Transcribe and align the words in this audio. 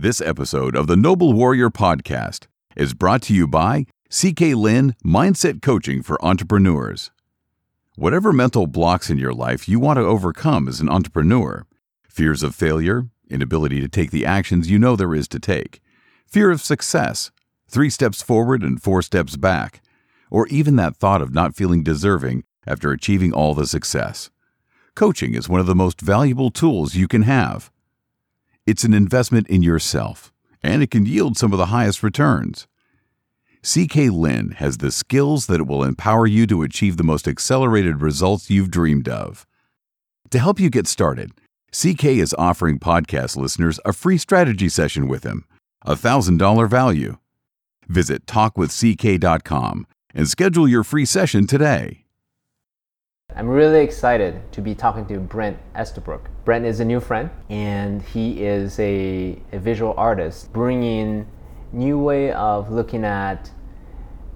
This 0.00 0.22
episode 0.22 0.76
of 0.76 0.86
the 0.86 0.96
Noble 0.96 1.34
Warrior 1.34 1.68
Podcast 1.68 2.46
is 2.74 2.94
brought 2.94 3.20
to 3.24 3.34
you 3.34 3.46
by 3.46 3.84
CK 4.08 4.56
Lin 4.56 4.94
Mindset 5.04 5.60
Coaching 5.60 6.02
for 6.02 6.16
Entrepreneurs. 6.24 7.10
Whatever 7.96 8.32
mental 8.32 8.66
blocks 8.66 9.10
in 9.10 9.18
your 9.18 9.34
life 9.34 9.68
you 9.68 9.78
want 9.78 9.98
to 9.98 10.02
overcome 10.02 10.68
as 10.68 10.80
an 10.80 10.88
entrepreneur 10.88 11.66
fears 12.08 12.42
of 12.42 12.54
failure, 12.54 13.08
inability 13.28 13.78
to 13.82 13.88
take 13.88 14.10
the 14.10 14.24
actions 14.24 14.70
you 14.70 14.78
know 14.78 14.96
there 14.96 15.14
is 15.14 15.28
to 15.28 15.38
take, 15.38 15.82
fear 16.26 16.50
of 16.50 16.62
success, 16.62 17.30
three 17.68 17.90
steps 17.90 18.22
forward 18.22 18.62
and 18.62 18.82
four 18.82 19.02
steps 19.02 19.36
back, 19.36 19.82
or 20.30 20.46
even 20.46 20.76
that 20.76 20.96
thought 20.96 21.20
of 21.20 21.34
not 21.34 21.54
feeling 21.54 21.82
deserving 21.82 22.42
after 22.66 22.90
achieving 22.90 23.34
all 23.34 23.52
the 23.52 23.66
success. 23.66 24.30
Coaching 24.94 25.34
is 25.34 25.46
one 25.46 25.60
of 25.60 25.66
the 25.66 25.74
most 25.74 26.00
valuable 26.00 26.50
tools 26.50 26.94
you 26.94 27.06
can 27.06 27.24
have. 27.24 27.70
It's 28.70 28.84
an 28.84 28.94
investment 28.94 29.48
in 29.48 29.64
yourself, 29.64 30.32
and 30.62 30.80
it 30.80 30.92
can 30.92 31.04
yield 31.04 31.36
some 31.36 31.50
of 31.50 31.58
the 31.58 31.72
highest 31.74 32.04
returns. 32.04 32.68
CK 33.64 33.96
Lin 34.12 34.52
has 34.58 34.78
the 34.78 34.92
skills 34.92 35.46
that 35.46 35.66
will 35.66 35.82
empower 35.82 36.24
you 36.24 36.46
to 36.46 36.62
achieve 36.62 36.96
the 36.96 37.02
most 37.02 37.26
accelerated 37.26 38.00
results 38.00 38.48
you've 38.48 38.70
dreamed 38.70 39.08
of. 39.08 39.44
To 40.30 40.38
help 40.38 40.60
you 40.60 40.70
get 40.70 40.86
started, 40.86 41.32
CK 41.72 42.04
is 42.04 42.32
offering 42.38 42.78
podcast 42.78 43.34
listeners 43.36 43.80
a 43.84 43.92
free 43.92 44.18
strategy 44.18 44.68
session 44.68 45.08
with 45.08 45.24
him, 45.24 45.46
a 45.84 45.96
$1,000 45.96 46.70
value. 46.70 47.16
Visit 47.88 48.24
talkwithck.com 48.26 49.84
and 50.14 50.28
schedule 50.28 50.68
your 50.68 50.84
free 50.84 51.04
session 51.04 51.48
today. 51.48 52.04
I'm 53.36 53.48
really 53.48 53.80
excited 53.80 54.40
to 54.52 54.60
be 54.60 54.74
talking 54.74 55.06
to 55.06 55.18
Brent 55.18 55.56
Estabrook. 55.74 56.28
Brent 56.44 56.66
is 56.66 56.80
a 56.80 56.84
new 56.84 57.00
friend, 57.00 57.30
and 57.48 58.02
he 58.02 58.44
is 58.44 58.78
a, 58.80 59.40
a 59.52 59.58
visual 59.58 59.94
artist, 59.96 60.52
bringing 60.52 61.26
new 61.72 61.98
way 61.98 62.32
of 62.32 62.72
looking 62.72 63.04
at 63.04 63.50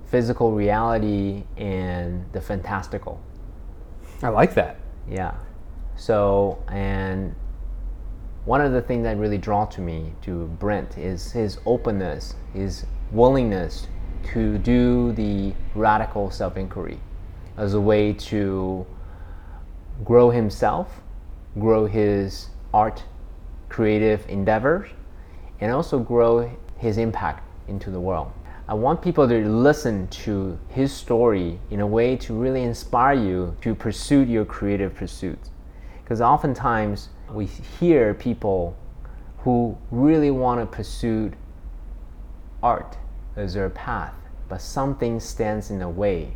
physical 0.06 0.52
reality 0.52 1.42
and 1.56 2.24
the 2.32 2.40
fantastical. 2.40 3.20
I 4.22 4.28
like 4.28 4.54
that. 4.54 4.76
Yeah. 5.08 5.34
So, 5.96 6.62
and 6.68 7.34
one 8.44 8.60
of 8.60 8.72
the 8.72 8.80
things 8.80 9.02
that 9.04 9.16
really 9.16 9.38
draw 9.38 9.64
to 9.66 9.80
me 9.80 10.12
to 10.22 10.46
Brent 10.60 10.96
is 10.96 11.32
his 11.32 11.58
openness, 11.66 12.36
his 12.52 12.86
willingness 13.10 13.88
to 14.32 14.56
do 14.58 15.12
the 15.12 15.52
radical 15.74 16.30
self-inquiry 16.30 17.00
as 17.56 17.74
a 17.74 17.80
way 17.80 18.12
to 18.12 18.86
grow 20.02 20.30
himself, 20.30 21.02
grow 21.58 21.86
his 21.86 22.48
art, 22.72 23.04
creative 23.68 24.28
endeavors, 24.28 24.88
and 25.60 25.70
also 25.70 25.98
grow 25.98 26.50
his 26.78 26.98
impact 26.98 27.46
into 27.68 27.90
the 27.90 28.00
world. 28.00 28.32
I 28.66 28.74
want 28.74 29.02
people 29.02 29.28
to 29.28 29.46
listen 29.46 30.08
to 30.08 30.58
his 30.68 30.92
story 30.92 31.60
in 31.70 31.80
a 31.80 31.86
way 31.86 32.16
to 32.16 32.34
really 32.34 32.62
inspire 32.62 33.14
you 33.14 33.56
to 33.60 33.74
pursue 33.74 34.24
your 34.24 34.44
creative 34.46 34.94
pursuits. 34.94 35.50
Because 36.02 36.20
oftentimes 36.20 37.10
we 37.30 37.46
hear 37.46 38.14
people 38.14 38.76
who 39.38 39.76
really 39.90 40.30
want 40.30 40.60
to 40.60 40.76
pursue 40.76 41.32
art 42.62 42.96
as 43.36 43.52
their 43.52 43.68
path, 43.68 44.14
but 44.48 44.62
something 44.62 45.20
stands 45.20 45.70
in 45.70 45.78
the 45.78 45.88
way 45.88 46.32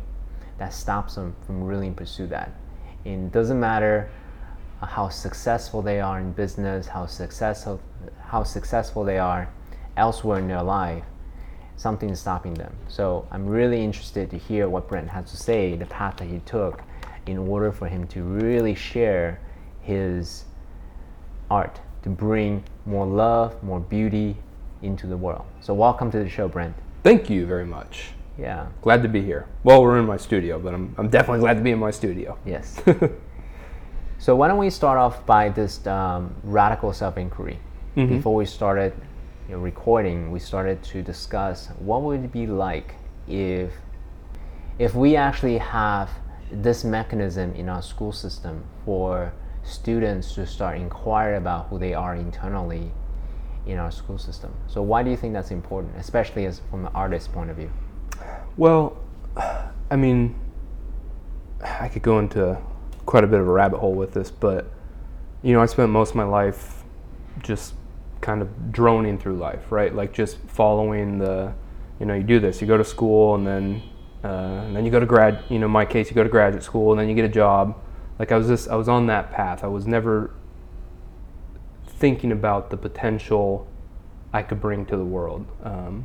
that 0.59 0.73
stops 0.73 1.15
them 1.15 1.35
from 1.45 1.63
really 1.63 1.89
pursue 1.89 2.27
that. 2.27 2.51
And 3.05 3.27
it 3.27 3.31
doesn't 3.31 3.59
matter 3.59 4.09
how 4.81 5.09
successful 5.09 5.81
they 5.81 5.99
are 5.99 6.19
in 6.19 6.31
business, 6.31 6.87
how 6.87 7.05
successful 7.05 7.81
how 8.27 8.43
successful 8.43 9.03
they 9.03 9.17
are 9.17 9.49
elsewhere 9.97 10.39
in 10.39 10.47
their 10.47 10.63
life, 10.63 11.03
something 11.75 12.09
is 12.09 12.19
stopping 12.19 12.53
them. 12.53 12.73
So 12.87 13.27
I'm 13.31 13.47
really 13.47 13.83
interested 13.83 14.29
to 14.31 14.37
hear 14.37 14.69
what 14.69 14.87
Brent 14.87 15.09
has 15.09 15.29
to 15.31 15.37
say, 15.37 15.75
the 15.75 15.85
path 15.85 16.17
that 16.17 16.27
he 16.27 16.39
took, 16.39 16.83
in 17.25 17.37
order 17.37 17.71
for 17.71 17.87
him 17.87 18.07
to 18.07 18.23
really 18.23 18.75
share 18.75 19.39
his 19.81 20.45
art 21.49 21.79
to 22.03 22.09
bring 22.09 22.63
more 22.85 23.05
love, 23.05 23.61
more 23.63 23.79
beauty 23.79 24.37
into 24.81 25.07
the 25.07 25.17
world. 25.17 25.45
So 25.59 25.73
welcome 25.73 26.11
to 26.11 26.19
the 26.19 26.29
show, 26.29 26.47
Brent. 26.47 26.75
Thank 27.03 27.29
you 27.29 27.45
very 27.45 27.65
much. 27.65 28.11
Yeah. 28.39 28.67
Glad 28.81 29.03
to 29.03 29.09
be 29.09 29.21
here. 29.21 29.47
Well, 29.63 29.81
we're 29.81 29.99
in 29.99 30.05
my 30.05 30.17
studio, 30.17 30.59
but 30.59 30.73
I'm, 30.73 30.95
I'm 30.97 31.09
definitely 31.09 31.39
glad 31.39 31.55
to 31.55 31.61
be 31.61 31.71
in 31.71 31.79
my 31.79 31.91
studio. 31.91 32.37
Yes. 32.45 32.81
so 34.17 34.35
why 34.35 34.47
don't 34.47 34.57
we 34.57 34.69
start 34.69 34.97
off 34.97 35.25
by 35.25 35.49
this 35.49 35.85
um, 35.85 36.33
radical 36.43 36.93
self-inquiry? 36.93 37.59
Mm-hmm. 37.97 38.15
Before 38.15 38.35
we 38.35 38.45
started 38.45 38.93
you 39.47 39.55
know, 39.55 39.61
recording, 39.61 40.31
we 40.31 40.39
started 40.39 40.81
to 40.83 41.01
discuss 41.01 41.67
what 41.79 42.01
would 42.03 42.23
it 42.23 42.31
be 42.31 42.47
like 42.47 42.95
if 43.27 43.73
if 44.77 44.95
we 44.95 45.17
actually 45.17 45.57
have 45.57 46.09
this 46.51 46.85
mechanism 46.85 47.53
in 47.55 47.67
our 47.67 47.81
school 47.81 48.13
system 48.13 48.63
for 48.85 49.33
students 49.63 50.33
to 50.35 50.45
start 50.45 50.77
inquire 50.77 51.35
about 51.35 51.67
who 51.67 51.77
they 51.77 51.93
are 51.93 52.15
internally 52.15 52.89
in 53.67 53.77
our 53.77 53.91
school 53.91 54.17
system. 54.17 54.53
So 54.67 54.81
why 54.81 55.03
do 55.03 55.09
you 55.09 55.17
think 55.17 55.33
that's 55.33 55.51
important, 55.51 55.97
especially 55.97 56.45
as 56.45 56.61
from 56.71 56.85
an 56.85 56.91
artist's 56.95 57.27
point 57.27 57.49
of 57.49 57.57
view? 57.57 57.69
Well, 58.59 58.97
I 59.89 59.95
mean, 59.95 60.35
I 61.63 61.87
could 61.87 62.01
go 62.01 62.19
into 62.19 62.61
quite 63.05 63.23
a 63.23 63.27
bit 63.27 63.39
of 63.39 63.47
a 63.47 63.51
rabbit 63.51 63.79
hole 63.79 63.93
with 63.93 64.13
this, 64.13 64.31
but 64.31 64.69
you 65.41 65.53
know, 65.53 65.61
I 65.61 65.65
spent 65.65 65.91
most 65.91 66.09
of 66.09 66.17
my 66.17 66.25
life 66.25 66.83
just 67.41 67.73
kind 68.19 68.41
of 68.41 68.73
droning 68.73 69.17
through 69.17 69.37
life, 69.37 69.71
right? 69.71 69.95
Like 69.95 70.11
just 70.11 70.39
following 70.47 71.19
the, 71.19 71.53
you 72.01 72.05
know, 72.05 72.15
you 72.15 72.23
do 72.23 72.41
this, 72.41 72.59
you 72.59 72.67
go 72.67 72.75
to 72.75 72.83
school, 72.83 73.35
and 73.35 73.47
then, 73.47 73.81
uh, 74.25 74.65
and 74.65 74.75
then 74.75 74.83
you 74.83 74.91
go 74.91 74.99
to 74.99 75.05
grad. 75.05 75.41
You 75.47 75.59
know, 75.59 75.67
in 75.67 75.71
my 75.71 75.85
case, 75.85 76.09
you 76.09 76.13
go 76.13 76.23
to 76.23 76.29
graduate 76.29 76.61
school, 76.61 76.91
and 76.91 76.99
then 76.99 77.07
you 77.07 77.15
get 77.15 77.23
a 77.23 77.29
job. 77.29 77.81
Like 78.19 78.33
I 78.33 78.37
was 78.37 78.47
just, 78.47 78.67
I 78.67 78.75
was 78.75 78.89
on 78.89 79.07
that 79.07 79.31
path. 79.31 79.63
I 79.63 79.67
was 79.67 79.87
never 79.87 80.33
thinking 81.87 82.33
about 82.33 82.71
the 82.71 82.77
potential 82.77 83.69
I 84.33 84.43
could 84.43 84.59
bring 84.59 84.85
to 84.87 84.97
the 84.97 85.05
world, 85.05 85.47
um, 85.63 86.03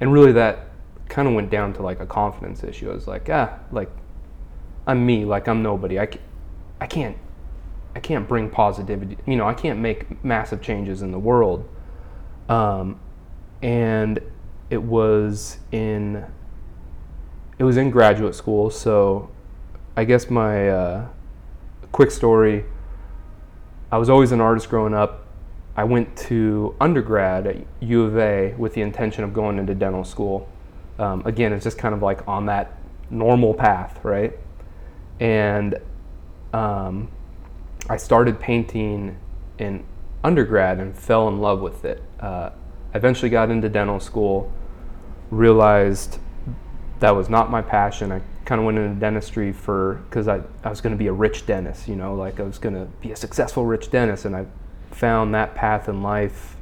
and 0.00 0.12
really 0.12 0.32
that 0.32 0.67
kind 1.08 1.26
of 1.26 1.34
went 1.34 1.50
down 1.50 1.72
to 1.74 1.82
like 1.82 2.00
a 2.00 2.06
confidence 2.06 2.62
issue. 2.62 2.90
I 2.90 2.94
was 2.94 3.06
like, 3.06 3.28
ah, 3.30 3.58
like 3.72 3.90
I'm 4.86 5.04
me, 5.04 5.24
like 5.24 5.48
I'm 5.48 5.62
nobody. 5.62 5.98
I, 5.98 6.06
can't, 6.06 6.24
I 6.80 6.86
can't, 6.86 7.16
I 7.94 8.00
can't 8.00 8.28
bring 8.28 8.50
positivity. 8.50 9.16
You 9.26 9.36
know, 9.36 9.48
I 9.48 9.54
can't 9.54 9.78
make 9.78 10.22
massive 10.24 10.60
changes 10.60 11.02
in 11.02 11.10
the 11.10 11.18
world. 11.18 11.68
Um, 12.48 13.00
and 13.62 14.20
it 14.70 14.82
was 14.82 15.58
in, 15.72 16.24
it 17.58 17.64
was 17.64 17.76
in 17.76 17.90
graduate 17.90 18.34
school. 18.34 18.70
So, 18.70 19.30
I 19.96 20.04
guess 20.04 20.30
my 20.30 20.68
uh, 20.68 21.08
quick 21.90 22.10
story. 22.10 22.64
I 23.90 23.98
was 23.98 24.10
always 24.10 24.32
an 24.32 24.40
artist 24.40 24.68
growing 24.68 24.94
up. 24.94 25.26
I 25.74 25.84
went 25.84 26.16
to 26.28 26.74
undergrad 26.80 27.46
at 27.46 27.56
U 27.80 28.02
of 28.02 28.18
A 28.18 28.54
with 28.58 28.74
the 28.74 28.82
intention 28.82 29.24
of 29.24 29.32
going 29.32 29.58
into 29.58 29.74
dental 29.74 30.04
school 30.04 30.48
um, 30.98 31.22
again, 31.24 31.52
it's 31.52 31.64
just 31.64 31.78
kind 31.78 31.94
of 31.94 32.02
like 32.02 32.26
on 32.26 32.46
that 32.46 32.78
normal 33.10 33.54
path, 33.54 34.00
right? 34.02 34.32
And 35.20 35.76
um, 36.52 37.10
I 37.88 37.96
started 37.96 38.40
painting 38.40 39.18
in 39.58 39.84
undergrad 40.24 40.78
and 40.78 40.96
fell 40.96 41.28
in 41.28 41.40
love 41.40 41.60
with 41.60 41.84
it. 41.84 42.02
Uh, 42.20 42.50
eventually 42.94 43.30
got 43.30 43.50
into 43.50 43.68
dental 43.68 44.00
school, 44.00 44.52
realized 45.30 46.18
that 47.00 47.10
was 47.10 47.28
not 47.28 47.50
my 47.50 47.62
passion. 47.62 48.10
I 48.10 48.22
kind 48.44 48.60
of 48.60 48.64
went 48.64 48.78
into 48.78 48.98
dentistry 48.98 49.52
for 49.52 50.02
because 50.08 50.26
I, 50.26 50.40
I 50.64 50.70
was 50.70 50.80
going 50.80 50.92
to 50.92 50.98
be 50.98 51.06
a 51.06 51.12
rich 51.12 51.46
dentist, 51.46 51.86
you 51.86 51.96
know, 51.96 52.14
like 52.14 52.40
I 52.40 52.42
was 52.42 52.58
going 52.58 52.74
to 52.74 52.86
be 53.00 53.12
a 53.12 53.16
successful 53.16 53.66
rich 53.66 53.90
dentist, 53.90 54.24
and 54.24 54.34
I 54.34 54.46
found 54.90 55.34
that 55.34 55.54
path 55.54 55.88
in 55.88 56.02
life 56.02 56.56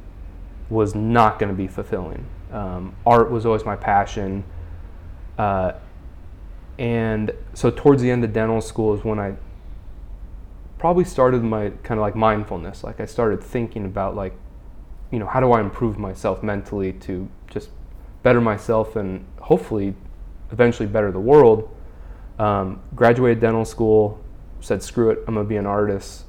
was 0.69 0.93
not 0.93 1.39
going 1.39 1.49
to 1.49 1.55
be 1.55 1.67
fulfilling. 1.67 2.25
Um, 2.51 2.95
art 3.05 3.29
was 3.29 3.45
always 3.45 3.65
my 3.65 3.75
passion. 3.75 4.43
Uh, 5.37 5.73
and 6.79 7.31
so 7.53 7.71
towards 7.71 8.01
the 8.01 8.11
end 8.11 8.23
of 8.23 8.33
dental 8.33 8.61
school 8.61 8.93
is 8.93 9.03
when 9.03 9.19
I 9.19 9.35
probably 10.77 11.03
started 11.03 11.43
my 11.43 11.69
kind 11.83 11.99
of 11.99 12.01
like 12.01 12.15
mindfulness. 12.15 12.83
Like 12.83 12.99
I 12.99 13.05
started 13.05 13.43
thinking 13.43 13.85
about 13.85 14.15
like, 14.15 14.33
you 15.11 15.19
know, 15.19 15.25
how 15.25 15.39
do 15.39 15.51
I 15.51 15.59
improve 15.59 15.97
myself 15.97 16.43
mentally 16.43 16.93
to 16.93 17.27
just 17.47 17.69
better 18.23 18.41
myself 18.41 18.95
and 18.95 19.25
hopefully 19.39 19.95
eventually 20.51 20.87
better 20.87 21.11
the 21.11 21.19
world. 21.19 21.73
Um, 22.39 22.81
graduated 22.95 23.39
dental 23.39 23.65
school, 23.65 24.23
said 24.59 24.83
screw 24.83 25.09
it, 25.09 25.19
I'm 25.27 25.35
gonna 25.35 25.47
be 25.47 25.57
an 25.57 25.65
artist, 25.65 26.25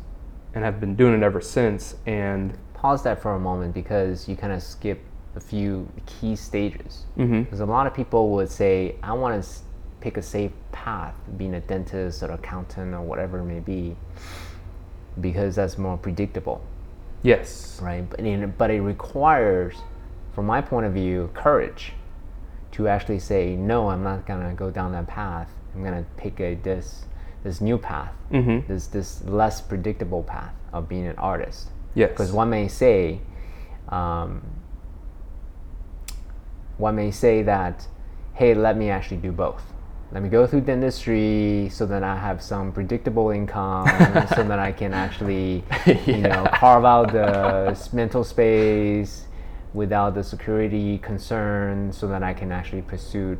and 0.54 0.64
have 0.64 0.80
been 0.80 0.96
doing 0.96 1.14
it 1.14 1.22
ever 1.22 1.40
since. 1.40 1.96
And 2.06 2.56
pause 2.72 3.02
that 3.02 3.20
for 3.20 3.34
a 3.34 3.40
moment 3.40 3.74
because 3.74 4.28
you 4.28 4.36
kind 4.36 4.52
of 4.52 4.62
skip 4.62 5.02
a 5.38 5.40
few 5.40 5.88
key 6.06 6.34
stages. 6.36 7.04
Mm-hmm. 7.16 7.42
Because 7.42 7.60
a 7.60 7.66
lot 7.66 7.86
of 7.86 7.94
people 7.94 8.30
would 8.30 8.50
say, 8.50 8.96
I 9.02 9.12
want 9.12 9.42
to 9.42 9.48
pick 10.00 10.16
a 10.16 10.22
safe 10.22 10.50
path, 10.72 11.14
being 11.36 11.54
a 11.54 11.60
dentist 11.60 12.22
or 12.24 12.32
accountant 12.32 12.92
or 12.94 13.00
whatever 13.02 13.38
it 13.38 13.44
may 13.44 13.60
be, 13.60 13.96
because 15.20 15.54
that's 15.56 15.78
more 15.78 15.96
predictable. 15.96 16.60
Yes. 17.22 17.80
right? 17.82 18.08
But, 18.08 18.20
in, 18.20 18.54
but 18.58 18.70
it 18.70 18.80
requires, 18.80 19.74
from 20.34 20.46
my 20.46 20.60
point 20.60 20.86
of 20.86 20.92
view, 20.92 21.30
courage 21.34 21.92
to 22.72 22.86
actually 22.88 23.18
say, 23.18 23.56
no, 23.56 23.90
I'm 23.90 24.02
not 24.04 24.26
gonna 24.26 24.54
go 24.54 24.70
down 24.70 24.92
that 24.92 25.06
path. 25.08 25.50
I'm 25.74 25.82
gonna 25.84 26.04
pick 26.16 26.40
a 26.40 26.54
this 26.56 27.04
this 27.44 27.60
new 27.60 27.78
path, 27.78 28.12
Mhm. 28.32 28.66
this 28.66 28.88
this 28.88 29.24
less 29.24 29.60
predictable 29.60 30.22
path 30.24 30.52
of 30.72 30.88
being 30.88 31.06
an 31.06 31.16
artist. 31.18 31.70
Yes. 31.94 32.10
Because 32.10 32.32
one 32.32 32.50
may 32.50 32.66
say, 32.68 33.20
um, 33.88 34.42
one 36.78 36.96
may 36.96 37.10
say 37.10 37.42
that, 37.42 37.86
hey, 38.34 38.54
let 38.54 38.76
me 38.76 38.88
actually 38.88 39.18
do 39.18 39.32
both. 39.32 39.62
Let 40.10 40.22
me 40.22 40.30
go 40.30 40.46
through 40.46 40.62
dentistry 40.62 41.68
so 41.70 41.84
that 41.84 42.02
I 42.02 42.16
have 42.16 42.40
some 42.40 42.72
predictable 42.72 43.30
income, 43.30 43.86
so 44.34 44.42
that 44.44 44.58
I 44.58 44.72
can 44.72 44.94
actually, 44.94 45.64
you 46.06 46.18
know, 46.18 46.48
carve 46.54 46.84
out 46.86 47.12
the 47.12 47.76
mental 47.92 48.24
space 48.24 49.26
without 49.74 50.14
the 50.14 50.24
security 50.24 50.96
concern, 50.98 51.92
so 51.92 52.08
that 52.08 52.22
I 52.22 52.32
can 52.32 52.52
actually 52.52 52.82
pursue 52.82 53.38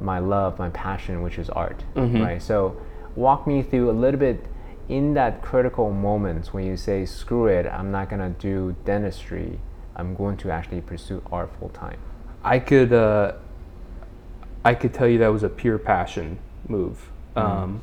my 0.00 0.18
love, 0.18 0.58
my 0.58 0.68
passion, 0.70 1.22
which 1.22 1.38
is 1.38 1.48
art, 1.48 1.82
mm-hmm. 1.94 2.20
right? 2.20 2.42
So, 2.42 2.76
walk 3.16 3.46
me 3.46 3.62
through 3.62 3.90
a 3.90 3.92
little 3.92 4.20
bit 4.20 4.44
in 4.88 5.14
that 5.14 5.40
critical 5.40 5.90
moment 5.92 6.52
when 6.52 6.66
you 6.66 6.76
say, 6.76 7.06
"Screw 7.06 7.46
it, 7.46 7.64
I'm 7.66 7.90
not 7.90 8.10
gonna 8.10 8.34
do 8.38 8.76
dentistry. 8.84 9.60
I'm 9.96 10.14
going 10.14 10.36
to 10.38 10.50
actually 10.50 10.82
pursue 10.82 11.22
art 11.32 11.50
full 11.58 11.70
time." 11.70 11.98
I 12.44 12.58
could 12.58 12.92
uh, 12.92 13.32
I 14.64 14.74
could 14.74 14.92
tell 14.94 15.08
you 15.08 15.18
that 15.18 15.28
was 15.28 15.42
a 15.42 15.48
pure 15.48 15.78
passion 15.78 16.38
move. 16.68 17.10
Um, 17.36 17.82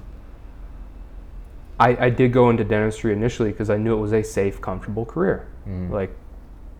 I, 1.80 2.06
I 2.06 2.10
did 2.10 2.34
go 2.34 2.50
into 2.50 2.64
dentistry 2.64 3.14
initially 3.14 3.52
because 3.52 3.70
I 3.70 3.78
knew 3.78 3.94
it 3.98 4.02
was 4.02 4.14
a 4.14 4.22
safe, 4.24 4.60
comfortable 4.62 5.06
career. 5.06 5.48
Like, 5.92 6.12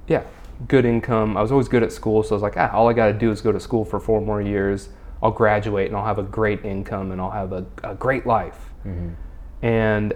yeah, 0.08 0.24
good 0.68 0.86
income. 0.86 1.38
I 1.38 1.42
was 1.42 1.52
always 1.52 1.70
good 1.70 1.84
at 1.84 1.92
school, 1.94 2.22
so 2.22 2.32
I 2.32 2.36
was 2.36 2.44
like, 2.44 2.58
ah, 2.58 2.70
all 2.74 2.90
I 2.90 2.94
got 2.94 3.08
to 3.08 3.14
do 3.14 3.32
is 3.32 3.42
go 3.42 3.52
to 3.52 3.60
school 3.60 3.86
for 3.86 4.00
four 4.00 4.20
more 4.22 4.42
years. 4.42 4.90
I'll 5.24 5.32
graduate 5.32 5.88
and 5.88 5.96
I'll 5.96 6.06
have 6.06 6.20
a 6.20 6.24
great 6.24 6.64
income 6.66 7.12
and 7.12 7.22
I'll 7.22 7.32
have 7.32 7.54
a, 7.54 7.66
a 7.84 7.96
great 7.96 8.26
life. 8.26 8.72
And 9.62 10.14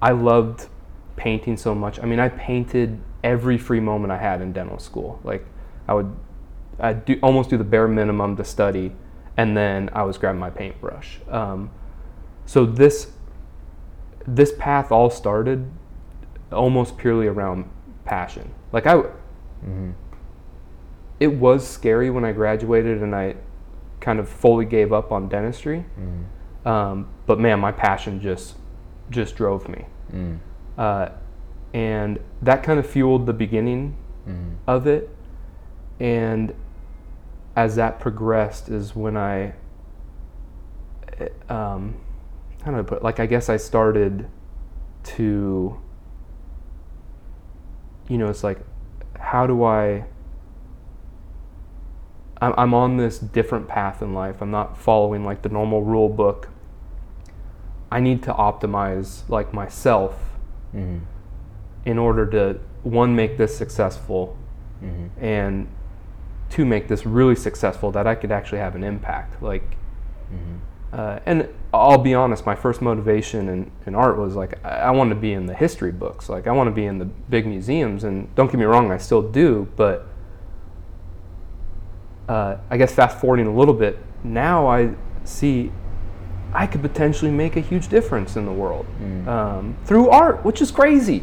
I 0.00 0.12
loved 0.12 0.68
painting 1.16 1.56
so 1.56 1.74
much. 1.74 1.98
I 2.00 2.06
mean, 2.06 2.18
I 2.18 2.28
painted 2.28 2.98
every 3.22 3.56
free 3.58 3.80
moment 3.80 4.10
I 4.10 4.18
had 4.18 4.40
in 4.40 4.52
dental 4.52 4.78
school. 4.78 5.20
Like, 5.22 5.44
I 5.92 5.94
would, 5.94 6.16
I'd 6.80 7.04
do 7.04 7.18
almost 7.22 7.50
do 7.50 7.58
the 7.58 7.64
bare 7.64 7.86
minimum 7.86 8.34
to 8.36 8.44
study, 8.44 8.92
and 9.36 9.54
then 9.54 9.90
I 9.92 10.02
was 10.04 10.16
grabbing 10.16 10.40
my 10.40 10.48
paintbrush. 10.48 11.18
Um, 11.28 11.70
so 12.46 12.64
this, 12.64 13.12
this 14.26 14.52
path 14.58 14.90
all 14.90 15.10
started 15.10 15.70
almost 16.50 16.96
purely 16.96 17.26
around 17.26 17.68
passion. 18.06 18.54
Like 18.72 18.86
I, 18.86 19.02
it 21.20 21.28
was 21.34 21.66
scary 21.68 22.08
when 22.10 22.24
I 22.24 22.32
graduated 22.32 23.02
and 23.02 23.14
I 23.14 23.36
kind 24.00 24.18
of 24.18 24.28
fully 24.28 24.64
gave 24.64 24.92
up 24.92 25.12
on 25.12 25.28
dentistry. 25.28 25.84
Um, 26.64 27.08
but 27.26 27.38
man, 27.38 27.60
my 27.60 27.72
passion 27.72 28.20
just 28.20 28.56
just 29.10 29.36
drove 29.36 29.68
me, 29.68 29.84
uh, 30.78 31.08
and 31.74 32.18
that 32.40 32.62
kind 32.62 32.78
of 32.78 32.86
fueled 32.86 33.26
the 33.26 33.32
beginning 33.34 33.94
of 34.66 34.86
it. 34.86 35.10
And 36.00 36.54
as 37.56 37.76
that 37.76 38.00
progressed, 38.00 38.68
is 38.68 38.96
when 38.96 39.16
I, 39.16 39.54
eh, 41.18 41.28
um, 41.48 42.00
how 42.64 42.70
do 42.70 42.78
I 42.78 42.82
put? 42.82 42.98
It? 42.98 43.04
Like 43.04 43.20
I 43.20 43.26
guess 43.26 43.48
I 43.48 43.56
started 43.56 44.28
to, 45.04 45.78
you 48.08 48.18
know, 48.18 48.28
it's 48.28 48.44
like, 48.44 48.58
how 49.18 49.46
do 49.46 49.64
I? 49.64 50.04
I'm, 52.40 52.54
I'm 52.56 52.74
on 52.74 52.96
this 52.96 53.18
different 53.18 53.68
path 53.68 54.02
in 54.02 54.14
life. 54.14 54.40
I'm 54.40 54.50
not 54.50 54.76
following 54.76 55.24
like 55.24 55.42
the 55.42 55.48
normal 55.48 55.82
rule 55.82 56.08
book. 56.08 56.48
I 57.90 58.00
need 58.00 58.22
to 58.24 58.32
optimize 58.32 59.28
like 59.28 59.52
myself 59.52 60.14
in 61.84 61.98
order 61.98 62.26
to 62.26 62.58
one 62.82 63.14
make 63.14 63.36
this 63.36 63.56
successful 63.56 64.36
and 65.20 65.68
two 66.52 66.66
make 66.66 66.86
this 66.86 67.06
really 67.06 67.34
successful 67.34 67.90
that 67.92 68.06
I 68.06 68.14
could 68.14 68.30
actually 68.30 68.58
have 68.58 68.74
an 68.74 68.84
impact. 68.84 69.42
Like, 69.42 69.76
uh, 70.92 71.18
and 71.24 71.48
I'll 71.72 71.96
be 71.96 72.14
honest, 72.14 72.44
my 72.44 72.54
first 72.54 72.82
motivation 72.82 73.48
in, 73.48 73.70
in 73.86 73.94
art 73.94 74.18
was 74.18 74.36
like 74.36 74.62
I, 74.64 74.68
I 74.68 74.90
want 74.90 75.08
to 75.08 75.16
be 75.16 75.32
in 75.32 75.46
the 75.46 75.54
history 75.54 75.92
books. 75.92 76.28
Like 76.28 76.46
I 76.46 76.52
want 76.52 76.68
to 76.68 76.72
be 76.72 76.84
in 76.84 76.98
the 76.98 77.06
big 77.06 77.46
museums. 77.46 78.04
And 78.04 78.32
don't 78.34 78.50
get 78.50 78.58
me 78.58 78.66
wrong, 78.66 78.92
I 78.92 78.98
still 78.98 79.22
do. 79.22 79.66
But 79.76 80.06
uh, 82.28 82.58
I 82.68 82.76
guess 82.76 82.92
fast 82.92 83.18
forwarding 83.18 83.46
a 83.46 83.54
little 83.54 83.74
bit, 83.74 83.98
now 84.22 84.66
I 84.66 84.94
see 85.24 85.72
I 86.52 86.66
could 86.66 86.82
potentially 86.82 87.30
make 87.30 87.56
a 87.56 87.60
huge 87.60 87.88
difference 87.88 88.36
in 88.36 88.44
the 88.44 88.52
world 88.52 88.84
um, 89.26 89.76
through 89.86 90.10
art, 90.10 90.44
which 90.44 90.60
is 90.60 90.70
crazy. 90.70 91.22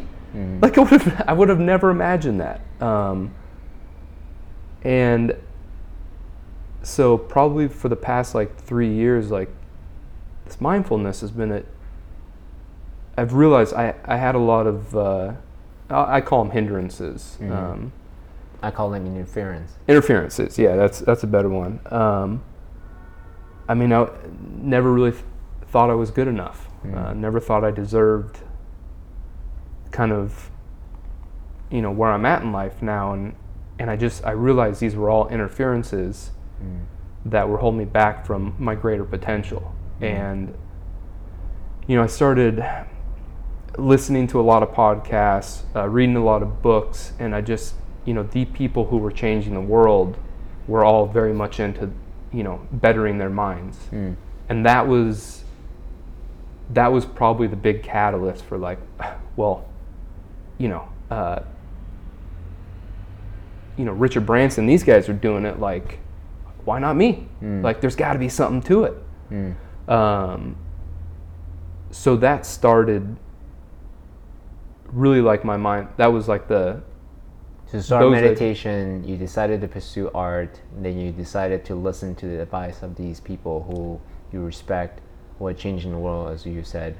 Like 0.60 0.76
I 0.76 0.80
would 0.80 1.02
have, 1.02 1.24
I 1.28 1.32
would 1.32 1.48
have 1.48 1.60
never 1.60 1.90
imagined 1.90 2.40
that. 2.40 2.60
Um, 2.80 3.32
and 4.82 5.34
so 6.82 7.18
probably 7.18 7.68
for 7.68 7.88
the 7.88 7.96
past 7.96 8.34
like 8.34 8.56
three 8.56 8.92
years, 8.92 9.30
like 9.30 9.50
this 10.44 10.60
mindfulness 10.60 11.20
has 11.20 11.30
been 11.30 11.52
a. 11.52 11.62
I've 13.16 13.34
realized 13.34 13.74
I, 13.74 13.94
I 14.04 14.16
had 14.16 14.34
a 14.34 14.38
lot 14.38 14.66
of 14.66 14.96
uh, 14.96 15.32
I 15.90 16.16
I 16.16 16.20
call 16.20 16.42
them 16.44 16.52
hindrances. 16.52 17.36
Um, 17.42 17.92
I 18.62 18.70
call 18.70 18.90
them 18.90 19.06
interference. 19.06 19.72
interferences 19.88 20.58
yeah 20.58 20.76
that's 20.76 20.98
that's 21.00 21.22
a 21.22 21.26
better 21.26 21.48
one 21.48 21.80
um, 21.86 22.42
i 23.70 23.72
mean 23.74 23.90
i 23.90 24.06
never 24.58 24.92
really 24.92 25.12
th- 25.12 25.24
thought 25.68 25.88
i 25.88 25.94
was 25.94 26.10
good 26.10 26.28
enough 26.28 26.68
uh, 26.94 27.14
never 27.14 27.40
thought 27.40 27.64
i 27.64 27.70
deserved 27.70 28.40
kind 29.92 30.12
of 30.12 30.50
you 31.70 31.80
know 31.80 31.90
where 31.90 32.10
i'm 32.10 32.26
at 32.26 32.42
in 32.42 32.52
life 32.52 32.82
now 32.82 33.14
and 33.14 33.34
and 33.80 33.90
i 33.90 33.96
just 33.96 34.24
i 34.24 34.30
realized 34.30 34.78
these 34.80 34.94
were 34.94 35.10
all 35.10 35.26
interferences 35.28 36.30
that 37.24 37.48
were 37.48 37.58
holding 37.58 37.78
me 37.78 37.84
back 37.84 38.24
from 38.24 38.54
my 38.58 38.74
greater 38.74 39.04
potential. 39.04 39.74
And 40.00 40.54
you 41.86 41.96
know 41.96 42.02
i 42.02 42.06
started 42.06 42.64
listening 43.78 44.26
to 44.28 44.40
a 44.40 44.42
lot 44.42 44.62
of 44.62 44.70
podcasts, 44.70 45.62
uh, 45.74 45.88
reading 45.88 46.16
a 46.16 46.24
lot 46.24 46.42
of 46.42 46.60
books, 46.60 47.12
and 47.18 47.34
I 47.34 47.40
just, 47.40 47.74
you 48.04 48.12
know, 48.12 48.22
the 48.24 48.44
people 48.44 48.86
who 48.86 48.98
were 48.98 49.12
changing 49.12 49.54
the 49.54 49.60
world 49.60 50.16
were 50.66 50.84
all 50.84 51.06
very 51.06 51.32
much 51.32 51.60
into, 51.60 51.90
you 52.32 52.42
know, 52.42 52.60
bettering 52.72 53.18
their 53.18 53.30
minds, 53.30 53.78
and 54.48 54.66
that 54.66 54.86
was, 54.86 55.44
that 56.70 56.92
was 56.92 57.06
probably 57.06 57.46
the 57.46 57.56
big 57.56 57.82
catalyst 57.82 58.44
for 58.44 58.58
like, 58.58 58.78
well, 59.36 59.66
you 60.58 60.68
know, 60.68 60.88
uh, 61.10 61.40
you 63.76 63.84
know, 63.84 63.92
Richard 63.92 64.26
Branson, 64.26 64.66
these 64.66 64.82
guys 64.82 65.08
are 65.08 65.12
doing 65.14 65.44
it. 65.44 65.58
Like, 65.60 65.98
why 66.64 66.78
not 66.78 66.96
me? 66.96 67.26
Like, 67.62 67.80
there's 67.80 67.96
got 67.96 68.12
to 68.14 68.18
be 68.18 68.28
something 68.28 68.62
to 68.62 68.84
it. 68.84 68.94
Um, 69.88 70.56
so 71.90 72.16
that 72.16 72.46
started 72.46 73.16
really 74.86 75.20
like 75.20 75.44
my 75.44 75.56
mind. 75.56 75.88
That 75.96 76.08
was 76.08 76.28
like 76.28 76.48
the 76.48 76.82
To 77.70 77.82
start 77.82 78.02
meditation, 78.10 79.02
you 79.06 79.16
decided 79.16 79.60
to 79.62 79.68
pursue 79.68 80.10
art, 80.14 80.60
then 80.80 80.98
you 80.98 81.12
decided 81.12 81.64
to 81.66 81.74
listen 81.74 82.14
to 82.16 82.26
the 82.26 82.42
advice 82.42 82.82
of 82.82 82.96
these 82.96 83.20
people 83.20 83.62
who 83.68 84.00
you 84.32 84.44
respect, 84.44 85.00
who 85.38 85.46
are 85.46 85.54
changing 85.54 85.92
the 85.92 85.98
world, 85.98 86.30
as 86.32 86.44
you 86.46 86.62
said. 86.62 86.96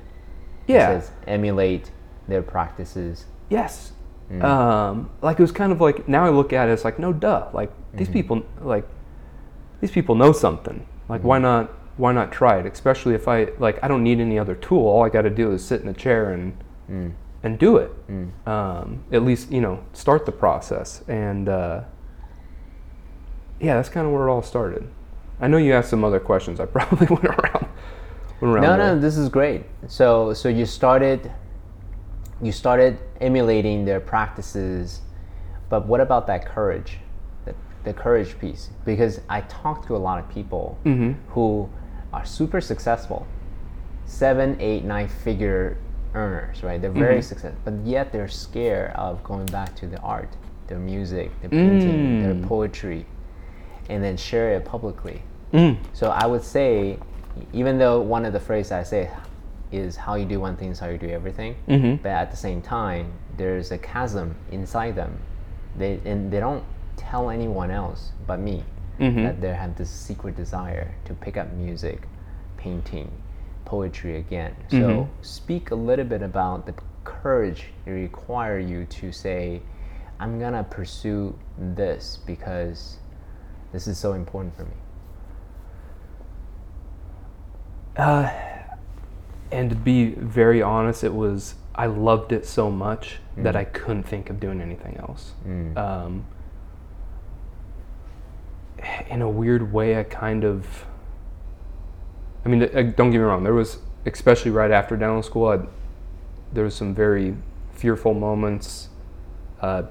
It 0.66 0.74
yeah 0.74 1.00
says 1.00 1.10
emulate 1.26 1.90
their 2.28 2.42
practices. 2.42 3.26
yes. 3.48 3.92
Um, 4.40 5.10
like 5.22 5.38
it 5.38 5.42
was 5.42 5.50
kind 5.52 5.72
of 5.72 5.80
like 5.80 6.06
now 6.08 6.24
I 6.24 6.30
look 6.30 6.52
at 6.52 6.68
it, 6.68 6.72
it's 6.72 6.84
like 6.84 6.98
no 6.98 7.12
duh. 7.12 7.48
Like 7.52 7.72
these 7.94 8.06
Mm-hmm. 8.06 8.12
people 8.12 8.42
like 8.60 8.86
these 9.80 9.90
people 9.90 10.14
know 10.14 10.32
something. 10.32 10.86
Like 11.08 11.22
why 11.24 11.36
Mm-hmm. 11.38 11.42
not 11.42 11.70
why 11.96 12.12
not 12.12 12.30
try 12.30 12.58
it? 12.58 12.66
Especially 12.66 13.14
if 13.14 13.26
I 13.28 13.48
like 13.58 13.82
I 13.82 13.88
don't 13.88 14.04
need 14.04 14.20
any 14.20 14.38
other 14.38 14.54
tool. 14.54 14.86
All 14.86 15.04
I 15.04 15.08
got 15.08 15.22
to 15.22 15.30
do 15.30 15.50
is 15.52 15.64
sit 15.64 15.80
in 15.82 15.88
a 15.88 15.94
chair 15.94 16.30
and 16.32 16.52
Mm. 16.90 17.12
and 17.42 17.58
do 17.58 17.76
it. 17.76 17.90
Um, 18.46 19.04
at 19.12 19.22
least 19.22 19.50
you 19.52 19.60
know 19.60 19.80
start 19.92 20.26
the 20.26 20.32
process 20.32 21.02
and 21.08 21.48
uh, 21.48 21.82
yeah, 23.60 23.74
that's 23.74 23.88
kind 23.88 24.06
of 24.06 24.12
where 24.12 24.26
it 24.26 24.30
all 24.30 24.42
started. 24.42 24.88
I 25.40 25.48
know 25.48 25.56
you 25.58 25.72
asked 25.72 25.90
some 25.90 26.04
other 26.04 26.20
questions. 26.20 26.60
I 26.60 26.66
probably 26.76 27.06
went 27.06 27.24
around. 27.24 27.66
Went 28.40 28.54
around 28.54 28.62
No, 28.62 28.76
there. 28.76 28.94
no, 28.94 28.98
this 29.00 29.16
is 29.16 29.28
great. 29.28 29.64
So, 29.86 30.32
so 30.32 30.48
you 30.48 30.64
started, 30.66 31.30
you 32.42 32.52
started 32.52 32.98
emulating 33.20 33.84
their 33.84 34.00
practices, 34.00 35.00
but 35.68 35.86
what 35.86 36.00
about 36.00 36.26
that 36.26 36.44
courage, 36.46 36.98
the, 37.44 37.54
the 37.84 37.92
courage 37.92 38.38
piece? 38.38 38.70
Because 38.84 39.20
I 39.28 39.42
talk 39.42 39.86
to 39.86 39.96
a 39.96 39.98
lot 39.98 40.18
of 40.18 40.28
people 40.30 40.78
Mm-hmm. 40.84 41.12
who 41.32 41.68
are 42.12 42.24
super 42.24 42.60
successful, 42.60 43.26
seven, 44.06 44.56
eight, 44.60 44.84
nine 44.84 45.08
figure 45.08 45.76
earners, 46.14 46.62
right? 46.64 46.80
They're 46.80 46.90
very 46.90 47.20
Mhm. 47.20 47.24
successful, 47.24 47.60
but 47.64 47.74
yet 47.86 48.10
they're 48.12 48.26
scared 48.28 48.92
of 48.96 49.22
going 49.22 49.46
back 49.46 49.76
to 49.76 49.86
the 49.86 49.98
art, 50.00 50.28
their 50.66 50.78
music, 50.78 51.30
their 51.40 51.50
painting, 51.50 52.18
Mm. 52.18 52.20
their 52.22 52.34
poetry, 52.48 53.06
and 53.88 54.02
then 54.02 54.16
share 54.16 54.52
it 54.54 54.64
publicly. 54.64 55.22
Mm. 55.52 55.76
So 55.92 56.10
I 56.10 56.26
would 56.26 56.42
say, 56.42 56.98
even 57.52 57.78
though 57.78 58.00
one 58.00 58.24
of 58.24 58.32
the 58.32 58.40
phrases 58.40 58.72
I 58.72 58.82
say 58.82 59.08
is 59.72 59.96
how 59.96 60.14
you 60.14 60.24
do 60.26 60.40
one 60.40 60.56
thing 60.56 60.70
is 60.70 60.78
how 60.78 60.88
you 60.88 60.98
do 60.98 61.08
everything, 61.08 61.54
Mhm. 61.68 62.02
but 62.02 62.10
at 62.10 62.30
the 62.30 62.36
same 62.36 62.60
time, 62.60 63.12
there's 63.36 63.70
a 63.70 63.78
chasm 63.78 64.34
inside 64.50 64.96
them. 64.96 65.18
They 65.76 66.00
and 66.04 66.30
they 66.30 66.40
don't 66.40 66.64
tell 66.96 67.30
anyone 67.30 67.70
else 67.70 68.12
but 68.26 68.38
me 68.40 68.64
Mhm. 68.98 69.22
that 69.24 69.40
they 69.40 69.54
have 69.54 69.76
this 69.76 69.88
secret 69.88 70.36
desire 70.36 70.88
to 71.04 71.14
pick 71.14 71.36
up 71.36 71.52
music, 71.52 72.06
painting, 72.56 73.10
poetry 73.64 74.16
again. 74.16 74.54
So 74.68 74.76
Mhm. 74.76 75.08
speak 75.22 75.70
a 75.70 75.74
little 75.76 76.04
bit 76.04 76.22
about 76.22 76.66
the 76.66 76.74
courage 77.04 77.72
it 77.86 77.90
require 77.90 78.58
you 78.58 78.84
to 78.86 79.12
say, 79.12 79.62
I'm 80.18 80.38
gonna 80.38 80.64
pursue 80.64 81.34
this 81.56 82.18
because 82.26 82.98
this 83.72 83.86
is 83.86 83.96
so 83.96 84.12
important 84.12 84.54
for 84.56 84.64
me. 84.64 84.76
Uh, 87.96 88.28
and 89.52 89.70
to 89.70 89.76
be 89.76 90.10
very 90.10 90.62
honest, 90.62 91.04
it 91.04 91.14
was 91.14 91.54
I 91.74 91.86
loved 91.86 92.32
it 92.32 92.46
so 92.46 92.70
much 92.70 93.18
that 93.36 93.56
I 93.56 93.64
couldn't 93.64 94.02
think 94.02 94.28
of 94.28 94.38
doing 94.38 94.60
anything 94.60 94.96
else. 94.98 95.32
Mm. 95.46 95.76
Um, 95.78 96.26
in 99.08 99.22
a 99.22 99.28
weird 99.28 99.72
way, 99.72 99.98
I 99.98 100.02
kind 100.02 100.44
of. 100.44 100.84
I 102.44 102.48
mean, 102.48 102.62
uh, 102.62 102.68
don't 102.96 103.10
get 103.10 103.18
me 103.18 103.24
wrong. 103.24 103.44
There 103.44 103.54
was, 103.54 103.78
especially 104.06 104.50
right 104.50 104.70
after 104.70 104.96
dental 104.96 105.22
school, 105.22 105.48
I, 105.48 105.60
there 106.52 106.64
was 106.64 106.74
some 106.74 106.94
very 106.94 107.36
fearful 107.72 108.14
moments. 108.14 108.88
Uh, 109.60 109.82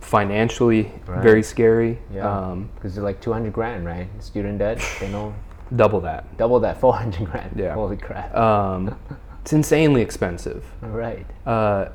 financially, 0.00 0.92
Right. 1.06 1.22
very 1.22 1.42
scary. 1.42 1.98
Yeah. 2.12 2.28
Um, 2.28 2.68
Because 2.74 2.94
they're 2.94 3.04
like 3.04 3.22
200 3.22 3.52
grand, 3.54 3.86
right? 3.86 4.06
Student 4.22 4.58
debt, 4.58 4.78
know 5.10 5.34
double 5.74 6.00
that. 6.00 6.36
double 6.36 6.60
that, 6.60 6.80
400 6.80 7.24
grand. 7.30 7.52
Yeah. 7.56 7.74
Holy 7.74 7.96
crap. 7.96 8.34
Um, 8.34 8.98
it's 9.42 9.52
insanely 9.52 10.02
expensive. 10.02 10.64
All 10.82 10.90
right. 10.90 11.26
Uh, 11.46 11.88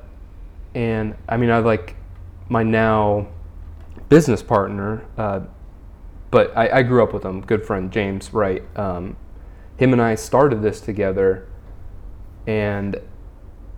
and 0.75 1.15
I 1.27 1.37
mean, 1.37 1.49
I 1.49 1.59
like 1.59 1.95
my 2.47 2.63
now 2.63 3.27
business 4.09 4.41
partner, 4.43 5.05
uh, 5.17 5.41
but 6.31 6.55
I, 6.55 6.79
I 6.79 6.83
grew 6.83 7.03
up 7.03 7.13
with 7.13 7.23
him, 7.23 7.41
good 7.41 7.65
friend 7.65 7.91
James 7.91 8.33
Wright. 8.33 8.63
Um, 8.77 9.17
him 9.77 9.93
and 9.93 10.01
I 10.01 10.15
started 10.15 10.61
this 10.61 10.81
together, 10.81 11.47
and 12.45 12.99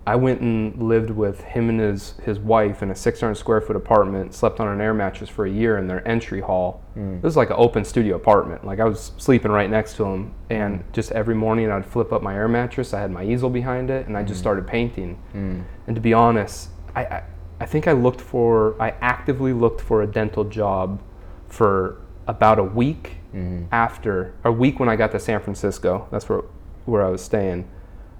I 0.06 0.16
went 0.16 0.42
and 0.42 0.82
lived 0.82 1.12
with 1.12 1.42
him 1.42 1.70
and 1.70 1.80
his, 1.80 2.16
his 2.24 2.40
wife 2.40 2.82
in 2.82 2.90
a 2.90 2.96
600 2.96 3.36
square 3.36 3.62
foot 3.62 3.76
apartment, 3.76 4.34
slept 4.34 4.60
on 4.60 4.68
an 4.68 4.82
air 4.82 4.96
mattress 4.96 5.30
for 5.30 5.46
a 5.46 5.50
year 5.50 5.78
in 5.78 5.86
their 5.86 6.06
entry 6.08 6.42
hall. 6.42 6.82
Mm. 6.98 7.18
This 7.18 7.24
was 7.24 7.38
like 7.38 7.52
an 7.52 7.58
open 7.60 7.86
studio 7.86 8.16
apartment. 8.16 8.66
Like 8.66 8.80
I 8.80 8.86
was 8.86 9.12
sleeping 9.18 9.52
right 9.52 9.70
next 9.70 9.98
to 9.98 10.06
him, 10.06 10.34
and 10.50 10.84
just 10.92 11.12
every 11.12 11.36
morning 11.36 11.70
I'd 11.70 11.86
flip 11.86 12.12
up 12.12 12.24
my 12.24 12.34
air 12.34 12.48
mattress. 12.48 12.96
I 12.96 13.02
had 13.02 13.12
my 13.12 13.24
easel 13.24 13.52
behind 13.52 13.92
it, 13.92 14.08
and 14.08 14.18
I 14.18 14.24
just 14.24 14.40
mm. 14.40 14.42
started 14.42 14.66
painting. 14.66 15.22
Mm. 15.36 15.64
And 15.86 15.96
to 15.96 16.02
be 16.02 16.14
honest, 16.14 16.70
I, 16.96 17.06
I, 17.06 17.24
I 17.60 17.66
think 17.68 17.88
I 17.88 17.92
looked 17.92 18.22
for, 18.22 18.82
I 18.82 18.96
actively 19.02 19.54
looked 19.54 19.82
for 19.82 20.02
a 20.02 20.08
dental 20.08 20.46
job 20.46 21.00
for 21.48 22.02
about 22.26 22.58
a 22.58 22.64
week 22.64 23.18
mm-hmm. 23.36 23.66
after, 23.72 24.34
a 24.44 24.52
week 24.52 24.80
when 24.80 24.90
I 24.90 24.96
got 24.96 25.12
to 25.12 25.20
San 25.20 25.42
Francisco. 25.42 26.08
That's 26.10 26.28
where, 26.28 26.42
where 26.86 27.06
I 27.06 27.10
was 27.10 27.24
staying. 27.24 27.70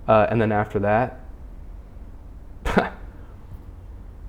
Uh, 0.08 0.28
and 0.30 0.40
then 0.40 0.52
after 0.52 0.78
that, 0.80 1.21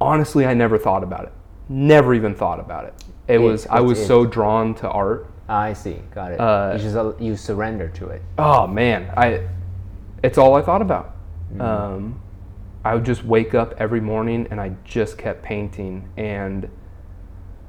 honestly, 0.01 0.47
I 0.47 0.55
never 0.55 0.79
thought 0.79 1.03
about 1.03 1.25
it. 1.25 1.33
Never 1.69 2.15
even 2.15 2.35
thought 2.35 2.61
about 2.61 2.85
it. 2.85 2.95
It, 3.29 3.39
was, 3.39 3.67
I 3.69 3.81
was 3.81 3.99
it- 3.99 4.07
so 4.07 4.27
drawn 4.27 4.75
to 4.77 4.89
art. 4.91 5.29
I 5.49 5.73
see. 5.75 6.01
Got 6.15 6.33
it. 6.33 6.41
Uh, 6.41 6.73
you 6.77 6.83
just 6.83 6.97
uh, 6.97 7.13
you 7.19 7.37
surrender 7.37 7.89
to 7.89 8.09
it. 8.09 8.23
Oh 8.39 8.67
man, 8.67 9.13
I 9.17 9.47
it's 10.23 10.39
all 10.39 10.55
I 10.55 10.63
thought 10.63 10.81
about. 10.81 11.15
Um, 11.61 12.23
I 12.85 12.95
would 12.95 13.05
just 13.05 13.25
wake 13.25 13.55
up 13.55 13.75
every 13.77 14.01
morning 14.01 14.47
and 14.51 14.61
I 14.61 14.75
just 14.85 15.19
kept 15.19 15.43
painting. 15.43 16.09
And 16.17 16.71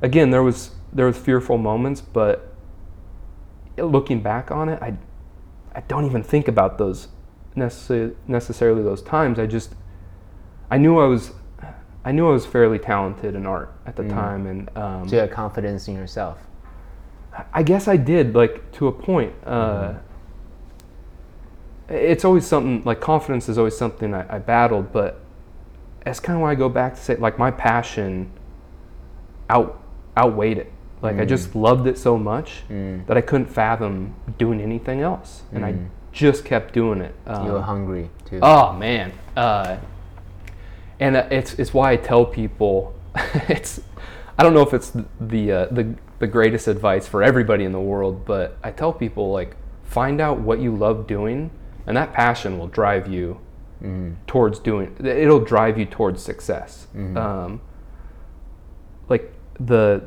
again, 0.01 0.29
there 0.29 0.43
was 0.43 0.71
there 0.93 1.07
was 1.07 1.17
fearful 1.17 1.57
moments, 1.57 1.99
but 1.99 2.53
looking 3.77 4.21
back 4.21 4.49
on 4.51 4.69
it, 4.69 4.81
I 4.81 4.95
I 5.75 5.81
don't 5.81 6.05
even 6.05 6.23
think 6.23 6.47
about 6.47 6.77
those 6.77 7.09
necessarily 7.55 8.15
necessarily 8.27 8.83
those 8.83 9.01
times. 9.01 9.39
I 9.39 9.45
just 9.45 9.75
I 10.71 10.77
knew 10.77 10.99
I 10.99 11.05
was 11.05 11.31
I 12.05 12.11
knew 12.11 12.27
I 12.27 12.31
was 12.31 12.45
fairly 12.45 12.79
talented 12.79 13.33
in 13.35 13.45
art 13.45 13.73
at 13.85 13.95
the 13.95 14.03
time, 14.09 14.45
and 14.47 14.69
um, 14.77 15.07
So 15.07 15.15
you 15.15 15.21
have 15.21 15.31
confidence 15.31 15.87
in 15.87 15.95
yourself. 15.95 16.37
I 17.53 17.63
guess 17.63 17.87
I 17.87 17.97
did, 17.97 18.35
like 18.35 18.71
to 18.73 18.87
a 18.87 18.91
point. 18.91 19.33
Uh, 19.45 19.93
It's 21.89 22.23
always 22.25 22.45
something 22.45 22.81
like 22.85 22.99
confidence 23.01 23.49
is 23.49 23.57
always 23.57 23.77
something 23.77 24.13
I, 24.13 24.35
I 24.35 24.39
battled, 24.39 24.91
but 24.91 25.19
that's 26.05 26.19
kind 26.19 26.35
of 26.37 26.41
why 26.41 26.51
I 26.51 26.55
go 26.55 26.69
back 26.69 26.95
to 26.95 27.01
say 27.01 27.15
like 27.15 27.37
my 27.37 27.51
passion 27.51 28.29
out 29.49 29.81
outweighed 30.17 30.57
it. 30.57 30.71
Like 31.01 31.19
I 31.19 31.25
just 31.25 31.53
loved 31.55 31.87
it 31.87 31.97
so 31.97 32.17
much 32.17 32.63
that 33.07 33.17
I 33.17 33.21
couldn't 33.21 33.47
fathom 33.47 34.15
doing 34.37 34.61
anything 34.61 35.01
else, 35.01 35.43
and 35.53 35.65
I 35.65 35.75
just 36.11 36.45
kept 36.45 36.73
doing 36.73 37.01
it. 37.01 37.13
Um, 37.27 37.45
You 37.45 37.51
were 37.53 37.61
hungry 37.61 38.09
too. 38.25 38.39
Oh 38.41 38.73
man, 38.73 39.11
uh, 39.35 39.77
and 40.99 41.15
uh, 41.15 41.27
it's 41.31 41.53
it's 41.55 41.73
why 41.73 41.91
I 41.91 41.97
tell 41.97 42.25
people 42.25 42.93
it's 43.15 43.79
I 44.37 44.43
don't 44.43 44.53
know 44.53 44.61
if 44.61 44.73
it's 44.73 44.91
the 45.19 45.51
uh, 45.51 45.65
the 45.67 45.95
the 46.19 46.27
greatest 46.27 46.67
advice 46.67 47.07
for 47.07 47.21
everybody 47.23 47.63
in 47.63 47.71
the 47.71 47.79
world, 47.81 48.25
but 48.25 48.57
I 48.63 48.71
tell 48.71 48.93
people 48.93 49.31
like 49.31 49.55
find 49.83 50.21
out 50.21 50.39
what 50.39 50.59
you 50.59 50.75
love 50.75 51.07
doing, 51.07 51.51
and 51.85 51.95
that 51.97 52.13
passion 52.13 52.57
will 52.57 52.67
drive 52.67 53.07
you 53.07 53.39
towards 54.27 54.59
doing. 54.59 54.95
It'll 55.03 55.39
drive 55.43 55.77
you 55.77 55.85
towards 55.85 56.23
success. 56.23 56.87
Um, 57.17 57.61
like 59.09 59.33
the 59.59 60.03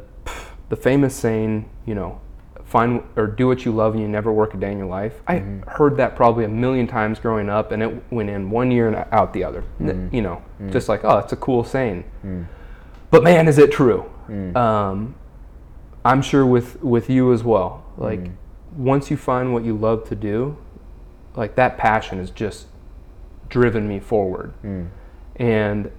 the 0.69 0.77
famous 0.77 1.15
saying, 1.15 1.69
you 1.85 1.95
know, 1.95 2.21
find 2.67 3.03
or 3.15 3.29
do 3.29 3.47
what 3.47 3.65
you 3.65 3.73
love 3.73 3.95
and 3.95 4.03
you 4.03 4.09
never 4.09 4.33
work 4.33 4.53
a 4.53 4.57
day 4.57 4.73
in 4.73 4.79
your 4.79 4.89
life. 4.89 5.23
I 5.27 5.37
mm-hmm. 5.37 5.69
heard 5.69 5.97
that 5.99 6.17
probably 6.17 6.45
a 6.45 6.49
million 6.49 6.87
times 6.87 7.19
growing 7.19 7.49
up, 7.49 7.73
and 7.73 7.83
it 7.83 8.13
went 8.13 8.29
in 8.29 8.51
one 8.51 8.71
year 8.71 8.89
and 8.89 8.97
out 9.13 9.33
the 9.33 9.45
other. 9.45 9.65
N- 9.81 9.87
mm-hmm. 9.87 10.15
You 10.15 10.23
know, 10.23 10.43
mm. 10.61 10.73
just 10.73 10.89
like 10.89 11.05
oh, 11.05 11.19
it's 11.19 11.33
a 11.33 11.37
cool 11.37 11.65
saying. 11.65 12.05
Mm. 12.25 12.47
But 13.11 13.23
man, 13.23 13.49
is 13.49 13.59
it 13.59 13.71
true? 13.73 14.11
Mm. 14.29 14.57
Um, 14.57 15.15
I'm 16.05 16.23
sure 16.23 16.45
with 16.45 16.83
with 16.83 17.09
you 17.09 17.33
as 17.33 17.45
well. 17.45 17.85
Like 17.97 18.31
once 18.77 19.11
you 19.11 19.17
find 19.17 19.55
what 19.55 19.65
you 19.65 19.75
love 19.77 20.07
to 20.09 20.15
do, 20.15 20.59
like 21.35 21.55
that 21.55 21.79
passion 21.79 22.19
has 22.19 22.31
just 22.31 22.67
driven 23.49 23.89
me 23.89 24.01
forward. 24.01 24.53
And 25.37 25.91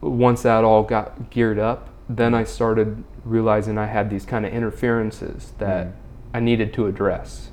once 0.00 0.42
that 0.42 0.64
all 0.64 0.82
got 0.82 1.30
geared 1.30 1.58
up, 1.58 1.88
then 2.08 2.34
I 2.34 2.44
started 2.44 3.02
realizing 3.24 3.78
I 3.78 3.86
had 3.86 4.10
these 4.10 4.24
kind 4.24 4.44
of 4.44 4.52
interferences 4.52 5.52
that 5.58 5.94
I 6.34 6.40
needed 6.40 6.72
to 6.74 6.86
address. 6.86 7.50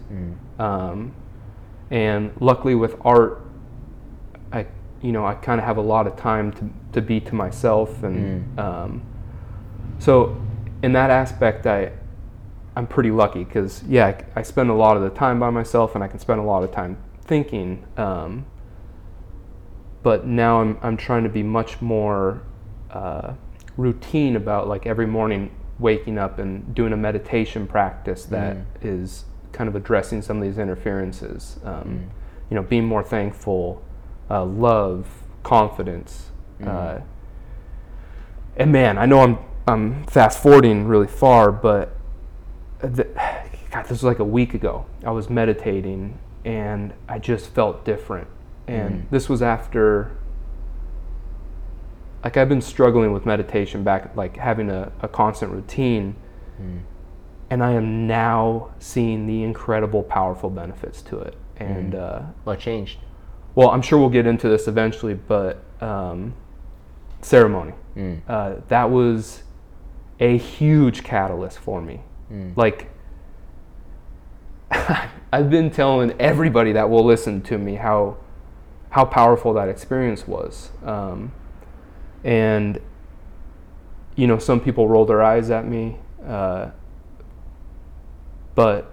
Um, 0.60 1.14
and 1.92 2.32
luckily 2.40 2.76
with 2.76 2.96
art, 3.04 3.42
I, 4.52 4.68
you 5.02 5.12
know, 5.12 5.26
I 5.26 5.36
kind 5.36 5.60
of 5.60 5.66
have 5.66 5.78
a 5.78 5.82
lot 5.82 6.08
of 6.08 6.16
time 6.16 6.52
to, 6.54 6.70
to 6.94 7.02
be 7.02 7.20
to 7.22 7.36
myself. 7.36 8.04
And 8.04 8.60
um, 8.60 9.02
so 10.00 10.40
in 10.82 10.94
that 10.94 11.10
aspect, 11.10 11.66
I, 11.66 11.92
I'm 12.76 12.88
pretty 12.88 13.12
lucky 13.12 13.44
because, 13.44 13.84
yeah, 13.84 14.08
I, 14.08 14.40
I 14.40 14.42
spend 14.44 14.70
a 14.70 14.74
lot 14.74 14.96
of 14.98 15.04
the 15.04 15.10
time 15.10 15.40
by 15.40 15.50
myself 15.50 15.96
and 15.96 16.04
I 16.04 16.08
can 16.08 16.20
spend 16.20 16.40
a 16.40 16.44
lot 16.44 16.64
of 16.64 16.72
time 16.72 16.98
thinking. 17.26 17.86
Um, 17.98 18.46
but 20.04 20.26
now 20.26 20.62
I'm, 20.62 20.78
I'm 20.82 20.96
trying 20.96 21.24
to 21.24 21.30
be 21.30 21.44
much 21.44 21.82
more 21.82 22.42
uh, 22.92 23.34
routine 23.78 24.36
about 24.36 24.68
like 24.68 24.86
every 24.86 25.08
morning 25.08 25.52
waking 25.80 26.18
up 26.18 26.40
and 26.40 26.76
doing 26.76 26.94
a 26.94 26.98
meditation 26.98 27.66
practice 27.68 28.26
that 28.26 28.58
is 28.82 29.26
kind 29.52 29.68
of 29.68 29.76
addressing 29.76 30.22
some 30.22 30.38
of 30.38 30.44
these 30.44 30.58
interferences. 30.58 31.60
Um, 31.64 32.10
You 32.50 32.56
know, 32.56 32.64
being 32.64 32.86
more 32.86 33.04
thankful, 33.04 33.82
uh, 34.30 34.44
love, 34.44 35.06
confidence. 35.44 36.32
Uh, 36.64 37.00
and 38.58 38.72
man, 38.72 38.98
I 38.98 39.06
know 39.06 39.22
I'm 39.22 39.38
I'm 39.68 40.04
fast 40.06 40.42
forwarding 40.42 40.88
really 40.88 41.08
far, 41.08 41.52
but 41.52 41.96
the, 42.80 43.04
God, 43.72 43.84
this 43.84 43.92
was 43.92 44.04
like 44.04 44.20
a 44.20 44.24
week 44.26 44.56
ago. 44.56 44.86
I 45.06 45.12
was 45.12 45.30
meditating 45.30 46.18
and 46.44 46.94
I 47.08 47.20
just 47.20 47.54
felt 47.54 47.86
different. 47.86 48.28
And 48.68 49.08
this 49.12 49.30
was 49.30 49.42
after, 49.42 50.12
like, 52.24 52.38
I've 52.38 52.50
been 52.50 52.62
struggling 52.62 53.14
with 53.14 53.26
meditation 53.26 53.84
back, 53.84 54.16
like 54.16 54.38
having 54.38 54.70
a, 54.70 54.92
a 55.02 55.08
constant 55.08 55.52
routine. 55.52 56.16
And 57.50 57.64
I 57.64 57.72
am 57.72 58.06
now 58.06 58.72
seeing 58.80 59.26
the 59.26 59.44
incredible, 59.44 60.04
powerful 60.04 60.50
benefits 60.50 61.02
to 61.04 61.20
it. 61.20 61.36
And 61.58 61.96
uh, 61.96 62.22
What 62.44 62.60
changed? 62.60 63.00
well, 63.56 63.70
I'm 63.70 63.82
sure 63.82 64.00
we'll 64.00 64.10
get 64.10 64.28
into 64.28 64.48
this 64.48 64.68
eventually, 64.68 65.14
but 65.16 65.64
um, 65.82 66.34
ceremony. 67.22 67.74
Mm. 67.96 68.22
Uh, 68.28 68.56
that 68.68 68.90
was 68.90 69.44
a 70.20 70.38
huge 70.38 71.04
catalyst 71.04 71.60
for 71.60 71.82
me. 71.82 72.02
Mm. 72.32 72.56
Like, 72.56 72.90
I've 74.72 75.50
been 75.50 75.72
telling 75.72 76.14
everybody 76.20 76.74
that 76.74 76.90
will 76.90 77.04
listen 77.04 77.42
to 77.44 77.58
me 77.58 77.76
how 77.76 78.18
how 78.92 79.06
powerful 79.06 79.54
that 79.54 79.70
experience 79.70 80.28
was, 80.28 80.72
um, 80.84 81.32
and 82.24 82.80
you 84.16 84.28
know, 84.28 84.38
some 84.38 84.60
people 84.60 84.88
roll 84.88 85.06
their 85.06 85.24
eyes 85.24 85.50
at 85.50 85.66
me, 85.66 85.96
uh, 86.28 86.70
but 88.56 88.92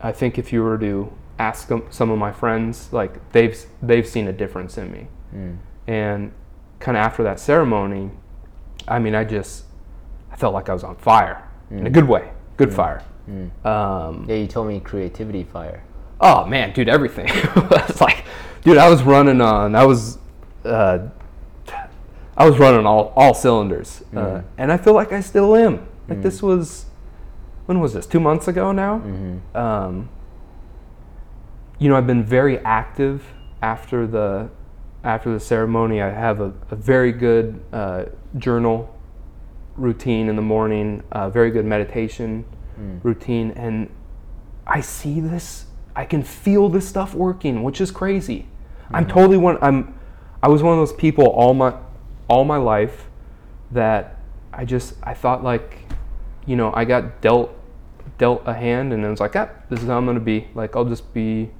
I 0.00 0.12
think 0.12 0.38
if 0.38 0.52
you 0.52 0.62
were 0.62 0.78
to 0.78 1.12
ask 1.38 1.66
them, 1.68 1.84
some 1.90 2.10
of 2.10 2.18
my 2.18 2.30
friends, 2.32 2.92
like 2.92 3.32
they've 3.32 3.58
they've 3.82 4.06
seen 4.06 4.28
a 4.28 4.32
difference 4.32 4.78
in 4.78 4.92
me, 4.92 5.06
Mm. 5.34 5.56
and 5.88 6.32
kind 6.78 6.96
of 6.96 7.02
after 7.02 7.24
that 7.24 7.40
ceremony, 7.40 8.10
I 8.86 8.98
mean, 9.00 9.14
I 9.16 9.24
just 9.24 9.64
I 10.30 10.36
felt 10.36 10.54
like 10.54 10.68
I 10.68 10.72
was 10.74 10.84
on 10.84 10.96
fire 10.96 11.42
in 11.70 11.86
a 11.86 11.90
good 11.90 12.06
way, 12.08 12.30
good 12.56 12.72
fire. 12.72 13.02
Um, 13.64 14.26
Yeah, 14.28 14.36
you 14.36 14.46
told 14.46 14.68
me 14.68 14.78
creativity 14.80 15.42
fire. 15.44 15.82
oh 16.20 16.46
man, 16.46 16.72
dude, 16.72 16.88
everything. 16.88 17.26
it's 17.30 18.00
like, 18.00 18.24
dude, 18.62 18.78
I 18.78 18.88
was 18.88 19.02
running 19.02 19.40
on. 19.40 19.74
I 19.74 19.84
was, 19.84 20.18
uh, 20.64 20.98
I 22.36 22.48
was 22.48 22.58
running 22.58 22.84
all 22.86 23.12
all 23.16 23.32
cylinders, 23.34 24.02
uh, 24.14 24.42
and 24.58 24.72
I 24.72 24.76
feel 24.76 24.92
like 24.94 25.12
I 25.12 25.20
still 25.20 25.54
am. 25.56 25.86
Like 26.08 26.18
this 26.22 26.42
was, 26.42 26.86
when 27.66 27.80
was 27.80 27.92
this? 27.94 28.06
Two 28.06 28.20
months 28.20 28.48
ago 28.48 28.72
now. 28.72 28.96
Um, 29.54 30.08
you 31.78 31.88
know, 31.88 31.96
I've 31.96 32.06
been 32.06 32.24
very 32.24 32.58
active 32.60 33.24
after 33.62 34.06
the 34.06 34.48
after 35.02 35.32
the 35.32 35.40
ceremony. 35.40 36.02
I 36.02 36.10
have 36.10 36.40
a, 36.40 36.52
a 36.70 36.76
very 36.76 37.12
good 37.12 37.62
uh, 37.72 38.06
journal 38.36 38.94
routine 39.76 40.28
in 40.28 40.36
the 40.36 40.42
morning, 40.42 41.02
a 41.12 41.30
very 41.30 41.50
good 41.50 41.64
meditation 41.64 42.44
routine, 43.02 43.52
and 43.52 43.88
I 44.66 44.80
see 44.80 45.20
this. 45.20 45.66
I 45.94 46.04
can 46.04 46.24
feel 46.24 46.68
this 46.68 46.88
stuff 46.88 47.14
working, 47.14 47.62
which 47.62 47.80
is 47.80 47.92
crazy. 47.92 48.46
I'm 48.90 49.06
totally 49.06 49.36
one. 49.36 49.58
I'm. 49.62 49.94
I 50.42 50.48
was 50.48 50.62
one 50.62 50.74
of 50.74 50.80
those 50.80 50.92
people 50.96 51.26
all 51.26 51.54
my 51.54 51.72
all 52.34 52.44
my 52.44 52.56
life 52.56 53.08
that 53.70 54.18
I 54.52 54.64
just 54.64 54.94
I 55.02 55.14
thought 55.14 55.44
like, 55.44 55.78
you 56.46 56.56
know, 56.56 56.72
I 56.74 56.84
got 56.84 57.20
dealt 57.20 57.50
dealt 58.18 58.42
a 58.46 58.54
hand, 58.54 58.92
and 58.92 59.04
it 59.04 59.08
was 59.08 59.20
like, 59.20 59.36
ah, 59.36 59.48
this 59.70 59.80
is 59.82 59.86
how 59.88 59.96
I'm 59.98 60.06
gonna 60.06 60.18
be. 60.34 60.48
Like 60.54 60.74
I'll 60.76 60.84
just 60.96 61.14
be 61.14 61.50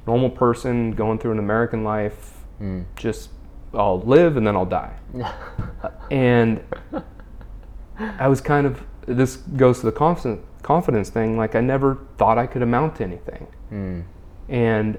a 0.00 0.10
normal 0.10 0.30
person 0.30 0.92
going 0.92 1.18
through 1.18 1.32
an 1.32 1.38
American 1.38 1.84
life. 1.84 2.20
Just 2.96 3.30
I'll 3.74 4.00
live 4.00 4.36
and 4.36 4.46
then 4.46 4.54
I'll 4.56 4.66
die. 4.82 4.94
and 6.10 6.62
I 7.98 8.28
was 8.28 8.40
kind 8.40 8.66
of 8.66 8.82
this 9.06 9.36
goes 9.36 9.80
to 9.80 9.86
the 9.86 9.92
confidence 9.92 10.42
confidence 10.62 11.10
thing. 11.10 11.36
Like 11.36 11.54
I 11.54 11.60
never 11.60 11.98
thought 12.18 12.38
I 12.38 12.46
could 12.46 12.62
amount 12.62 12.96
to 12.96 13.04
anything, 13.04 13.46
Mm. 13.72 14.04
and 14.48 14.98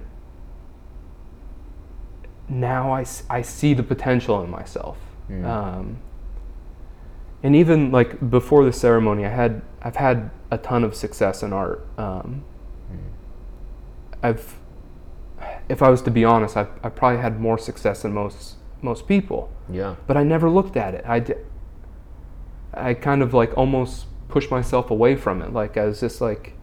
now 2.51 2.93
I, 2.93 3.05
I 3.29 3.41
see 3.41 3.74
the 3.74 3.84
potential 3.84 4.43
in 4.43 4.50
myself. 4.50 4.98
Um, 5.29 5.98
and 7.43 7.55
even 7.55 7.91
like 7.91 8.29
before 8.29 8.65
the 8.65 8.74
ceremony, 8.74 9.25
I 9.25 9.29
had 9.29 9.62
I've 9.81 9.96
had 9.96 10.29
a 10.51 10.58
ton 10.58 10.84
of 10.84 10.93
success 10.93 11.41
in 11.41 11.53
art. 11.53 11.86
Um, 11.98 12.43
I've, 14.22 14.55
if 15.70 15.81
I 15.81 15.89
was 15.89 16.01
to 16.03 16.12
be 16.12 16.24
honest, 16.25 16.55
I've, 16.58 16.70
I 16.84 16.89
probably 16.89 17.22
had 17.22 17.39
more 17.39 17.58
success 17.58 18.03
than 18.03 18.13
most 18.13 18.55
most 18.84 19.08
people 19.08 19.50
Yeah. 19.70 19.96
but 20.08 20.17
I 20.17 20.24
never 20.24 20.50
looked 20.50 20.75
at 20.75 20.93
it. 20.96 21.05
I, 21.08 21.20
di- 21.20 21.36
I 22.74 22.93
kind 22.96 23.22
of 23.22 23.34
like 23.34 23.55
almost 23.58 24.08
pushed 24.27 24.50
myself 24.51 24.89
away 24.91 25.15
from 25.15 25.41
it. 25.41 25.53
Like 25.53 25.77
I 25.77 25.86
was 25.86 26.00
just 26.00 26.20
like, 26.20 26.53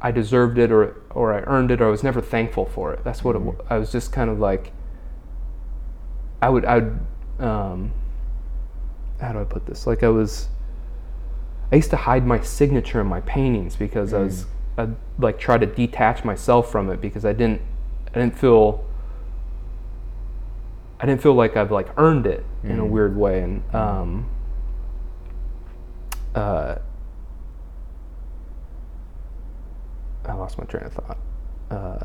I 0.01 0.11
deserved 0.11 0.59
it 0.59 0.71
or 0.71 1.03
or 1.11 1.35
I 1.35 1.41
earned 1.41 1.71
it 1.71 1.81
or 1.81 1.89
I 1.89 1.91
was 1.91 2.03
never 2.03 2.21
thankful 2.21 2.67
for 2.67 2.93
it. 2.93 3.03
That's 3.05 3.25
what 3.25 3.35
it 3.35 3.41
was. 3.41 3.57
I 3.69 3.79
was 3.79 3.91
just 3.91 4.13
kind 4.13 4.31
of 4.31 4.39
like 4.39 4.73
I 6.41 6.49
would 6.49 6.65
I 6.65 6.75
would 6.77 7.01
um 7.41 7.93
how 9.21 9.33
do 9.33 9.41
I 9.41 9.45
put 9.45 9.67
this? 9.67 9.87
Like 9.87 10.03
I 10.03 10.09
was 10.09 10.49
I 11.71 11.77
used 11.77 11.91
to 11.91 11.97
hide 11.97 12.27
my 12.27 12.41
signature 12.41 13.01
in 13.01 13.07
my 13.07 13.21
paintings 13.23 13.77
because 13.77 14.15
I 14.15 14.19
was 14.21 14.47
I'd 14.79 14.97
like 15.19 15.39
try 15.39 15.59
to 15.59 15.67
detach 15.67 16.25
myself 16.25 16.71
from 16.73 16.89
it 16.91 17.01
because 17.01 17.25
I 17.25 17.33
didn't 17.33 17.61
I 18.15 18.19
didn't 18.21 18.39
feel 18.39 18.85
I 21.01 21.07
didn't 21.07 21.21
feel 21.23 21.35
like 21.35 21.57
I've 21.57 21.71
like 21.71 21.89
earned 21.99 22.27
it 22.27 22.45
in 22.65 22.79
a 22.79 22.87
weird 22.87 23.17
way 23.17 23.43
and 23.43 23.75
um 23.75 24.31
uh 26.35 26.77
I 30.27 30.33
lost 30.35 30.59
my 30.59 30.65
train 30.65 30.85
of 30.85 30.93
thought. 30.93 31.19
Uh, 31.71 32.05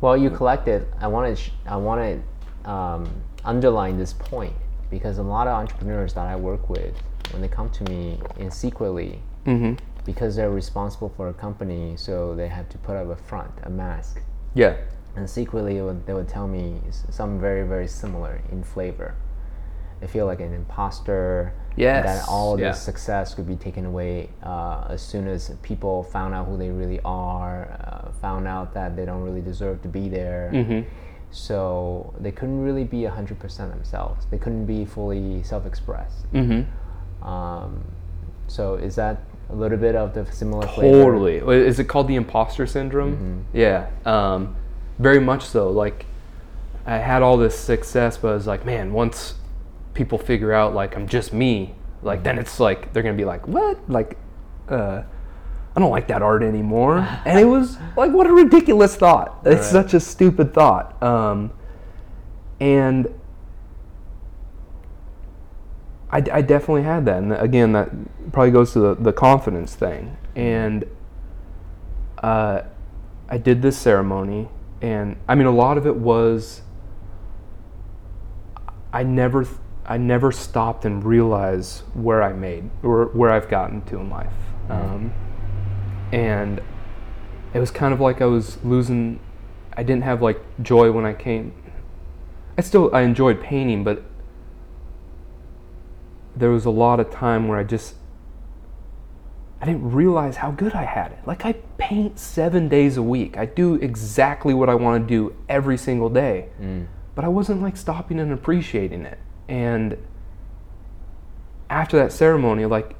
Well, 0.00 0.16
you 0.16 0.30
collected. 0.30 0.86
I 0.98 1.06
want 1.08 1.36
to. 1.36 1.42
Sh- 1.42 1.50
I 1.66 1.76
want 1.76 2.22
to 2.64 2.70
um, 2.70 3.10
underline 3.44 3.98
this 3.98 4.14
point 4.14 4.54
because 4.90 5.18
a 5.18 5.22
lot 5.22 5.46
of 5.46 5.54
entrepreneurs 5.54 6.14
that 6.14 6.26
I 6.26 6.36
work 6.36 6.68
with, 6.68 6.94
when 7.30 7.40
they 7.42 7.48
come 7.48 7.70
to 7.70 7.84
me, 7.84 8.18
in 8.38 8.50
secretly, 8.50 9.20
because 10.04 10.36
they're 10.36 10.50
responsible 10.50 11.08
for 11.16 11.28
a 11.28 11.34
company, 11.34 11.94
so 11.96 12.34
they 12.34 12.48
have 12.48 12.68
to 12.70 12.78
put 12.78 12.96
up 12.96 13.08
a 13.08 13.16
front, 13.16 13.52
a 13.62 13.70
mask, 13.70 14.20
yeah. 14.54 14.76
and 15.16 15.28
secretly 15.28 15.80
would, 15.80 16.06
they 16.06 16.12
would 16.14 16.28
tell 16.28 16.48
me 16.48 16.80
something 17.10 17.40
very 17.40 17.66
very 17.66 17.86
similar 17.88 18.40
in 18.52 18.62
flavor. 18.64 19.14
they 20.00 20.06
feel 20.06 20.26
like 20.26 20.40
an 20.40 20.52
imposter. 20.54 21.52
Yes, 21.76 22.04
That 22.04 22.28
all 22.28 22.58
yeah. 22.58 22.70
this 22.70 22.82
success 22.82 23.34
could 23.34 23.46
be 23.46 23.54
taken 23.56 23.86
away 23.86 24.30
uh, 24.42 24.86
as 24.90 25.00
soon 25.00 25.28
as 25.28 25.50
people 25.62 26.02
found 26.02 26.34
out 26.34 26.46
who 26.48 26.56
they 26.58 26.70
really 26.70 27.00
are, 27.04 27.70
uh, 27.80 28.10
found 28.20 28.48
out 28.48 28.74
that 28.74 28.96
they 28.96 29.04
don't 29.04 29.22
really 29.22 29.40
deserve 29.40 29.80
to 29.82 29.88
be 29.88 30.08
there. 30.08 30.50
Mm-hmm. 30.52 30.80
So 31.30 32.12
they 32.18 32.32
couldn't 32.32 32.62
really 32.62 32.84
be 32.84 33.02
100% 33.02 33.38
themselves. 33.70 34.26
They 34.30 34.38
couldn't 34.38 34.66
be 34.66 34.84
fully 34.84 35.42
self 35.42 35.66
expressed. 35.66 36.30
Mm-hmm. 36.32 37.26
Um, 37.26 37.84
so 38.48 38.74
is 38.74 38.96
that 38.96 39.22
a 39.48 39.54
little 39.54 39.78
bit 39.78 39.94
of 39.94 40.14
the 40.14 40.30
similar 40.32 40.66
flavor? 40.66 41.04
Totally. 41.04 41.36
Is 41.36 41.78
it 41.78 41.84
called 41.84 42.08
the 42.08 42.16
imposter 42.16 42.66
syndrome? 42.66 43.46
Yeah. 43.52 43.88
Um, 44.04 44.56
very 44.98 45.20
much 45.20 45.44
so. 45.44 45.70
Like, 45.70 46.06
I 46.86 46.96
had 46.96 47.22
all 47.22 47.36
this 47.36 47.58
success, 47.58 48.16
but 48.16 48.28
I 48.28 48.34
was 48.34 48.46
like, 48.46 48.64
man, 48.64 48.92
once 48.92 49.34
people 49.94 50.18
figure 50.18 50.52
out 50.52 50.74
like 50.74 50.96
I'm 50.96 51.06
just 51.06 51.32
me, 51.32 51.74
like 52.02 52.22
then 52.22 52.38
it's 52.38 52.58
like 52.58 52.92
they're 52.92 53.02
gonna 53.02 53.16
be 53.16 53.24
like, 53.24 53.46
what? 53.46 53.78
Like, 53.88 54.16
uh, 54.68 55.02
I 55.76 55.80
don't 55.80 55.90
like 55.90 56.08
that 56.08 56.22
art 56.22 56.42
anymore. 56.42 56.98
and 57.24 57.38
it 57.38 57.44
was 57.44 57.78
like, 57.96 58.12
what 58.12 58.26
a 58.26 58.32
ridiculous 58.32 58.96
thought. 58.96 59.40
It's 59.44 59.72
Right. 59.72 59.84
such 59.84 59.94
a 59.94 60.00
stupid 60.00 60.52
thought. 60.52 61.00
Um, 61.02 61.52
and 62.58 63.06
I, 66.10 66.18
I 66.18 66.42
definitely 66.42 66.82
had 66.82 67.04
that. 67.06 67.18
And 67.18 67.32
again, 67.32 67.72
that 67.72 67.90
probably 68.32 68.50
goes 68.50 68.72
to 68.72 68.80
the, 68.80 68.94
the 68.96 69.12
confidence 69.12 69.74
thing. 69.74 70.16
And 70.34 70.84
uh, 72.22 72.62
I 73.28 73.38
did 73.38 73.62
this 73.62 73.78
ceremony, 73.78 74.48
and 74.82 75.16
I 75.28 75.34
mean, 75.34 75.46
a 75.46 75.52
lot 75.52 75.78
of 75.78 75.86
it 75.86 75.96
was 75.96 76.62
I 78.92 79.02
never 79.04 79.46
I 79.86 79.96
never 79.96 80.30
stopped 80.32 80.84
and 80.84 81.02
realized 81.04 81.82
where 81.94 82.22
I 82.22 82.32
made 82.32 82.70
or 82.82 83.06
where 83.06 83.30
I've 83.30 83.48
gotten 83.48 83.82
to 83.82 83.98
in 83.98 84.10
life, 84.10 84.32
um, 84.68 85.12
and 86.12 86.60
it 87.52 87.58
was 87.58 87.70
kind 87.70 87.92
of 87.92 88.00
like 88.00 88.20
I 88.20 88.26
was 88.26 88.62
losing. 88.64 89.20
I 89.76 89.82
didn't 89.82 90.02
have 90.02 90.22
like 90.22 90.40
joy 90.62 90.90
when 90.92 91.04
I 91.04 91.14
came. 91.14 91.52
I 92.58 92.62
still 92.62 92.94
I 92.94 93.02
enjoyed 93.02 93.40
painting, 93.40 93.84
but 93.84 94.02
there 96.36 96.50
was 96.50 96.64
a 96.64 96.70
lot 96.70 97.00
of 97.00 97.10
time 97.10 97.48
where 97.48 97.58
I 97.58 97.64
just 97.64 97.94
I 99.60 99.66
didn't 99.66 99.92
realize 99.92 100.36
how 100.36 100.50
good 100.50 100.74
I 100.74 100.84
had 100.84 101.12
it. 101.12 101.18
Like 101.26 101.44
I 101.44 101.52
paint 101.76 102.18
7 102.18 102.68
days 102.68 102.96
a 102.96 103.02
week. 103.02 103.36
I 103.36 103.46
do 103.46 103.74
exactly 103.74 104.54
what 104.54 104.68
I 104.70 104.74
want 104.74 105.06
to 105.06 105.08
do 105.08 105.34
every 105.48 105.76
single 105.76 106.08
day. 106.08 106.48
Mm. 106.60 106.86
But 107.14 107.24
I 107.24 107.28
wasn't 107.28 107.60
like 107.60 107.76
stopping 107.76 108.18
and 108.18 108.32
appreciating 108.32 109.04
it. 109.04 109.18
And 109.48 109.98
after 111.68 111.96
that 111.98 112.12
ceremony 112.12 112.64
like 112.66 112.96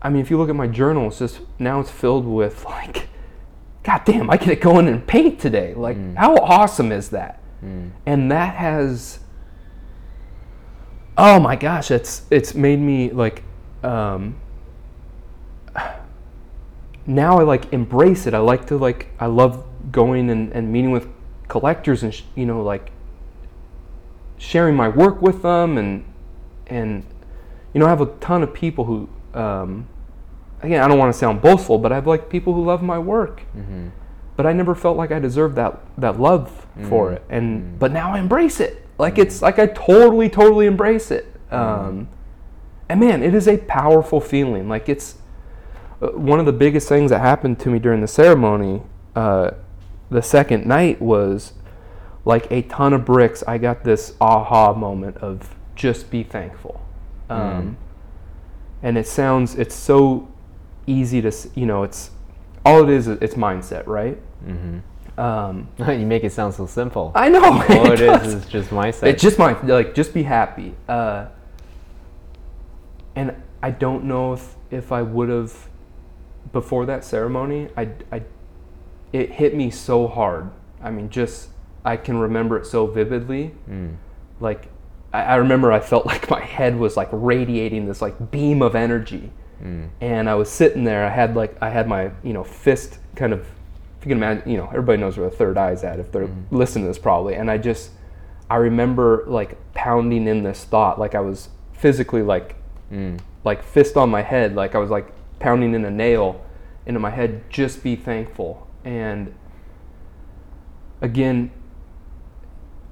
I 0.00 0.10
mean 0.10 0.22
if 0.22 0.30
you 0.30 0.38
look 0.38 0.48
at 0.48 0.56
my 0.56 0.66
journal 0.66 1.08
it's 1.08 1.18
just 1.18 1.40
now 1.58 1.80
it's 1.80 1.90
filled 1.90 2.26
with 2.26 2.64
like 2.76 3.08
god 3.82 4.04
damn, 4.04 4.30
I 4.30 4.36
get 4.36 4.46
to 4.46 4.56
go 4.56 4.78
in 4.78 4.88
and 4.88 5.06
paint 5.06 5.40
today. 5.40 5.74
Like 5.74 5.96
how 6.16 6.36
awesome 6.36 6.92
is 6.92 7.10
that? 7.10 7.40
And 8.06 8.30
that 8.30 8.54
has 8.56 9.20
oh 11.18 11.40
my 11.40 11.56
gosh 11.56 11.90
it's 11.90 12.22
it's 12.30 12.54
made 12.54 12.78
me 12.78 13.10
like 13.10 13.42
um 13.82 14.36
now 17.06 17.38
i 17.38 17.42
like 17.42 17.72
embrace 17.72 18.26
it 18.26 18.34
i 18.34 18.38
like 18.38 18.66
to 18.66 18.78
like 18.78 19.08
i 19.18 19.26
love 19.26 19.64
going 19.90 20.30
and, 20.30 20.52
and 20.52 20.72
meeting 20.72 20.92
with 20.92 21.08
collectors 21.48 22.04
and 22.04 22.14
sh- 22.14 22.22
you 22.36 22.46
know 22.46 22.62
like 22.62 22.92
sharing 24.36 24.76
my 24.76 24.88
work 24.88 25.20
with 25.20 25.42
them 25.42 25.76
and 25.76 26.04
and 26.68 27.04
you 27.74 27.80
know 27.80 27.86
i 27.86 27.88
have 27.88 28.00
a 28.00 28.06
ton 28.20 28.42
of 28.42 28.54
people 28.54 28.84
who 28.84 29.08
um 29.34 29.86
again 30.62 30.82
i 30.82 30.88
don't 30.88 30.98
want 30.98 31.12
to 31.12 31.18
sound 31.18 31.40
boastful 31.40 31.78
but 31.78 31.92
i 31.92 31.94
have 31.94 32.06
like 32.06 32.28
people 32.28 32.52
who 32.54 32.64
love 32.64 32.82
my 32.82 32.98
work. 32.98 33.42
But 34.36 34.46
i 34.46 34.52
never 34.52 34.74
felt 34.74 34.96
like 34.96 35.10
i 35.12 35.18
deserved 35.18 35.56
that 35.56 35.80
that 35.98 36.20
love 36.20 36.66
for 36.88 37.12
it. 37.12 37.22
And 37.28 37.78
but 37.78 37.90
now 37.92 38.14
i 38.14 38.18
embrace 38.20 38.60
it. 38.60 38.86
Like 38.98 39.18
it's 39.18 39.42
like 39.42 39.58
i 39.58 39.66
totally 39.66 40.28
totally 40.28 40.66
embrace 40.66 41.10
it. 41.10 41.26
Um 41.50 42.08
and 42.88 43.00
man 43.00 43.22
it 43.22 43.34
is 43.34 43.48
a 43.48 43.56
powerful 43.58 44.20
feeling. 44.20 44.68
Like 44.68 44.88
it's 44.88 45.16
uh, 46.00 46.08
one 46.08 46.38
of 46.38 46.46
the 46.46 46.52
biggest 46.52 46.88
things 46.88 47.10
that 47.10 47.20
happened 47.20 47.58
to 47.60 47.68
me 47.70 47.78
during 47.80 48.00
the 48.00 48.06
ceremony 48.06 48.82
uh, 49.16 49.50
the 50.10 50.22
second 50.22 50.64
night 50.66 51.02
was 51.02 51.52
like 52.24 52.46
a 52.52 52.62
ton 52.62 52.92
of 52.92 53.04
bricks. 53.04 53.42
I 53.48 53.58
got 53.58 53.82
this 53.84 54.14
aha 54.20 54.72
moment 54.72 55.16
of 55.18 55.56
just 55.74 56.10
be 56.10 56.22
thankful. 56.22 56.80
Um, 57.28 57.76
and 58.82 58.96
it 58.98 59.06
sounds 59.06 59.54
it's 59.56 59.74
so 59.74 60.28
easy 60.86 61.20
to 61.20 61.32
you 61.54 61.66
know 61.66 61.82
it's 61.82 62.10
all 62.64 62.82
it 62.84 62.90
is 62.90 63.08
it's 63.08 63.34
mindset 63.34 63.86
right 63.86 64.18
um, 65.18 65.68
you 65.78 66.06
make 66.06 66.22
it 66.22 66.32
sound 66.32 66.54
so 66.54 66.66
simple. 66.66 67.10
i 67.14 67.28
know 67.28 67.42
All 67.44 67.62
it 67.92 67.96
does. 67.96 68.26
is 68.26 68.34
is 68.34 68.46
just 68.46 68.70
mindset. 68.70 69.08
It's 69.08 69.22
just 69.22 69.36
my 69.38 69.60
like 69.62 69.92
just 69.94 70.14
be 70.14 70.22
happy. 70.22 70.74
Uh, 70.88 71.26
and 73.16 73.34
I 73.60 73.72
don't 73.72 74.04
know 74.04 74.32
if 74.34 74.54
if 74.70 74.92
I 74.92 75.02
would 75.02 75.28
have 75.28 75.68
before 76.52 76.86
that 76.86 77.04
ceremony. 77.04 77.68
I 77.76 77.88
I 78.12 78.22
it 79.12 79.32
hit 79.32 79.56
me 79.56 79.70
so 79.70 80.06
hard. 80.06 80.50
I 80.80 80.90
mean, 80.92 81.10
just 81.10 81.48
I 81.84 81.96
can 81.96 82.18
remember 82.18 82.56
it 82.56 82.64
so 82.66 82.86
vividly. 82.86 83.54
Like 84.38 84.68
I, 85.12 85.22
I 85.22 85.34
remember 85.36 85.72
I 85.72 85.80
felt 85.80 86.06
like 86.12 86.30
my 86.30 86.40
head 86.40 86.76
was 86.76 86.96
like 86.96 87.08
radiating 87.12 87.86
this 87.86 88.02
like 88.02 88.30
beam 88.30 88.62
of 88.62 88.74
energy. 88.74 89.32
Mm. 89.62 89.88
And 90.00 90.30
I 90.30 90.34
was 90.34 90.48
sitting 90.48 90.84
there. 90.84 91.04
I 91.04 91.10
had 91.10 91.34
like 91.34 91.56
I 91.60 91.70
had 91.70 91.88
my 91.88 92.12
you 92.22 92.32
know 92.32 92.44
fist 92.44 92.98
kind 93.16 93.32
of. 93.32 93.40
If 93.40 94.04
you 94.04 94.10
can 94.10 94.18
imagine, 94.18 94.48
you 94.48 94.56
know, 94.56 94.68
everybody 94.68 94.98
knows 94.98 95.18
where 95.18 95.28
the 95.28 95.34
third 95.34 95.58
eye's 95.58 95.82
at 95.82 95.98
if 95.98 96.12
they're 96.12 96.28
mm-hmm. 96.28 96.56
listening 96.56 96.84
to 96.84 96.88
this 96.88 97.00
probably. 97.00 97.34
And 97.34 97.50
I 97.50 97.58
just, 97.58 97.90
I 98.48 98.54
remember 98.54 99.24
like 99.26 99.58
pounding 99.74 100.28
in 100.28 100.44
this 100.44 100.62
thought, 100.62 101.00
like 101.00 101.16
I 101.16 101.20
was 101.20 101.48
physically 101.72 102.22
like, 102.22 102.54
mm. 102.92 103.18
like 103.42 103.64
fist 103.64 103.96
on 103.96 104.08
my 104.08 104.22
head, 104.22 104.54
like 104.54 104.76
I 104.76 104.78
was 104.78 104.88
like 104.88 105.12
pounding 105.40 105.74
in 105.74 105.84
a 105.84 105.90
nail 105.90 106.44
into 106.86 107.00
my 107.00 107.10
head. 107.10 107.50
Just 107.50 107.82
be 107.82 107.96
thankful. 107.96 108.68
And 108.84 109.34
again, 111.00 111.50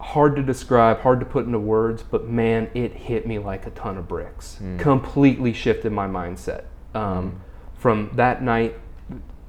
hard 0.07 0.37
to 0.37 0.43
describe, 0.43 1.01
hard 1.01 1.19
to 1.19 1.27
put 1.27 1.47
into 1.47 1.59
words, 1.59 2.03
but 2.03 2.29
man, 2.29 2.71
it 2.75 2.93
hit 2.93 3.27
me 3.27 3.41
like 3.41 3.67
a 3.67 3.71
ton 3.71 3.99
of 3.99 4.07
bricks. 4.07 4.57
Completely 4.79 5.53
shifted 5.53 5.91
my 5.91 6.07
mindset 6.07 6.65
um, 6.95 7.41
from 7.77 8.11
that 8.15 8.41
night 8.41 8.79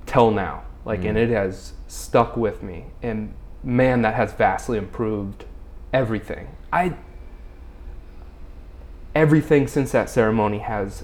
till 0.08 0.32
now. 0.32 0.64
Like, 0.84 1.06
and 1.06 1.18
it 1.18 1.30
has 1.30 1.74
stuck 1.88 2.36
with 2.36 2.64
me. 2.64 2.88
And 3.04 3.34
man, 3.64 4.02
that 4.02 4.16
has 4.16 4.34
vastly 4.34 4.80
improved 4.80 5.46
everything. 5.94 6.48
I 6.74 6.96
everything 9.14 9.68
since 9.68 9.92
that 9.92 10.10
ceremony 10.10 10.60
has 10.60 11.04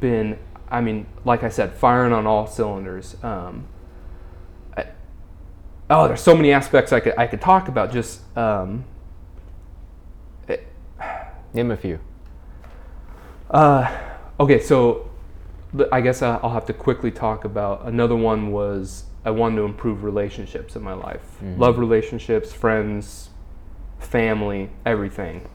been, 0.00 0.38
I 0.70 0.80
mean, 0.80 1.06
like 1.24 1.42
I 1.42 1.48
said, 1.48 1.74
firing 1.74 2.12
on 2.12 2.26
all 2.26 2.46
cylinders. 2.46 3.16
Um, 3.22 3.66
oh, 5.90 6.08
there's 6.08 6.20
so 6.20 6.34
many 6.34 6.52
aspects 6.52 6.92
I 6.92 7.00
could 7.00 7.14
I 7.18 7.26
could 7.26 7.40
talk 7.40 7.68
about. 7.68 7.92
Just 7.92 8.20
um, 8.36 8.84
Name 11.54 11.70
a 11.70 11.76
few. 11.76 11.98
Uh, 13.50 13.90
okay, 14.40 14.60
so 14.60 15.08
I 15.92 16.00
guess 16.00 16.22
I- 16.22 16.38
I'll 16.42 16.50
have 16.50 16.66
to 16.66 16.72
quickly 16.72 17.10
talk 17.10 17.44
about 17.44 17.84
another 17.86 18.16
one 18.16 18.50
was 18.52 19.04
I 19.24 19.30
wanted 19.30 19.56
to 19.56 19.62
improve 19.62 20.04
relationships 20.04 20.76
in 20.76 20.82
my 20.82 20.92
life. 20.94 21.22
Love 21.58 21.78
relationships, 21.78 22.52
friends, 22.52 23.30
family, 23.98 24.70
everything. 24.84 25.48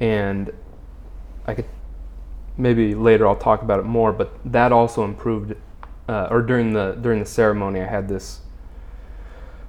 And 0.00 0.50
I 1.46 1.54
could 1.54 1.64
maybe 2.56 2.94
later 2.94 3.26
I'll 3.26 3.36
talk 3.36 3.62
about 3.62 3.80
it 3.80 3.84
more, 3.86 4.12
but 4.12 4.38
that 4.44 4.70
also 4.72 5.04
improved 5.04 5.54
uh, 6.08 6.28
or 6.30 6.42
during 6.42 6.72
the 6.72 6.92
during 7.00 7.20
the 7.20 7.26
ceremony 7.26 7.80
I 7.80 7.86
had 7.86 8.08
this 8.08 8.40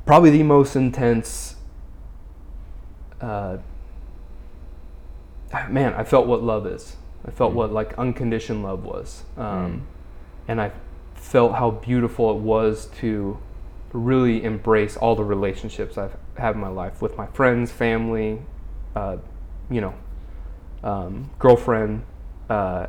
probably 0.05 0.29
the 0.29 0.43
most 0.43 0.75
intense 0.75 1.55
uh, 3.21 3.57
man, 5.69 5.93
I 5.93 6.03
felt 6.03 6.27
what 6.27 6.43
love 6.43 6.65
is. 6.67 6.97
I 7.25 7.31
felt 7.31 7.53
what 7.53 7.71
like 7.71 7.97
unconditioned 7.97 8.63
love 8.63 8.83
was, 8.83 9.23
um, 9.37 9.87
and 10.47 10.59
I 10.59 10.71
felt 11.15 11.53
how 11.55 11.71
beautiful 11.71 12.31
it 12.31 12.41
was 12.41 12.87
to 12.99 13.39
really 13.93 14.43
embrace 14.43 14.97
all 14.97 15.15
the 15.15 15.23
relationships 15.23 15.97
I've 15.97 16.17
had 16.37 16.55
in 16.55 16.61
my 16.61 16.67
life 16.67 17.01
with 17.01 17.15
my 17.15 17.27
friends, 17.27 17.71
family, 17.71 18.41
uh, 18.95 19.17
you 19.69 19.79
know, 19.79 19.93
um, 20.83 21.29
girlfriend, 21.39 22.03
uh, 22.49 22.87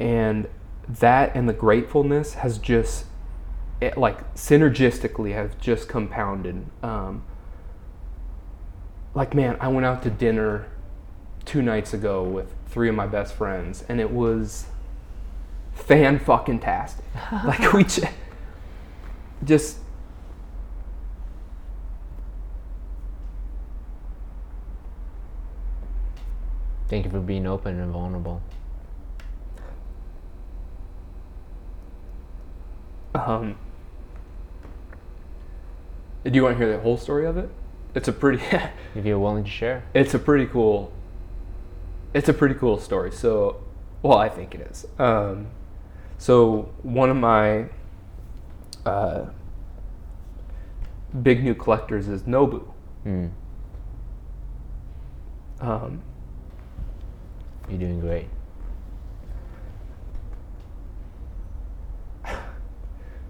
and 0.00 0.48
that 0.88 1.36
and 1.36 1.46
the 1.46 1.52
gratefulness 1.52 2.34
has 2.34 2.56
just 2.56 3.04
it, 3.80 3.96
like 3.96 4.34
synergistically 4.34 5.34
have 5.34 5.58
just 5.60 5.88
compounded. 5.88 6.66
Um, 6.82 7.22
like 9.14 9.34
man, 9.34 9.56
I 9.60 9.68
went 9.68 9.86
out 9.86 10.02
to 10.02 10.10
dinner 10.10 10.66
two 11.44 11.62
nights 11.62 11.94
ago 11.94 12.22
with 12.22 12.54
three 12.68 12.88
of 12.88 12.94
my 12.94 13.06
best 13.06 13.34
friends, 13.34 13.84
and 13.88 14.00
it 14.00 14.10
was 14.10 14.66
fan 15.74 16.18
fucking 16.18 16.60
tastic. 16.60 17.04
like 17.44 17.72
we 17.72 17.84
j- 17.84 18.10
just 19.44 19.78
Thank 26.88 27.04
you 27.04 27.10
for 27.10 27.20
being 27.20 27.46
open 27.46 27.78
and 27.78 27.92
vulnerable. 27.92 28.40
um. 33.14 33.56
Do 36.24 36.30
you 36.32 36.42
want 36.42 36.58
to 36.58 36.64
hear 36.64 36.76
the 36.76 36.82
whole 36.82 36.96
story 36.98 37.26
of 37.26 37.36
it? 37.36 37.48
It's 37.94 38.08
a 38.08 38.12
pretty. 38.12 38.42
If 38.94 39.04
you're 39.04 39.18
willing 39.18 39.44
to 39.44 39.50
share. 39.50 39.84
it's 39.94 40.14
a 40.14 40.18
pretty 40.18 40.46
cool 40.46 40.92
it's 42.14 42.28
a 42.28 42.32
pretty 42.32 42.54
cool 42.54 42.78
story 42.78 43.12
so 43.12 43.62
well 44.02 44.16
i 44.18 44.28
think 44.28 44.54
it 44.54 44.62
is 44.62 44.86
um, 44.98 45.46
so 46.16 46.72
one 46.82 47.10
of 47.10 47.16
my 47.16 47.66
uh, 48.86 49.26
big 51.22 51.44
new 51.44 51.54
collectors 51.54 52.08
is 52.08 52.22
nobu 52.22 52.64
Mm, 53.06 53.30
um, 55.60 56.02
you're 57.68 57.78
doing 57.78 58.00
great. 58.00 58.28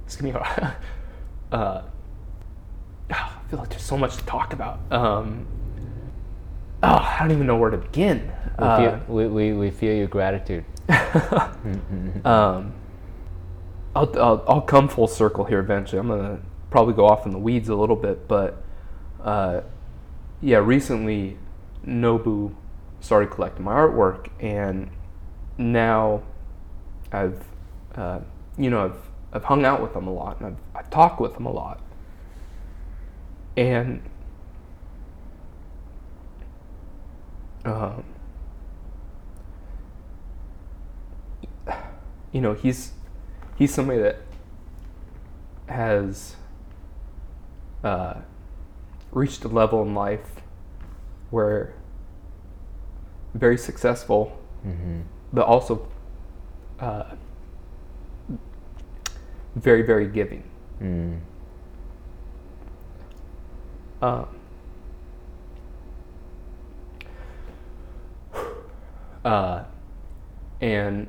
it's 0.06 0.16
gonna 0.16 0.32
be 0.32 0.38
hard. 0.38 0.76
uh, 1.52 1.82
I 3.48 3.50
feel 3.50 3.60
like 3.60 3.70
there's 3.70 3.82
so 3.82 3.96
much 3.96 4.18
to 4.18 4.24
talk 4.26 4.52
about 4.52 4.78
um, 4.92 5.46
oh 6.82 6.88
i 6.96 7.16
don't 7.20 7.30
even 7.32 7.46
know 7.46 7.56
where 7.56 7.70
to 7.70 7.78
begin 7.78 8.30
We, 8.58 8.64
Uh, 8.64 8.76
feel, 8.78 9.14
we, 9.16 9.26
we, 9.26 9.52
we 9.54 9.70
feel 9.70 9.94
your 9.96 10.06
gratitude. 10.08 10.64
um, 12.24 12.72
I'll, 13.94 14.10
I'll, 14.20 14.44
I'll 14.48 14.60
come 14.60 14.88
full 14.88 15.06
circle 15.06 15.44
here 15.44 15.60
eventually. 15.60 15.98
I'm 15.98 16.08
gonna 16.08 16.40
probably 16.70 16.94
go 16.94 17.06
off 17.06 17.24
in 17.24 17.32
the 17.32 17.38
weeds 17.38 17.68
a 17.68 17.74
little 17.74 17.96
bit, 17.96 18.26
but 18.28 18.62
uh, 19.22 19.60
yeah, 20.42 20.58
recently 20.58 21.36
Nobu 21.86 22.54
started 23.00 23.30
collecting 23.30 23.64
my 23.64 23.72
artwork, 23.74 24.28
and 24.40 24.90
now 25.56 26.22
I've 27.12 27.42
uh, 27.94 28.20
you 28.56 28.70
know 28.70 28.84
I've 28.86 29.00
I've 29.32 29.44
hung 29.44 29.64
out 29.64 29.80
with 29.80 29.94
them 29.94 30.06
a 30.06 30.12
lot, 30.12 30.38
and 30.40 30.46
I've 30.48 30.58
I've 30.74 30.90
talked 30.90 31.20
with 31.20 31.34
them 31.34 31.46
a 31.46 31.52
lot, 31.52 31.80
and 33.58 34.00
um, 37.64 38.04
you 42.30 42.40
know 42.40 42.54
he's 42.54 42.92
he's 43.56 43.74
somebody 43.74 44.00
that 44.00 44.20
has 45.68 46.36
uh, 47.82 48.14
reached 49.10 49.44
a 49.44 49.48
level 49.48 49.82
in 49.82 49.92
life 49.92 50.40
where 51.30 51.74
very 53.34 53.58
successful 53.58 54.38
hmm 54.62 55.00
but 55.32 55.44
also 55.44 55.86
uh, 56.80 57.04
very 59.56 59.82
very 59.82 60.06
giving 60.06 60.44
Mm. 60.80 61.18
Um, 64.00 64.28
uh, 69.24 69.64
and 70.60 71.08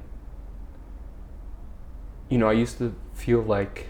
you 2.30 2.38
know, 2.38 2.48
I 2.48 2.54
used 2.54 2.78
to 2.78 2.96
feel 3.14 3.42
like 3.42 3.88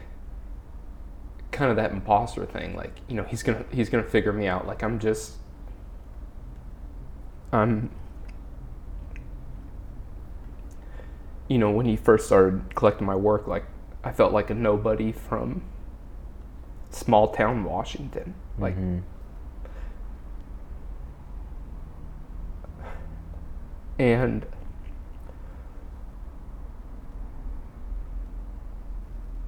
kind 1.52 1.70
of 1.70 1.78
that 1.78 1.92
imposter 1.92 2.46
thing, 2.46 2.76
like 2.76 2.98
you 3.08 3.16
know, 3.16 3.24
he's 3.24 3.44
gonna 3.44 3.66
he's 3.72 3.90
gonna 3.90 4.04
figure 4.04 4.34
me 4.34 4.48
out. 4.48 4.68
Like 4.68 4.84
I'm 4.84 5.00
just 5.00 5.36
I'm 7.52 7.90
you 11.48 11.58
know, 11.58 11.72
when 11.72 11.86
he 11.86 11.96
first 11.96 12.28
started 12.28 12.76
collecting 12.76 13.08
my 13.08 13.16
work, 13.16 13.48
like 13.48 13.66
I 14.04 14.12
felt 14.12 14.32
like 14.32 14.50
a 14.50 14.54
nobody 14.54 15.12
from 15.12 15.64
small 16.92 17.34
town 17.34 17.64
Washington. 17.64 18.36
Like 18.60 18.76
Mhm. 18.78 19.02
and 23.98 24.46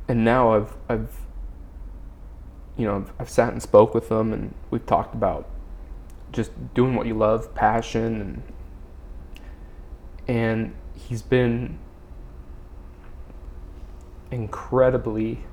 and 0.08 0.26
now 0.26 0.54
I've 0.54 0.76
I've 0.90 1.22
you 2.78 2.86
know 2.86 2.98
I've, 2.98 3.14
I've 3.20 3.30
sat 3.30 3.54
and 3.54 3.62
spoke 3.62 3.94
with 3.94 4.10
them 4.10 4.34
and 4.34 4.54
we've 4.70 4.86
talked 4.86 5.16
about 5.16 5.48
just 6.32 6.52
doing 6.74 6.96
what 6.96 7.08
you 7.08 7.14
love, 7.14 7.54
passion 7.56 8.22
and 8.22 8.44
and 10.28 10.76
he's 10.94 11.22
been 11.22 11.80
incredibly 14.32 15.44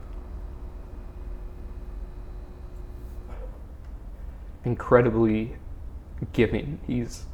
incredibly 4.64 5.56
giving. 6.32 6.78
He's 6.86 7.24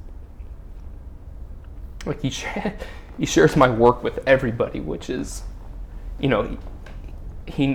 like 2.07 2.21
he 2.23 2.31
sh- 2.31 2.47
he 3.19 3.27
shares 3.27 3.57
my 3.57 3.69
work 3.69 4.03
with 4.03 4.21
everybody, 4.27 4.81
which 4.81 5.09
is, 5.11 5.43
you 6.19 6.29
know, 6.29 6.43
he 6.43 6.59
he, 7.47 7.69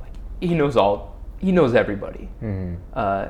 like, 0.00 0.12
he 0.40 0.54
knows 0.54 0.76
all 0.76 1.16
he 1.38 1.52
knows 1.52 1.74
everybody. 1.74 2.28
Mhm. 2.40 2.76
Uh, 2.94 3.28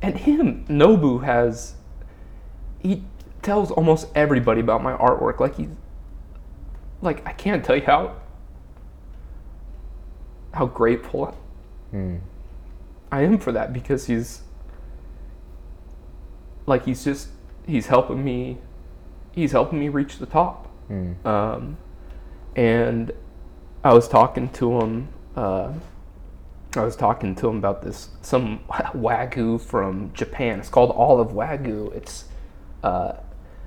and 0.00 0.16
him, 0.16 0.64
Nobu 0.68 1.24
has 1.24 1.74
he 2.80 3.02
tells 3.42 3.70
almost 3.70 4.06
everybody 4.14 4.60
about 4.60 4.82
my 4.82 4.92
artwork. 4.96 5.40
Like 5.40 5.56
he, 5.56 5.68
like 7.02 7.26
I 7.26 7.32
can't 7.32 7.64
tell 7.64 7.76
you 7.76 7.82
how 7.84 8.16
how 10.54 10.66
grateful 10.66 11.36
Mm. 11.92 12.20
I 13.10 13.22
am 13.22 13.38
for 13.38 13.50
that 13.52 13.72
because 13.72 14.06
he's 14.06 14.42
like 16.68 16.84
he's 16.84 17.02
just 17.02 17.28
he's 17.66 17.86
helping 17.86 18.22
me 18.22 18.58
he's 19.32 19.52
helping 19.52 19.80
me 19.80 19.88
reach 19.88 20.18
the 20.18 20.26
top. 20.26 20.68
Mm. 20.90 21.24
Um, 21.24 21.76
and 22.56 23.12
I 23.84 23.92
was 23.94 24.08
talking 24.08 24.48
to 24.50 24.80
him. 24.80 25.08
Uh, 25.36 25.72
I 26.76 26.84
was 26.84 26.96
talking 26.96 27.34
to 27.36 27.48
him 27.48 27.56
about 27.56 27.82
this 27.82 28.10
some 28.20 28.60
wagyu 28.68 29.60
from 29.60 30.12
Japan. 30.12 30.60
It's 30.60 30.68
called 30.68 30.90
olive 30.92 31.28
wagyu. 31.28 31.94
It's 31.94 32.26
uh, 32.82 33.14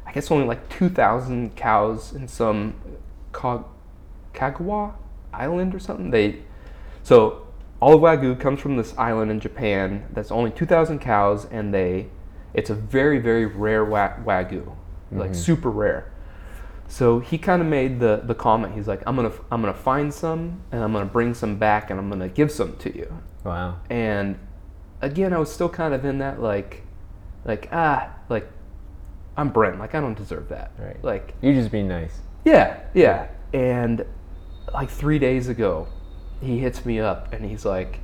I 0.05 0.11
guess 0.11 0.29
only 0.31 0.45
like 0.45 0.69
two 0.69 0.89
thousand 0.89 1.55
cows 1.55 2.13
in 2.13 2.27
some 2.27 2.75
Ka- 3.31 3.63
Kagawa 4.33 4.93
island 5.33 5.73
or 5.73 5.79
something. 5.79 6.11
They 6.11 6.43
so 7.03 7.47
olive 7.81 8.01
wagyu 8.01 8.39
comes 8.39 8.59
from 8.59 8.77
this 8.77 8.95
island 8.97 9.31
in 9.31 9.39
Japan 9.39 10.05
that's 10.11 10.31
only 10.31 10.51
two 10.51 10.65
thousand 10.65 10.99
cows, 10.99 11.45
and 11.45 11.73
they 11.73 12.07
it's 12.53 12.69
a 12.69 12.75
very 12.75 13.19
very 13.19 13.45
rare 13.45 13.85
wa- 13.85 14.15
wagyu, 14.23 14.75
like 15.11 15.33
super 15.35 15.69
rare. 15.69 16.11
So 16.87 17.19
he 17.19 17.37
kind 17.37 17.61
of 17.61 17.67
made 17.67 17.99
the 17.99 18.21
the 18.25 18.35
comment. 18.35 18.73
He's 18.75 18.87
like, 18.87 19.01
I'm 19.07 19.15
gonna 19.15 19.31
I'm 19.51 19.61
gonna 19.61 19.73
find 19.73 20.13
some 20.13 20.61
and 20.71 20.83
I'm 20.83 20.91
gonna 20.91 21.05
bring 21.05 21.33
some 21.33 21.57
back 21.57 21.89
and 21.89 21.99
I'm 21.99 22.09
gonna 22.09 22.27
give 22.29 22.51
some 22.51 22.75
to 22.77 22.95
you. 22.95 23.11
Wow. 23.45 23.79
And 23.89 24.37
again, 25.01 25.33
I 25.33 25.37
was 25.37 25.51
still 25.51 25.69
kind 25.69 25.93
of 25.93 26.03
in 26.05 26.17
that 26.19 26.41
like, 26.41 26.83
like 27.45 27.69
ah, 27.71 28.09
like 28.27 28.49
I'm 29.37 29.49
Brent. 29.49 29.79
Like 29.79 29.95
I 29.95 30.01
don't 30.01 30.17
deserve 30.17 30.49
that. 30.49 30.71
Right. 30.77 31.01
Like 31.03 31.33
You're 31.41 31.53
just 31.53 31.71
being 31.71 31.87
nice. 31.87 32.19
yeah, 32.43 32.81
yeah. 32.93 33.27
And 33.53 34.05
like 34.73 34.89
three 34.89 35.19
days 35.19 35.47
ago, 35.47 35.87
he 36.41 36.59
hits 36.59 36.85
me 36.85 36.99
up 36.99 37.31
and 37.33 37.45
he's 37.45 37.63
like, 37.65 37.99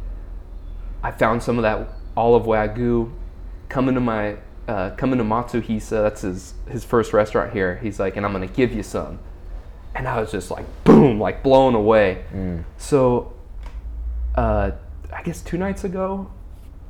I 1.03 1.12
found 1.12 1.43
some 1.43 1.57
of 1.57 1.63
that 1.63 1.89
olive 2.15 2.43
wagyu 2.43 3.12
coming 3.69 3.95
to 3.95 4.01
my 4.01 4.38
uh, 4.67 4.91
coming 4.91 5.17
to 5.17 5.23
Matsuhisa. 5.23 6.01
That's 6.03 6.21
his 6.21 6.53
his 6.69 6.84
first 6.84 7.13
restaurant 7.13 7.53
here. 7.53 7.77
He's 7.77 7.99
like, 7.99 8.17
and 8.17 8.25
I'm 8.25 8.32
gonna 8.32 8.47
give 8.47 8.73
you 8.73 8.84
some. 8.84 9.19
And 9.95 10.08
I 10.08 10.19
was 10.19 10.32
just 10.32 10.51
like, 10.51 10.65
boom, 10.84 11.19
like 11.19 11.41
blown 11.41 11.73
away. 11.73 12.25
Mm. 12.32 12.63
So, 12.77 13.34
uh, 14.36 14.71
I 15.12 15.23
guess 15.23 15.41
two 15.41 15.58
nights 15.58 15.84
ago, 15.84 16.30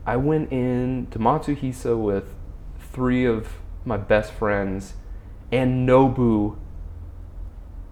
I 0.05 0.17
went 0.17 0.51
in 0.51 1.07
to 1.11 1.19
Matsuhisa 1.19 1.97
with 1.97 2.33
three 2.79 3.25
of 3.25 3.47
my 3.85 3.95
best 3.97 4.33
friends, 4.33 4.93
and 5.51 5.87
Nobu 5.87 6.57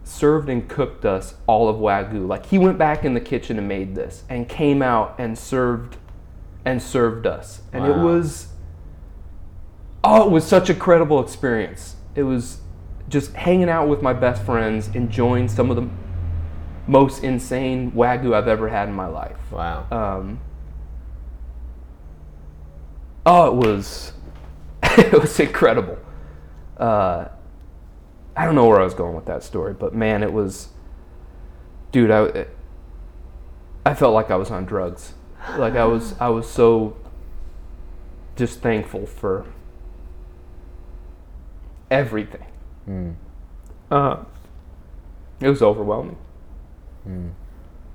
served 0.04 0.50
and 0.50 0.68
cooked 0.68 1.06
us 1.06 1.36
olive 1.48 1.78
wagyu. 1.78 2.28
Like 2.28 2.48
he 2.48 2.58
went 2.58 2.78
back 2.78 3.06
in 3.06 3.14
the 3.14 3.22
kitchen 3.22 3.58
and 3.58 3.68
made 3.68 3.96
this, 3.96 4.24
and 4.28 4.50
came 4.50 4.82
out 4.82 5.16
and 5.18 5.38
served, 5.38 5.98
and 6.66 6.82
served 6.82 7.26
us, 7.26 7.62
and 7.72 7.86
it 7.86 7.98
was, 7.98 8.48
Oh, 10.08 10.24
it 10.24 10.30
was 10.30 10.46
such 10.46 10.70
a 10.70 10.76
credible 10.76 11.20
experience. 11.20 11.96
It 12.14 12.22
was 12.22 12.60
just 13.10 13.34
hanging 13.34 13.70
out 13.70 13.88
with 13.88 14.04
my 14.04 14.14
best 14.14 14.44
friends, 14.44 14.88
enjoying 14.90 15.48
some 15.48 15.72
of 15.72 15.76
the 15.76 15.90
most 16.86 17.24
insane 17.24 17.92
wagyu 17.92 18.36
I've 18.36 18.48
ever 18.48 18.70
had 18.70 18.88
in 18.88 18.94
my 18.94 19.08
life. 19.08 19.36
Wow. 19.52 19.88
Um, 19.90 20.40
oh, 23.26 23.48
it 23.48 23.56
was 23.56 24.14
it 24.84 25.20
was 25.20 25.40
incredible. 25.40 25.98
Uh, 26.78 27.30
I 28.36 28.46
don't 28.46 28.54
know 28.54 28.68
where 28.68 28.80
I 28.80 28.84
was 28.84 28.94
going 28.94 29.16
with 29.16 29.26
that 29.26 29.42
story, 29.42 29.74
but 29.74 29.96
man, 29.96 30.22
it 30.22 30.32
was, 30.32 30.68
dude. 31.92 32.12
I 32.12 32.46
I 33.84 33.96
felt 33.96 34.14
like 34.14 34.30
I 34.30 34.36
was 34.36 34.52
on 34.52 34.66
drugs. 34.66 35.16
Like 35.58 35.74
I 35.74 35.86
was 35.86 36.14
I 36.20 36.30
was 36.30 36.48
so 36.48 36.96
just 38.36 38.60
thankful 38.60 39.08
for 39.08 39.48
everything. 41.92 42.46
Uh, 43.92 44.18
it 45.40 45.50
was 45.50 45.62
overwhelming. 45.62 46.18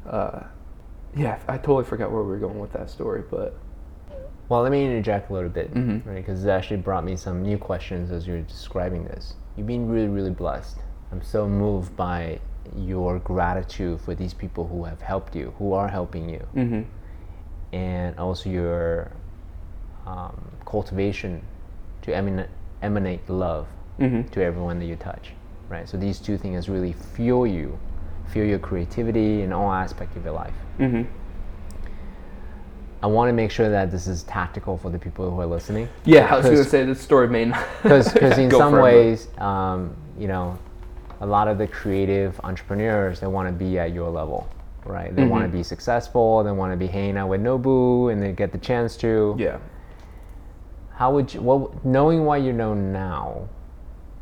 Uh, 0.09 0.41
yeah, 1.17 1.39
I 1.49 1.57
totally 1.59 1.85
forgot 1.85 2.11
where 2.13 2.23
we 2.23 2.29
were 2.29 2.39
going 2.39 2.59
with 2.61 2.73
that 2.73 2.91
story, 2.91 3.23
but 3.31 3.57
Well, 4.49 4.63
let 4.63 4.73
me 4.73 4.85
interject 4.85 5.31
a 5.31 5.33
little 5.33 5.49
bit, 5.49 5.73
Mhm. 5.73 6.05
right? 6.05 6.17
Because 6.17 6.45
it 6.45 6.51
actually 6.51 6.79
brought 6.79 7.05
me 7.05 7.15
some 7.15 7.41
new 7.41 7.57
questions 7.57 8.11
as 8.11 8.27
you 8.27 8.35
were 8.35 8.41
describing 8.41 9.05
this. 9.05 9.37
You've 9.57 9.69
been 9.69 9.89
really, 9.89 10.09
really 10.09 10.33
blessed. 10.33 10.79
I'm 11.13 11.23
so 11.23 11.47
moved 11.49 11.97
by 11.97 12.41
your 12.77 13.21
gratitude 13.21 14.01
for 14.01 14.13
these 14.13 14.35
people 14.35 14.67
who 14.67 14.83
have 14.85 15.03
helped 15.03 15.37
you, 15.37 15.55
who 15.59 15.73
are 15.73 15.87
helping 15.87 16.29
you, 16.29 16.45
mm-hmm. 16.57 16.83
and 17.73 18.19
also 18.19 18.51
your 18.51 19.13
um, 20.05 20.51
cultivation 20.67 21.43
to 22.03 22.13
emanate, 22.13 22.49
emanate 22.83 23.31
love 23.31 23.69
Mm-hmm. 24.01 24.29
to 24.31 24.43
everyone 24.43 24.79
that 24.79 24.87
you 24.87 24.97
touch, 24.97 25.33
right? 25.69 25.89
So 25.89 25.97
these 25.97 26.19
two 26.19 26.39
things 26.39 26.69
really 26.69 26.95
fuel 27.15 27.47
you, 27.47 27.79
fuel 28.33 28.47
your 28.47 28.59
creativity 28.59 29.43
in 29.43 29.53
all 29.53 29.71
aspects 29.71 30.17
of 30.17 30.25
your 30.25 30.33
life. 30.35 30.55
Mm-hmm. 30.79 31.03
I 33.03 33.07
want 33.07 33.29
to 33.29 33.33
make 33.33 33.51
sure 33.51 33.71
that 33.71 33.91
this 33.91 34.07
is 34.07 34.25
tactical 34.25 34.77
for 34.77 34.91
the 34.91 34.99
people 34.99 35.31
who 35.31 35.41
are 35.41 35.47
listening. 35.47 35.89
Yeah, 36.05 36.33
I 36.33 36.37
was 36.37 36.47
going 36.47 36.57
to 36.59 36.65
say 36.65 36.85
this 36.85 37.01
story 37.01 37.29
may 37.29 37.47
not. 37.47 37.67
because 37.83 38.15
in 38.39 38.51
some 38.63 38.73
ways 38.73 39.29
um, 39.39 39.97
you 40.19 40.29
know 40.29 40.59
a 41.21 41.27
lot 41.27 41.49
of 41.49 41.59
the 41.59 41.67
creative 41.67 42.39
entrepreneurs 42.45 43.21
they 43.21 43.27
want 43.27 43.49
to 43.49 43.53
be 43.53 43.79
at 43.79 43.93
your 43.93 44.11
level 44.11 44.49
right 44.85 45.15
they 45.15 45.25
want 45.27 45.45
to 45.45 45.49
be 45.49 45.63
successful 45.63 46.43
they 46.43 46.51
want 46.51 46.73
to 46.73 46.77
be 46.77 46.87
hanging 46.87 47.17
out 47.19 47.29
with 47.29 47.43
nobu 47.43 48.11
and 48.13 48.23
they 48.23 48.33
get 48.33 48.51
the 48.53 48.59
chance 48.59 48.97
to 48.97 49.37
Yeah. 49.39 49.59
how 50.95 51.13
would 51.13 51.33
you 51.35 51.43
well 51.43 51.75
knowing 51.85 52.25
what 52.25 52.43
you 52.43 52.53
know 52.53 52.73
now 52.73 53.49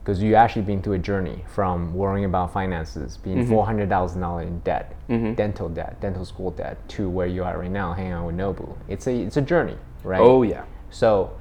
because 0.09 0.23
you 0.23 0.35
actually 0.35 0.63
been 0.63 0.81
through 0.81 0.95
a 0.95 0.99
journey 0.99 1.45
from 1.47 1.93
worrying 1.93 2.25
about 2.25 2.51
finances 2.51 3.19
being 3.19 3.45
$400000 3.47 4.43
in 4.47 4.59
debt 4.61 4.95
Mhm. 5.11 5.37
dental 5.37 5.69
debt 5.69 6.01
dental 6.01 6.25
school 6.25 6.51
debt 6.51 6.79
to 6.89 7.11
where 7.11 7.27
you 7.27 7.45
are 7.45 7.59
right 7.59 7.71
now 7.71 7.93
hanging 7.93 8.13
out 8.13 8.25
with 8.25 8.35
nobu 8.35 8.75
it's 8.89 9.07
a 9.07 9.15
it's 9.15 9.37
a 9.37 9.43
journey 9.43 9.77
right 10.03 10.23
Oh 10.23 10.41
yeah. 10.45 10.65
so, 10.89 11.33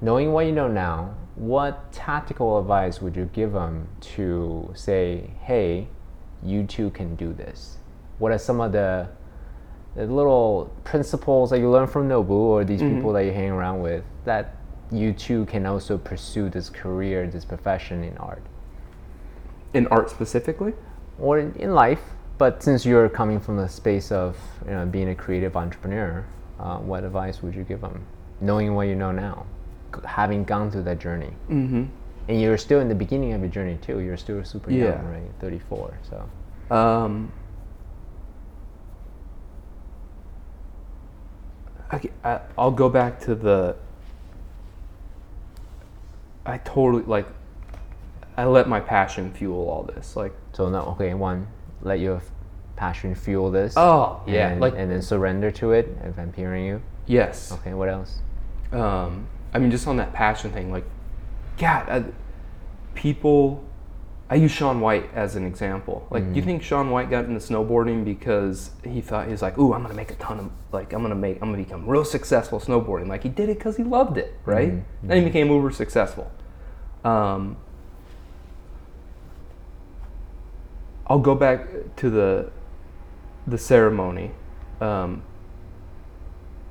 knowing 0.00 0.32
what 0.32 0.46
you 0.46 0.50
know 0.52 0.66
now, 0.66 1.10
what 1.36 1.92
tactical 1.92 2.58
advice 2.58 3.00
would 3.00 3.14
you 3.14 3.26
give 3.32 3.52
them 3.52 3.86
to 4.00 4.68
say, 4.74 5.30
hey, 5.42 5.86
you 6.42 6.64
too 6.64 6.90
can 6.90 7.14
do 7.14 7.32
this? 7.32 7.78
What 8.18 8.32
are 8.32 8.38
some 8.38 8.60
of 8.60 8.72
the, 8.72 9.08
the 9.94 10.06
little 10.06 10.72
principles 10.82 11.50
that 11.50 11.60
you 11.60 11.70
learn 11.70 11.86
from 11.86 12.08
Nobu 12.08 12.30
or 12.30 12.64
these 12.64 12.82
people 12.82 13.12
that 13.12 13.24
you 13.24 13.32
hang 13.32 13.50
around 13.50 13.80
with 13.82 14.02
that 14.24 14.56
you 14.90 15.12
too 15.12 15.44
can 15.46 15.66
also 15.66 15.96
pursue 15.98 16.48
this 16.48 16.68
career, 16.68 17.26
this 17.28 17.44
profession 17.44 18.02
in 18.04 18.16
art 18.18 18.42
In 19.74 19.86
art 19.88 20.10
specifically. 20.10 20.72
or 21.18 21.38
in, 21.38 21.54
in 21.54 21.74
life? 21.74 22.00
But 22.38 22.62
since 22.62 22.84
you're 22.86 23.08
coming 23.08 23.38
from 23.38 23.56
the 23.56 23.68
space 23.68 24.10
of 24.10 24.36
you 24.64 24.70
know, 24.72 24.86
being 24.86 25.10
a 25.10 25.14
creative 25.14 25.56
entrepreneur, 25.56 26.24
uh, 26.58 26.78
what 26.78 27.04
advice 27.04 27.42
would 27.42 27.54
you 27.54 27.64
give 27.64 27.80
them, 27.82 28.04
knowing 28.40 28.74
what 28.74 28.86
you 28.88 28.94
know 28.94 29.12
now, 29.12 29.46
having 30.06 30.44
gone 30.44 30.70
through 30.70 30.84
that 30.84 30.98
journey? 30.98 31.32
Mm-hmm. 31.50 31.84
And 32.28 32.40
you're 32.40 32.58
still 32.58 32.80
in 32.80 32.88
the 32.88 32.94
beginning 32.94 33.32
of 33.32 33.40
your 33.40 33.50
journey 33.50 33.78
too. 33.82 33.98
You're 34.00 34.16
still 34.16 34.42
super 34.44 34.70
Yeah. 34.70 34.96
young, 34.96 35.04
right? 35.06 35.30
34. 35.40 35.98
So 36.08 36.74
Um, 36.74 37.30
I, 42.24 42.40
I'll 42.56 42.70
go 42.70 42.88
back 42.88 43.20
to 43.20 43.34
the. 43.34 43.76
I 46.50 46.58
totally 46.58 47.04
like. 47.04 47.26
I 48.36 48.44
let 48.44 48.68
my 48.68 48.80
passion 48.80 49.32
fuel 49.32 49.68
all 49.68 49.82
this. 49.82 50.16
Like, 50.16 50.32
so 50.52 50.68
now 50.68 50.84
okay, 50.92 51.14
one, 51.14 51.46
let 51.82 52.00
your 52.00 52.22
passion 52.76 53.14
fuel 53.14 53.50
this. 53.50 53.74
oh 53.76 54.22
yeah, 54.26 54.50
and, 54.50 54.60
like 54.60 54.74
and 54.76 54.90
then 54.90 55.02
surrender 55.02 55.50
to 55.52 55.72
it. 55.72 55.96
If 56.04 56.18
I'm 56.18 56.32
hearing 56.32 56.64
you. 56.64 56.82
yes. 57.06 57.52
Okay, 57.52 57.74
what 57.74 57.88
else? 57.88 58.18
um, 58.72 59.26
I 59.52 59.58
mean, 59.58 59.70
just 59.70 59.86
on 59.86 59.96
that 59.96 60.12
passion 60.12 60.52
thing, 60.52 60.70
like, 60.70 60.84
God, 61.58 61.88
I, 61.88 62.04
people. 62.94 63.64
I 64.32 64.36
use 64.36 64.52
Shaun 64.52 64.80
White 64.80 65.10
as 65.12 65.34
an 65.34 65.44
example. 65.44 66.06
Like, 66.08 66.22
do 66.32 66.36
you 66.38 66.44
think 66.46 66.62
Shaun 66.62 66.90
White 66.90 67.10
got 67.10 67.24
into 67.24 67.40
snowboarding 67.40 68.04
because 68.04 68.70
he 68.84 69.00
thought 69.00 69.26
he 69.26 69.32
was 69.32 69.42
like, 69.42 69.58
"Ooh, 69.58 69.74
I'm 69.74 69.82
gonna 69.82 69.92
make 69.92 70.12
a 70.12 70.14
ton 70.14 70.38
of 70.38 70.52
like, 70.70 70.92
I'm 70.92 71.02
gonna 71.02 71.16
make, 71.16 71.42
I'm 71.42 71.50
gonna 71.50 71.64
become 71.64 71.84
real 71.84 72.04
successful 72.04 72.60
snowboarding." 72.60 73.08
Like, 73.08 73.24
he 73.24 73.28
did 73.28 73.48
it 73.48 73.58
because 73.58 73.76
he 73.76 73.82
loved 73.82 74.18
it, 74.18 74.32
right? 74.44 74.74
Then 75.02 75.18
he 75.18 75.24
became 75.24 75.48
uber 75.50 75.72
successful. 75.72 76.30
Um, 77.04 77.56
I'll 81.06 81.18
go 81.18 81.34
back 81.34 81.68
to 81.96 82.10
the 82.10 82.50
the 83.46 83.58
ceremony. 83.58 84.30
Um, 84.80 85.22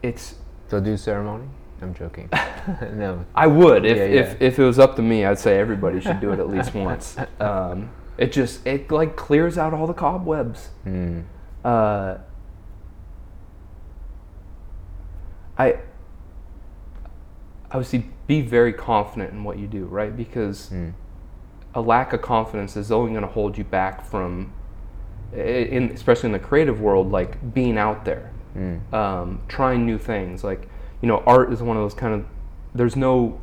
it's 0.02 0.36
So 0.70 0.80
do 0.80 0.96
ceremony? 0.98 1.48
I'm 1.82 1.94
joking. 1.94 2.30
no. 2.94 3.26
I 3.36 3.48
would 3.48 3.86
if, 3.86 3.98
Yeah, 3.98 4.04
if 4.04 4.42
if 4.42 4.60
it 4.60 4.64
was 4.64 4.80
up 4.80 4.96
to 4.96 5.02
me. 5.02 5.26
I'd 5.26 5.40
say 5.40 5.60
everybody 5.60 6.00
should 6.00 6.20
do 6.20 6.32
it 6.32 6.40
at 6.40 6.50
least 6.56 6.74
once. 6.74 7.18
Um, 7.40 7.90
it 8.18 8.32
just 8.32 8.66
it 8.66 8.92
like 8.92 9.16
clears 9.16 9.58
out 9.58 9.74
all 9.74 9.88
the 9.88 9.94
cobwebs. 9.94 10.70
Mm. 10.86 11.24
Uh, 11.64 12.18
I 15.58 15.80
obviously 17.72 18.10
be 18.30 18.42
very 18.42 18.72
confident 18.72 19.34
in 19.34 19.44
what 19.44 19.58
you 19.58 19.66
do, 19.66 19.86
right? 19.86 20.16
Because 20.16 20.70
Mm. 20.72 20.94
a 21.74 21.82
lack 21.82 22.14
of 22.14 22.22
confidence 22.22 22.78
is 22.78 22.92
only 22.92 23.10
going 23.12 23.24
to 23.24 23.28
hold 23.40 23.58
you 23.58 23.64
back 23.64 24.04
from, 24.06 24.52
in 25.34 25.90
especially 25.94 26.28
in 26.28 26.34
the 26.34 26.40
creative 26.40 26.80
world, 26.80 27.12
like 27.12 27.54
being 27.54 27.78
out 27.78 28.06
there, 28.06 28.30
Mm. 28.56 28.94
um, 28.94 29.40
trying 29.48 29.84
new 29.86 29.98
things. 29.98 30.44
Like 30.44 30.68
you 31.02 31.08
know, 31.08 31.24
art 31.26 31.52
is 31.52 31.62
one 31.64 31.76
of 31.76 31.84
those 31.84 31.94
kind 31.96 32.14
of. 32.14 32.26
There's 32.76 32.96
no, 32.96 33.40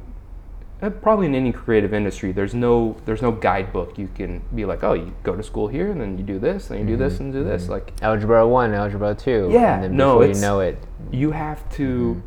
uh, 0.83 0.91
probably 0.91 1.27
in 1.27 1.35
any 1.35 1.51
creative 1.53 1.93
industry, 1.95 2.31
there's 2.33 2.55
no 2.55 2.95
there's 3.07 3.23
no 3.23 3.33
guidebook 3.33 3.99
you 3.99 4.09
can 4.15 4.43
be 4.55 4.65
like, 4.65 4.85
oh, 4.85 4.93
you 4.95 5.13
go 5.25 5.35
to 5.35 5.43
school 5.43 5.67
here 5.67 5.91
and 5.91 6.01
then 6.01 6.17
you 6.19 6.23
do 6.25 6.39
this, 6.39 6.69
then 6.69 6.79
you 6.79 6.87
do 6.87 6.97
this 6.97 7.19
and 7.19 7.33
do 7.33 7.43
this. 7.43 7.69
Like 7.69 7.93
Algebra 8.03 8.47
one, 8.47 8.73
algebra 8.73 9.15
two. 9.17 9.49
Yeah, 9.51 9.75
And 9.75 9.83
then 9.85 9.97
no, 9.97 10.23
you 10.23 10.35
know 10.35 10.61
it, 10.61 10.79
you 11.11 11.33
have 11.33 11.69
to 11.71 12.23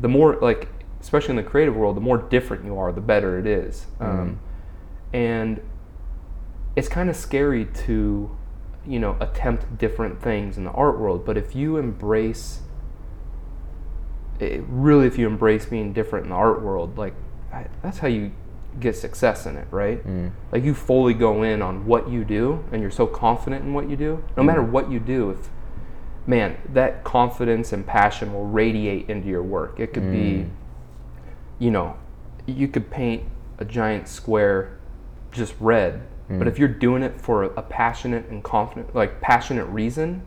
the 0.00 0.08
more 0.08 0.36
like 0.40 0.66
especially 1.00 1.30
in 1.30 1.36
the 1.36 1.42
creative 1.42 1.76
world 1.76 1.96
the 1.96 2.00
more 2.00 2.18
different 2.18 2.64
you 2.64 2.78
are 2.78 2.92
the 2.92 3.00
better 3.00 3.38
it 3.38 3.46
is. 3.46 3.86
Mm-hmm. 3.98 4.20
Um, 4.20 4.40
and 5.12 5.60
it's 6.76 6.88
kind 6.88 7.10
of 7.10 7.16
scary 7.16 7.64
to 7.64 8.36
you 8.86 8.98
know 8.98 9.16
attempt 9.20 9.78
different 9.78 10.22
things 10.22 10.56
in 10.56 10.64
the 10.64 10.70
art 10.70 10.98
world 10.98 11.26
but 11.26 11.36
if 11.36 11.54
you 11.54 11.76
embrace 11.76 12.60
it, 14.38 14.64
really 14.68 15.06
if 15.06 15.18
you 15.18 15.26
embrace 15.26 15.66
being 15.66 15.92
different 15.92 16.24
in 16.24 16.30
the 16.30 16.36
art 16.36 16.62
world 16.62 16.96
like 16.96 17.12
I, 17.52 17.66
that's 17.82 17.98
how 17.98 18.08
you 18.08 18.32
get 18.78 18.96
success 18.96 19.46
in 19.46 19.56
it 19.56 19.66
right? 19.70 20.06
Mm. 20.06 20.30
Like 20.52 20.64
you 20.64 20.74
fully 20.74 21.14
go 21.14 21.42
in 21.42 21.62
on 21.62 21.86
what 21.86 22.08
you 22.08 22.24
do 22.24 22.64
and 22.70 22.80
you're 22.80 22.90
so 22.90 23.06
confident 23.06 23.64
in 23.64 23.74
what 23.74 23.90
you 23.90 23.96
do. 23.96 24.22
No 24.36 24.42
matter 24.42 24.62
mm. 24.62 24.70
what 24.70 24.90
you 24.90 25.00
do 25.00 25.30
if 25.30 25.48
man, 26.26 26.56
that 26.72 27.02
confidence 27.02 27.72
and 27.72 27.84
passion 27.84 28.32
will 28.32 28.46
radiate 28.46 29.08
into 29.08 29.26
your 29.26 29.42
work. 29.42 29.80
It 29.80 29.92
could 29.92 30.12
be, 30.12 30.44
mm. 30.44 30.50
You 31.60 31.70
know, 31.70 31.96
you 32.46 32.66
could 32.66 32.90
paint 32.90 33.22
a 33.58 33.64
giant 33.64 34.08
square 34.08 34.78
just 35.30 35.54
red, 35.60 36.02
but 36.28 36.48
if 36.48 36.58
you're 36.58 36.68
doing 36.68 37.02
it 37.04 37.20
for 37.20 37.44
a 37.44 37.62
passionate 37.62 38.26
and 38.28 38.42
confident, 38.42 38.94
like 38.94 39.20
passionate 39.20 39.66
reason, 39.66 40.22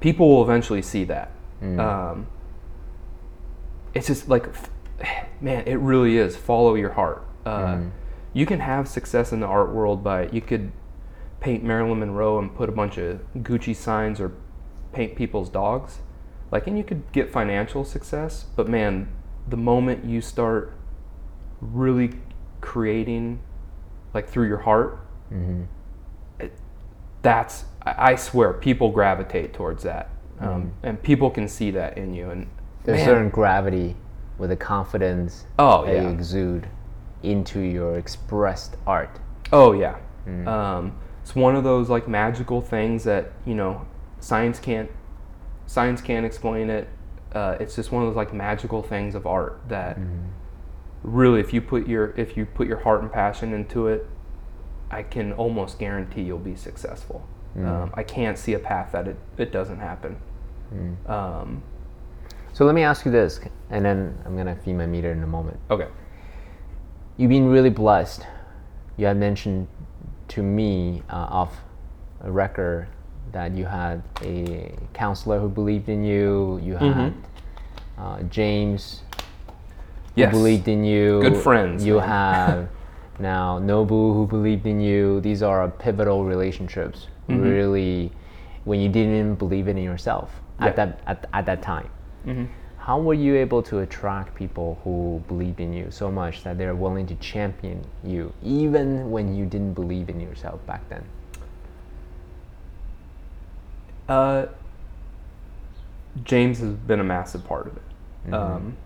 people 0.00 0.28
will 0.28 0.42
eventually 0.42 0.82
see 0.82 1.04
that. 1.04 1.30
Um, 1.78 2.26
it's 3.94 4.06
just 4.08 4.28
like, 4.28 4.46
man, 5.40 5.64
it 5.66 5.76
really 5.78 6.16
is. 6.16 6.36
Follow 6.36 6.74
your 6.74 6.90
heart. 6.92 7.24
Uh, 7.46 7.78
You 8.32 8.46
can 8.46 8.60
have 8.60 8.86
success 8.88 9.32
in 9.32 9.40
the 9.40 9.46
art 9.46 9.72
world 9.74 10.02
by 10.04 10.28
you 10.30 10.40
could 10.40 10.70
paint 11.40 11.62
Marilyn 11.64 11.98
Monroe 12.00 12.38
and 12.38 12.54
put 12.54 12.68
a 12.68 12.72
bunch 12.72 12.96
of 12.98 13.20
Gucci 13.36 13.74
signs 13.74 14.20
or 14.20 14.32
paint 14.92 15.16
people's 15.16 15.48
dogs. 15.48 15.98
Like, 16.52 16.66
and 16.66 16.76
you 16.78 16.84
could 16.84 17.02
get 17.12 17.30
financial 17.30 17.84
success, 17.84 18.46
but 18.56 18.68
man, 18.68 19.08
the 19.48 19.56
moment 19.56 20.04
you 20.04 20.20
start 20.20 20.72
really 21.60 22.12
creating 22.60 23.40
like 24.14 24.28
through 24.28 24.48
your 24.48 24.58
heart 24.58 24.98
Mm-hmm. 25.32 25.62
it, 26.40 26.52
that's 27.22 27.64
I 27.82 28.12
I 28.12 28.14
swear 28.16 28.52
people 28.54 28.90
gravitate 28.90 29.52
towards 29.52 29.84
that 29.84 30.10
um, 30.40 30.72
and 30.82 31.00
people 31.02 31.30
can 31.30 31.46
see 31.46 31.70
that 31.72 31.96
in 31.98 32.14
you 32.14 32.30
and 32.30 32.48
There's 32.84 32.98
man, 32.98 33.06
certain 33.06 33.28
gravity 33.30 33.94
with 34.38 34.50
the 34.50 34.56
confidence 34.56 35.44
Oh, 35.58 35.84
that 35.86 36.02
you 36.02 36.08
exude 36.08 36.66
into 37.22 37.60
your 37.60 37.96
expressed 37.98 38.76
art. 38.86 39.20
Oh 39.52 39.72
yeah. 39.72 39.96
Um, 40.46 40.96
it's 41.22 41.34
one 41.36 41.54
of 41.56 41.62
those 41.64 41.88
like 41.90 42.08
magical 42.08 42.60
things 42.60 43.04
that 43.04 43.32
you 43.46 43.54
know 43.54 43.86
science 44.20 44.58
can't 44.58 44.90
science 45.66 46.00
can't 46.00 46.24
explain 46.26 46.70
it. 46.70 46.88
Uh, 47.34 47.56
it's 47.60 47.76
just 47.76 47.92
one 47.92 48.02
of 48.02 48.08
those 48.08 48.16
like 48.16 48.32
magical 48.34 48.82
things 48.82 49.14
of 49.14 49.26
art 49.26 49.60
that 49.68 49.98
really, 51.02 51.40
if 51.40 51.52
you 51.52 51.60
put 51.62 51.86
your 51.86 52.12
if 52.16 52.36
you 52.36 52.44
put 52.46 52.66
your 52.66 52.78
heart 52.78 53.02
and 53.02 53.12
passion 53.12 53.52
into 53.52 53.86
it, 53.88 54.06
I 54.90 55.02
can 55.02 55.32
almost 55.34 55.78
guarantee 55.78 56.22
you'll 56.22 56.38
be 56.38 56.56
successful. 56.56 57.26
Um, 57.56 57.90
I 57.94 58.02
can't 58.04 58.38
see 58.38 58.54
a 58.54 58.58
path 58.58 58.92
that 58.92 59.08
it, 59.08 59.16
it 59.36 59.50
doesn't 59.52 59.78
happen. 59.80 60.16
Um, 61.06 61.62
So 62.52 62.64
let 62.64 62.74
me 62.74 62.82
ask 62.82 63.04
you 63.04 63.10
this, 63.12 63.40
and 63.70 63.84
then 63.84 64.16
I'm 64.24 64.36
gonna 64.36 64.56
feed 64.56 64.74
my 64.74 64.86
meter 64.86 65.10
in 65.12 65.22
a 65.22 65.26
moment. 65.26 65.58
okay. 65.70 65.88
You've 67.16 67.28
been 67.30 67.48
really 67.48 67.70
blessed. 67.70 68.26
You 68.96 69.06
had 69.06 69.16
mentioned 69.16 69.68
to 70.28 70.42
me 70.42 71.02
uh, 71.10 71.16
off 71.30 71.54
a 72.22 72.30
record 72.32 72.88
that 73.32 73.52
you 73.54 73.64
had 73.64 74.02
a 74.22 74.74
counselor 74.92 75.38
who 75.38 75.48
believed 75.48 75.88
in 75.88 76.04
you. 76.04 76.60
You 76.62 76.74
had 76.76 77.14
uh, 77.98 78.22
James 78.24 79.02
who 80.14 80.22
Yes. 80.22 80.32
believed 80.32 80.68
in 80.68 80.84
you. 80.84 81.20
Good 81.22 81.36
friends, 81.36 81.84
You 81.86 81.98
have 82.00 82.68
now 83.18 83.58
Nobu 83.60 84.12
who 84.14 84.26
believed 84.26 84.66
in 84.66 84.80
you. 84.80 85.20
These 85.20 85.42
are 85.42 85.68
pivotal 85.68 86.24
relationships. 86.24 87.06
Mm-hmm. 87.28 87.42
Really, 87.42 88.12
when 88.64 88.80
you 88.80 88.88
didn't 88.88 89.14
even 89.14 89.34
believe 89.36 89.68
it 89.68 89.76
in 89.76 89.84
yourself 89.84 90.30
Yeah. 90.60 90.66
at 90.66 90.76
that 90.76 91.00
at, 91.06 91.26
at 91.32 91.46
that 91.46 91.62
time. 91.62 91.88
Mm-hmm. 92.26 92.44
How 92.78 92.98
were 92.98 93.14
you 93.14 93.36
able 93.36 93.62
to 93.64 93.80
attract 93.80 94.34
people 94.34 94.78
who 94.82 95.22
believed 95.28 95.60
in 95.60 95.72
you 95.72 95.90
so 95.90 96.10
much 96.10 96.42
that 96.44 96.56
they're 96.58 96.74
willing 96.74 97.06
to 97.06 97.14
champion 97.16 97.84
you, 98.02 98.32
even 98.42 99.10
when 99.10 99.34
you 99.36 99.44
didn't 99.46 99.74
believe 99.74 100.08
in 100.08 100.18
yourself 100.18 100.64
back 100.66 100.88
then? 100.88 101.04
Uh, 104.10 104.46
James 106.24 106.58
has 106.58 106.70
been 106.70 106.98
a 106.98 107.04
massive 107.04 107.44
part 107.44 107.68
of 107.68 107.76
it. 107.76 108.34
Um, 108.34 108.76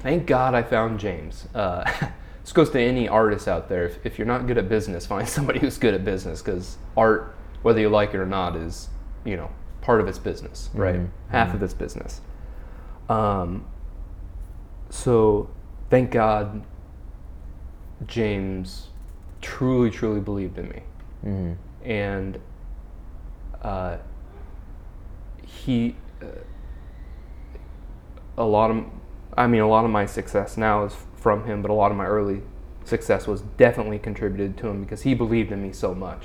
thank 0.00 0.26
God 0.26 0.52
I 0.54 0.64
found 0.64 0.98
James. 0.98 1.46
Uh, 1.54 1.88
this 2.42 2.52
goes 2.52 2.68
to 2.70 2.80
any 2.80 3.08
artist 3.08 3.46
out 3.46 3.68
there. 3.68 3.86
If, 3.86 4.04
if 4.04 4.18
you're 4.18 4.26
not 4.26 4.48
good 4.48 4.58
at 4.58 4.68
business, 4.68 5.06
find 5.14 5.28
somebody 5.28 5.60
who's 5.60 5.78
good 5.78 5.94
at 5.94 6.04
business 6.04 6.42
because 6.42 6.76
art, 6.96 7.36
whether 7.62 7.80
you 7.80 7.88
like 7.88 8.14
it 8.14 8.16
or 8.16 8.26
not, 8.26 8.56
is 8.56 8.88
you 9.24 9.36
know 9.36 9.48
part 9.80 10.00
of 10.00 10.08
its 10.08 10.18
business, 10.18 10.70
right? 10.74 11.00
Half 11.30 11.54
of 11.54 11.62
its 11.62 11.72
business. 11.72 12.20
Um, 13.08 13.64
so 14.90 15.50
thank 15.88 16.10
God 16.10 16.64
James 18.08 18.88
truly, 19.40 19.90
truly 19.90 20.20
believed 20.20 20.58
in 20.58 20.68
me. 20.68 20.82
Mm-hmm. 21.24 21.52
And 21.88 22.40
uh, 23.62 23.98
he, 25.64 25.96
uh, 26.22 26.26
a 28.38 28.44
lot 28.44 28.70
of, 28.70 28.84
I 29.36 29.46
mean, 29.46 29.60
a 29.60 29.68
lot 29.68 29.84
of 29.84 29.90
my 29.90 30.06
success 30.06 30.56
now 30.56 30.84
is 30.84 30.94
from 31.16 31.44
him, 31.44 31.62
but 31.62 31.70
a 31.70 31.74
lot 31.74 31.90
of 31.90 31.96
my 31.96 32.06
early 32.06 32.42
success 32.84 33.26
was 33.26 33.42
definitely 33.56 33.98
contributed 33.98 34.56
to 34.58 34.68
him 34.68 34.82
because 34.82 35.02
he 35.02 35.14
believed 35.14 35.52
in 35.52 35.62
me 35.62 35.72
so 35.72 35.94
much. 35.94 36.22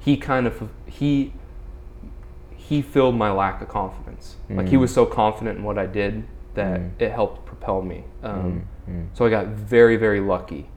He 0.00 0.16
kind 0.16 0.46
of, 0.46 0.68
he, 0.86 1.32
he 2.56 2.82
filled 2.82 3.14
my 3.14 3.30
lack 3.30 3.62
of 3.62 3.68
confidence. 3.68 4.36
Like 4.50 4.68
he 4.68 4.76
was 4.76 4.92
so 4.92 5.06
confident 5.06 5.58
in 5.58 5.64
what 5.64 5.78
I 5.78 5.86
did 5.86 6.24
that 6.54 6.80
it 6.98 7.12
helped 7.12 7.46
propel 7.46 7.80
me. 7.82 8.04
Um, 8.22 8.66
So 9.14 9.24
I 9.26 9.30
got 9.30 9.46
very, 9.46 9.96
very 9.96 10.20
lucky 10.20 10.68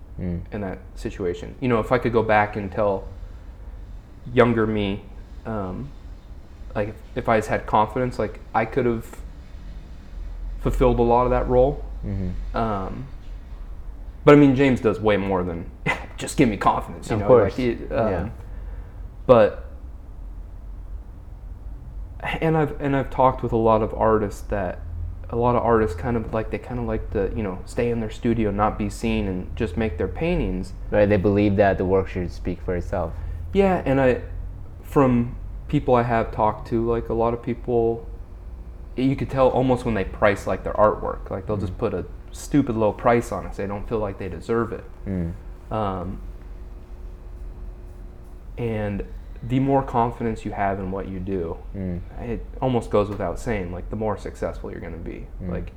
in 0.51 0.61
that 0.61 0.79
situation. 0.95 1.55
You 1.59 1.67
know, 1.67 1.79
if 1.79 1.91
I 1.91 1.97
could 1.97 2.13
go 2.13 2.21
back 2.23 2.55
and 2.55 2.71
tell 2.71 3.07
younger 4.33 4.67
me, 4.67 5.01
um, 5.45 5.89
like 6.75 6.89
if, 6.89 6.95
if 7.15 7.29
I 7.29 7.37
just 7.37 7.49
had 7.49 7.65
confidence, 7.65 8.19
like 8.19 8.39
I 8.53 8.65
could 8.65 8.85
have 8.85 9.05
fulfilled 10.61 10.99
a 10.99 11.03
lot 11.03 11.23
of 11.25 11.31
that 11.31 11.47
role. 11.47 11.83
Um, 12.57 13.07
but 14.25 14.33
I 14.33 14.37
mean, 14.37 14.55
James 14.55 14.81
does 14.81 14.99
way 14.99 15.17
more 15.17 15.43
than 15.43 15.69
just 16.17 16.37
give 16.37 16.49
me 16.49 16.57
confidence. 16.57 17.09
You 17.09 17.15
Of 17.15 17.21
know, 17.21 17.27
course. 17.27 17.57
Like 17.57 17.59
he, 17.59 17.71
um, 17.93 18.09
Yeah. 18.09 18.29
But 19.25 19.65
and 22.23 22.55
I've 22.57 22.79
and 22.81 22.95
I've 22.95 23.09
talked 23.09 23.43
with 23.43 23.51
a 23.51 23.57
lot 23.57 23.81
of 23.81 23.93
artists 23.93 24.41
that 24.49 24.79
a 25.29 25.35
lot 25.35 25.55
of 25.55 25.63
artists 25.63 25.95
kind 25.95 26.17
of 26.17 26.33
like 26.33 26.51
they 26.51 26.57
kind 26.57 26.79
of 26.79 26.85
like 26.85 27.09
to 27.11 27.31
you 27.35 27.43
know 27.43 27.59
stay 27.65 27.89
in 27.89 27.99
their 27.99 28.09
studio, 28.09 28.51
not 28.51 28.77
be 28.77 28.89
seen, 28.89 29.27
and 29.27 29.55
just 29.55 29.77
make 29.77 29.97
their 29.97 30.07
paintings. 30.07 30.73
Right? 30.91 31.07
They 31.07 31.17
believe 31.17 31.55
that 31.57 31.77
the 31.77 31.85
work 31.85 32.07
should 32.07 32.31
speak 32.31 32.61
for 32.61 32.75
itself. 32.75 33.13
Yeah, 33.53 33.81
and 33.85 33.99
I, 33.99 34.21
from 34.83 35.35
people 35.71 35.95
I 35.95 36.03
have 36.03 36.33
talked 36.33 36.67
to, 36.67 36.85
like 36.85 37.07
a 37.07 37.13
lot 37.13 37.33
of 37.33 37.41
people, 37.41 38.05
you 38.97 39.15
could 39.15 39.29
tell 39.29 39.47
almost 39.47 39.85
when 39.85 39.93
they 39.93 40.03
price 40.03 40.45
like 40.45 40.65
their 40.65 40.73
artwork, 40.73 41.31
like 41.31 41.47
they'll 41.47 41.55
just 41.55 41.73
mm. 41.75 41.77
put 41.77 41.93
a 41.93 42.03
stupid 42.31 42.75
low 42.75 42.91
price 42.91 43.31
on 43.31 43.45
it. 43.45 43.55
So 43.55 43.61
they 43.61 43.69
don't 43.69 43.87
feel 43.87 43.99
like 43.99 44.19
they 44.19 44.27
deserve 44.27 44.73
it. 44.73 44.83
Mm. 45.07 45.33
Um, 45.71 46.21
and 48.57 49.05
the 49.41 49.61
more 49.61 49.81
confidence 49.81 50.43
you 50.43 50.51
have 50.51 50.77
in 50.77 50.91
what 50.91 51.07
you 51.07 51.21
do, 51.21 51.57
mm. 51.73 52.01
it 52.19 52.45
almost 52.61 52.89
goes 52.89 53.07
without 53.07 53.39
saying. 53.39 53.71
Like 53.71 53.89
the 53.89 53.95
more 53.95 54.17
successful 54.17 54.71
you're 54.71 54.81
going 54.81 54.91
to 54.91 55.09
be. 55.09 55.25
Like 55.39 55.71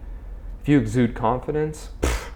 if 0.61 0.69
you 0.69 0.81
exude 0.81 1.15
confidence, 1.15 1.91
pff, 2.01 2.31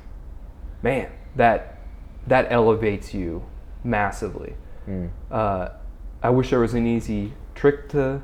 man, 0.80 1.10
that 1.34 1.80
that 2.24 2.46
elevates 2.50 3.12
you 3.12 3.44
massively. 3.82 4.54
Uh, 5.30 5.70
I 6.22 6.30
wish 6.30 6.50
there 6.50 6.60
was 6.60 6.74
an 6.74 6.86
easy 6.86 7.32
trick 7.58 7.88
to, 7.88 8.22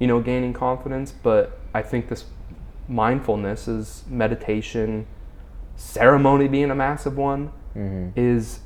you 0.00 0.08
know, 0.08 0.20
gaining 0.20 0.52
confidence, 0.52 1.12
but 1.12 1.60
I 1.72 1.82
think 1.82 2.08
this 2.08 2.24
mindfulness 2.88 3.68
is 3.68 4.02
meditation, 4.08 5.06
ceremony 5.76 6.48
being 6.48 6.70
a 6.70 6.74
massive 6.74 7.16
one, 7.16 7.52
mm-hmm. 7.76 8.08
is 8.16 8.60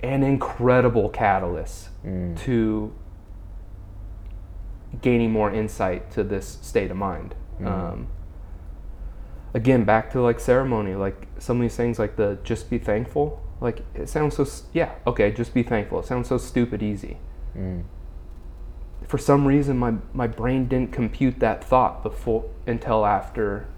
an 0.00 0.22
incredible 0.22 1.08
catalyst 1.08 1.88
mm. 2.06 2.38
to 2.42 2.92
gaining 5.02 5.32
more 5.32 5.52
insight 5.52 6.12
to 6.12 6.22
this 6.22 6.58
state 6.62 6.92
of 6.92 6.96
mind. 6.96 7.34
Mm-hmm. 7.54 7.66
Um, 7.66 8.08
again, 9.52 9.82
back 9.84 10.12
to 10.12 10.20
like 10.20 10.38
ceremony, 10.38 10.94
like 10.94 11.26
some 11.38 11.56
of 11.56 11.62
these 11.62 11.76
things, 11.76 11.98
like 11.98 12.14
the 12.14 12.38
just 12.44 12.70
be 12.70 12.78
thankful. 12.78 13.40
Like 13.60 13.80
it 13.94 14.08
sounds 14.08 14.36
so 14.36 14.46
yeah 14.72 14.94
okay, 15.06 15.32
just 15.32 15.54
be 15.54 15.64
thankful. 15.64 16.00
It 16.00 16.06
sounds 16.06 16.28
so 16.28 16.38
stupid 16.38 16.82
easy. 16.82 17.16
Mm. 17.56 17.84
For 19.14 19.18
some 19.18 19.46
reason, 19.46 19.78
my 19.78 19.94
my 20.12 20.26
brain 20.26 20.66
didn't 20.66 20.90
compute 20.90 21.38
that 21.38 21.62
thought 21.62 22.02
before 22.02 22.50
until 22.66 23.06
after 23.06 23.68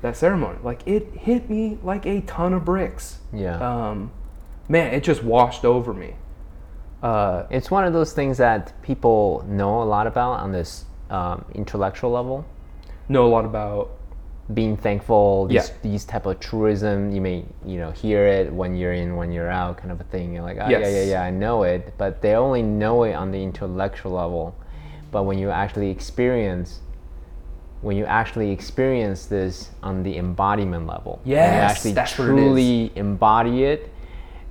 that 0.00 0.16
ceremony. 0.16 0.58
Like 0.62 0.80
it 0.86 1.08
hit 1.12 1.50
me 1.50 1.76
like 1.82 2.06
a 2.06 2.22
ton 2.22 2.54
of 2.54 2.64
bricks. 2.64 3.18
Yeah. 3.34 3.58
Um, 3.58 4.10
man, 4.66 4.94
it 4.94 5.04
just 5.04 5.22
washed 5.22 5.66
over 5.66 5.92
me. 5.92 6.14
Uh, 7.02 7.44
It's 7.50 7.70
one 7.70 7.84
of 7.84 7.92
those 7.92 8.14
things 8.14 8.38
that 8.38 8.72
people 8.80 9.44
know 9.46 9.82
a 9.82 9.84
lot 9.84 10.06
about 10.06 10.40
on 10.40 10.52
this 10.52 10.86
um, 11.10 11.44
intellectual 11.54 12.12
level. 12.12 12.46
know 13.10 13.26
a 13.26 13.28
lot 13.28 13.44
about 13.44 13.90
Being 14.54 14.76
thankful, 14.76 15.46
these, 15.46 15.68
Yeah. 15.68 15.74
these 15.82 16.04
type 16.04 16.26
of 16.26 16.40
truism, 16.40 17.12
you 17.12 17.20
may 17.20 17.44
you 17.64 17.78
know 17.78 17.90
hear 17.92 18.26
it 18.26 18.52
when 18.52 18.76
you're 18.76 18.92
in, 18.92 19.16
when 19.16 19.30
you're 19.32 19.50
out, 19.50 19.76
kind 19.76 19.92
of 19.92 20.00
a 20.00 20.04
thing. 20.04 20.34
You're 20.34 20.42
like, 20.42 20.58
oh, 20.60 20.68
yeah, 20.68 20.78
yeah, 20.80 21.04
yeah, 21.04 21.22
I 21.22 21.30
know 21.30 21.62
it, 21.62 21.94
but 21.96 22.20
they 22.22 22.34
only 22.34 22.62
know 22.62 23.04
it 23.04 23.12
on 23.14 23.30
the 23.30 23.42
intellectual 23.42 24.12
level. 24.12 24.54
But 25.10 25.24
when 25.24 25.38
you 25.38 25.50
actually 25.50 25.90
experience, 25.90 26.80
when 27.82 27.96
you 27.96 28.04
actually 28.04 28.50
experience 28.50 29.26
this 29.26 29.70
on 29.82 30.02
the 30.02 30.16
embodiment 30.16 30.86
level, 30.86 31.20
when 31.24 31.32
you 31.32 31.38
actually 31.38 31.92
that's 31.92 32.18
what 32.18 32.28
it 32.28 32.32
is. 32.32 32.36
truly 32.36 32.92
embody 32.96 33.64
it, 33.64 33.92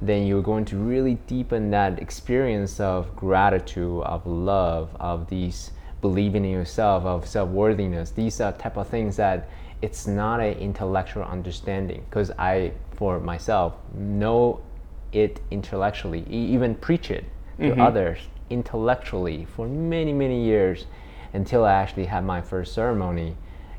then 0.02 0.26
you're 0.26 0.42
going 0.42 0.66
to 0.66 0.78
really 0.78 1.16
deepen 1.28 1.72
that 1.72 2.00
experience 2.00 2.80
of 2.80 3.16
gratitude, 3.16 4.02
of 4.04 4.26
love, 4.26 4.96
of 5.00 5.30
these 5.30 5.72
believing 6.02 6.44
in 6.44 6.52
yourself, 6.52 7.06
of 7.06 7.28
self-worthiness. 7.28 8.12
These 8.12 8.42
are 8.42 8.52
type 8.54 8.78
of 8.78 8.88
things 8.88 9.18
that 9.18 9.48
it's 9.82 10.08
not 10.08 10.40
an 10.40 10.54
intellectual 10.60 11.24
understanding 11.24 12.06
because 12.10 12.32
I, 12.32 12.74
for 12.94 13.20
myself, 13.20 13.76
know 13.94 14.62
it 15.12 15.40
intellectually, 15.52 16.26
e- 16.30 16.54
even 16.54 16.76
preach 16.76 17.12
it 17.12 17.26
to 17.58 17.72
mm-hmm. 17.72 17.82
others 17.82 18.20
intellectually 18.50 19.46
for 19.46 19.68
many, 19.68 20.14
many 20.14 20.44
years 20.44 20.86
until 21.34 21.66
I 21.66 21.74
actually 21.74 22.06
had 22.06 22.24
my 22.24 22.42
first 22.42 22.74
ceremony 22.74 23.36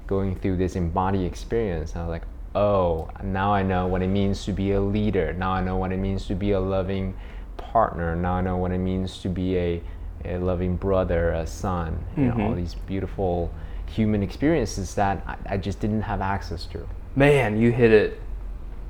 going 0.06 0.36
through 0.36 0.56
this 0.56 0.76
embodied 0.76 1.24
experience. 1.24 1.94
I 1.94 2.00
was 2.00 2.08
like, 2.08 2.22
oh, 2.54 3.08
now 3.22 3.52
I 3.54 3.62
know 3.62 3.86
what 3.86 4.02
it 4.02 4.08
means 4.08 4.44
to 4.44 4.52
be 4.52 4.72
a 4.72 4.80
leader. 4.80 5.32
Now 5.32 5.52
I 5.52 5.62
know 5.62 5.76
what 5.76 5.92
it 5.92 5.98
means 5.98 6.26
to 6.26 6.34
be 6.34 6.52
a 6.52 6.60
loving 6.60 7.14
partner. 7.56 8.16
Now 8.16 8.34
I 8.34 8.40
know 8.40 8.56
what 8.56 8.72
it 8.72 8.78
means 8.78 9.18
to 9.22 9.28
be 9.28 9.56
a, 9.56 9.82
a 10.24 10.38
loving 10.38 10.76
brother, 10.76 11.30
a 11.30 11.46
son. 11.46 12.02
You 12.16 12.24
know, 12.24 12.32
all 12.32 12.38
mm-hmm. 12.38 12.56
these 12.56 12.74
beautiful 12.74 13.52
human 13.92 14.22
experiences 14.22 14.94
that 14.94 15.22
I, 15.26 15.54
I 15.54 15.56
just 15.56 15.80
didn't 15.80 16.02
have 16.02 16.20
access 16.20 16.66
to. 16.66 16.88
Man, 17.14 17.58
you 17.58 17.70
hit 17.72 17.92
it. 17.92 18.20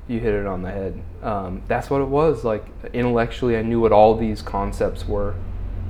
You 0.07 0.19
hit 0.19 0.33
it 0.33 0.45
on 0.45 0.61
the 0.61 0.71
head. 0.71 1.01
Um, 1.21 1.61
that's 1.67 1.89
what 1.89 2.01
it 2.01 2.07
was. 2.07 2.43
Like 2.43 2.65
intellectually, 2.93 3.57
I 3.57 3.61
knew 3.61 3.79
what 3.79 3.91
all 3.91 4.15
these 4.15 4.41
concepts 4.41 5.07
were. 5.07 5.35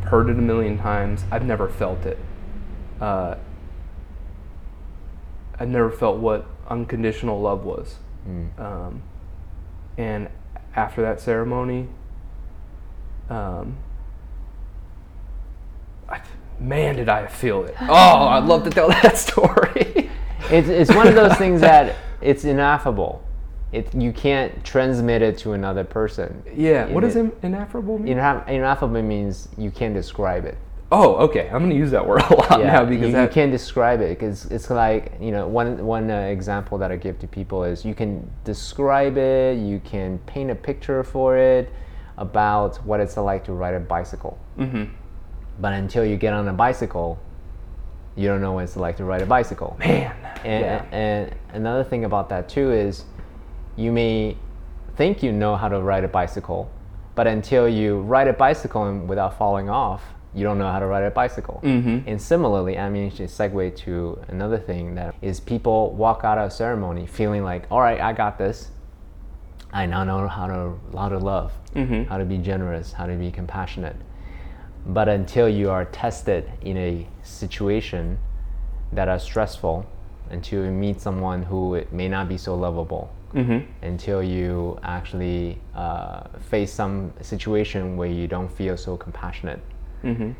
Heard 0.06 0.30
it 0.30 0.38
a 0.38 0.42
million 0.42 0.78
times. 0.78 1.24
I've 1.32 1.46
never 1.46 1.70
felt 1.70 2.06
it. 2.06 2.18
Uh, 3.00 3.36
I've 5.60 5.70
never 5.70 5.90
felt 5.90 6.18
what 6.18 6.46
unconditional 6.68 7.40
love 7.42 7.64
was. 7.64 7.98
Um, 8.58 9.02
and 9.98 10.30
after 10.76 11.02
that 11.02 11.20
ceremony, 11.20 11.88
um, 13.30 13.78
I, 16.10 16.22
man, 16.60 16.96
did 16.96 17.10
I 17.10 17.28
feel 17.28 17.64
it! 17.66 17.76
Oh, 17.82 17.94
I'd 18.28 18.46
love 18.46 18.64
to 18.64 18.70
tell 18.70 18.88
that 19.02 19.18
story. 19.18 20.10
It's, 20.50 20.68
it's 20.68 20.94
one 20.94 21.08
of 21.08 21.16
those 21.16 21.36
things 21.36 21.62
that 21.62 21.96
it's 22.22 22.44
ineffable. 22.46 23.24
It, 23.72 23.94
you 23.96 24.12
can't 24.14 24.64
transmit 24.64 25.22
it 25.24 25.38
to 25.40 25.54
another 25.54 25.84
person. 25.84 26.44
yeah. 26.56 26.86
What 26.88 27.02
does 27.02 27.16
It- 27.16 27.22
in, 27.22 27.32
ineffable 27.42 27.98
mean? 27.98 28.18
Inaf- 28.18 28.48
ineffable 28.48 29.02
means 29.02 29.48
you 29.58 29.72
can't 29.72 29.94
describe 29.96 30.46
it. 30.46 30.58
Oh, 30.92 31.16
okay. 31.26 31.50
I'm 31.52 31.64
gonna 31.64 31.74
use 31.74 31.90
that 31.90 32.06
word 32.08 32.22
a 32.30 32.36
lot 32.36 32.60
now 32.62 32.86
because 32.86 33.08
you, 33.08 33.14
that, 33.14 33.24
you 33.24 33.34
can't 33.34 33.52
describe 33.52 34.00
it 34.02 34.10
because 34.10 34.46
it's 34.52 34.70
like 34.70 35.14
you 35.20 35.32
know 35.32 35.48
one 35.48 35.84
one 35.84 36.12
uh, 36.12 36.20
example 36.20 36.78
that 36.78 36.92
I 36.92 36.98
give 36.98 37.18
to 37.20 37.28
people 37.28 37.64
is 37.64 37.84
you 37.84 37.96
can 37.96 38.30
describe 38.44 39.18
it, 39.18 39.58
you 39.58 39.80
can 39.84 40.20
paint 40.28 40.52
a 40.52 40.56
picture 40.56 41.04
for 41.04 41.36
it 41.36 41.72
about 42.18 42.76
what 42.86 43.00
it's 43.00 43.18
like 43.18 43.44
to 43.46 43.54
ride 43.54 43.74
a 43.74 43.80
bicycle. 43.80 44.38
Mm-hmm. 44.60 44.94
But 45.60 45.74
until 45.74 46.06
you 46.06 46.18
get 46.18 46.34
on 46.34 46.48
a 46.48 46.54
bicycle, 46.54 47.20
you 48.16 48.28
don't 48.28 48.42
know 48.42 48.54
what 48.54 48.64
it's 48.66 48.76
like 48.78 48.98
to 48.98 49.04
ride 49.06 49.22
a 49.22 49.26
bicycle. 49.26 49.76
man. 49.80 50.14
And, 50.44 50.62
yeah. 50.66 50.86
and 50.92 51.36
another 51.54 51.84
thing 51.84 52.06
about 52.06 52.30
that 52.30 52.50
too 52.50 52.72
is 52.72 53.06
you 53.76 53.92
may 53.92 54.38
think 54.96 55.24
you 55.24 55.32
know 55.32 55.56
how 55.56 55.70
to 55.70 55.80
ride 55.82 56.04
a 56.04 56.08
bicycle, 56.08 56.70
but 57.16 57.28
until 57.28 57.68
you 57.68 58.02
ride 58.02 58.28
a 58.28 58.34
bicycle 58.34 58.86
and 58.88 59.08
without 59.08 59.38
falling 59.38 59.70
off, 59.70 60.04
you 60.36 60.44
don't 60.44 60.58
know 60.58 60.70
how 60.72 60.80
to 60.80 60.86
ride 60.88 61.04
a 61.04 61.12
bicycle. 61.12 61.62
Mm-hmm. 61.64 62.08
And 62.10 62.22
similarly, 62.22 62.78
I 62.78 62.90
mean, 62.90 63.12
to 63.12 63.24
segue 63.24 63.76
to 63.78 64.20
another 64.28 64.58
thing 64.58 64.96
that 64.96 65.16
is 65.22 65.40
people 65.40 65.92
walk 65.92 66.24
out 66.24 66.38
of 66.40 66.48
a 66.48 66.52
ceremony 66.52 67.06
feeling 67.06 67.44
like, 67.44 67.66
all 67.72 67.80
right, 67.82 68.02
I 68.02 68.14
got 68.14 68.38
this. 68.38 68.70
I 69.72 69.86
now 69.86 70.04
know 70.04 70.28
how 70.28 70.48
to 70.48 70.74
how 70.98 71.10
to 71.10 71.18
love, 71.18 71.52
Mhm. 71.76 72.08
how 72.08 72.18
to 72.18 72.26
be 72.26 72.38
generous, 72.38 72.94
how 72.94 73.06
to 73.08 73.16
be 73.16 73.32
compassionate. 73.32 73.96
But 74.86 75.08
until 75.10 75.48
you 75.48 75.70
are 75.70 75.86
tested 75.86 76.52
in 76.62 76.78
a 76.78 77.08
situation 77.24 78.18
that 78.92 79.08
are 79.08 79.20
stressful, 79.20 79.86
until 80.30 80.66
you 80.66 80.72
meet 80.72 81.00
someone 81.02 81.44
who 81.44 81.82
may 81.92 82.08
not 82.10 82.28
be 82.30 82.38
so 82.38 82.56
lovable, 82.56 83.10
Mm-hmm. 83.34 83.66
until 83.82 84.22
you 84.22 84.78
actually 84.84 85.58
uh, 85.74 86.22
face 86.52 86.72
some 86.72 87.12
situation 87.22 87.98
where 87.98 88.08
you 88.08 88.28
don't 88.28 88.48
feel 88.52 88.78
so 88.78 88.96
compassionate, 88.96 89.60
Mm-hmm. 90.04 90.32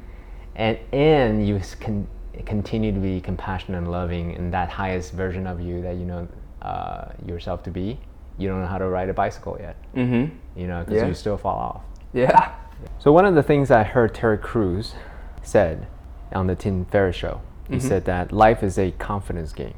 and 0.56 0.78
and 0.92 1.48
you 1.48 1.60
can 1.80 2.08
continue 2.46 2.92
to 2.92 3.00
be 3.00 3.20
compassionate 3.20 3.80
and 3.80 3.90
loving 3.92 4.34
in 4.36 4.52
that 4.52 4.70
highest 4.70 5.14
version 5.14 5.48
of 5.48 5.60
you 5.60 5.82
that 5.82 5.96
you 5.96 6.06
know 6.06 6.28
uh, 6.62 7.06
yourself 7.26 7.64
to 7.64 7.72
be, 7.72 7.98
you 8.38 8.48
don't 8.48 8.62
know 8.62 8.68
how 8.68 8.78
to 8.78 8.88
ride 8.88 9.10
a 9.10 9.14
bicycle 9.14 9.58
yet. 9.60 9.76
Mm-hmm. 9.96 10.36
You 10.60 10.68
know, 10.68 10.84
because 10.84 11.02
Yeah. 11.02 11.08
you 11.08 11.16
still 11.16 11.38
fall 11.38 11.58
off. 11.58 11.82
Yeah. 12.14 12.54
So 13.00 13.12
one 13.12 13.26
of 13.26 13.36
the 13.36 13.44
things 13.44 13.72
I 13.72 13.84
heard 13.84 14.14
Terry 14.16 14.38
Crews 14.38 14.94
said 15.42 15.88
on 16.32 16.48
the 16.48 16.56
Tim 16.56 16.86
Ferriss 16.86 17.16
show, 17.16 17.42
he 17.70 17.80
said 17.80 18.06
that 18.06 18.32
life 18.32 18.62
is 18.64 18.78
a 18.78 18.92
confidence 18.92 19.52
game. 19.54 19.74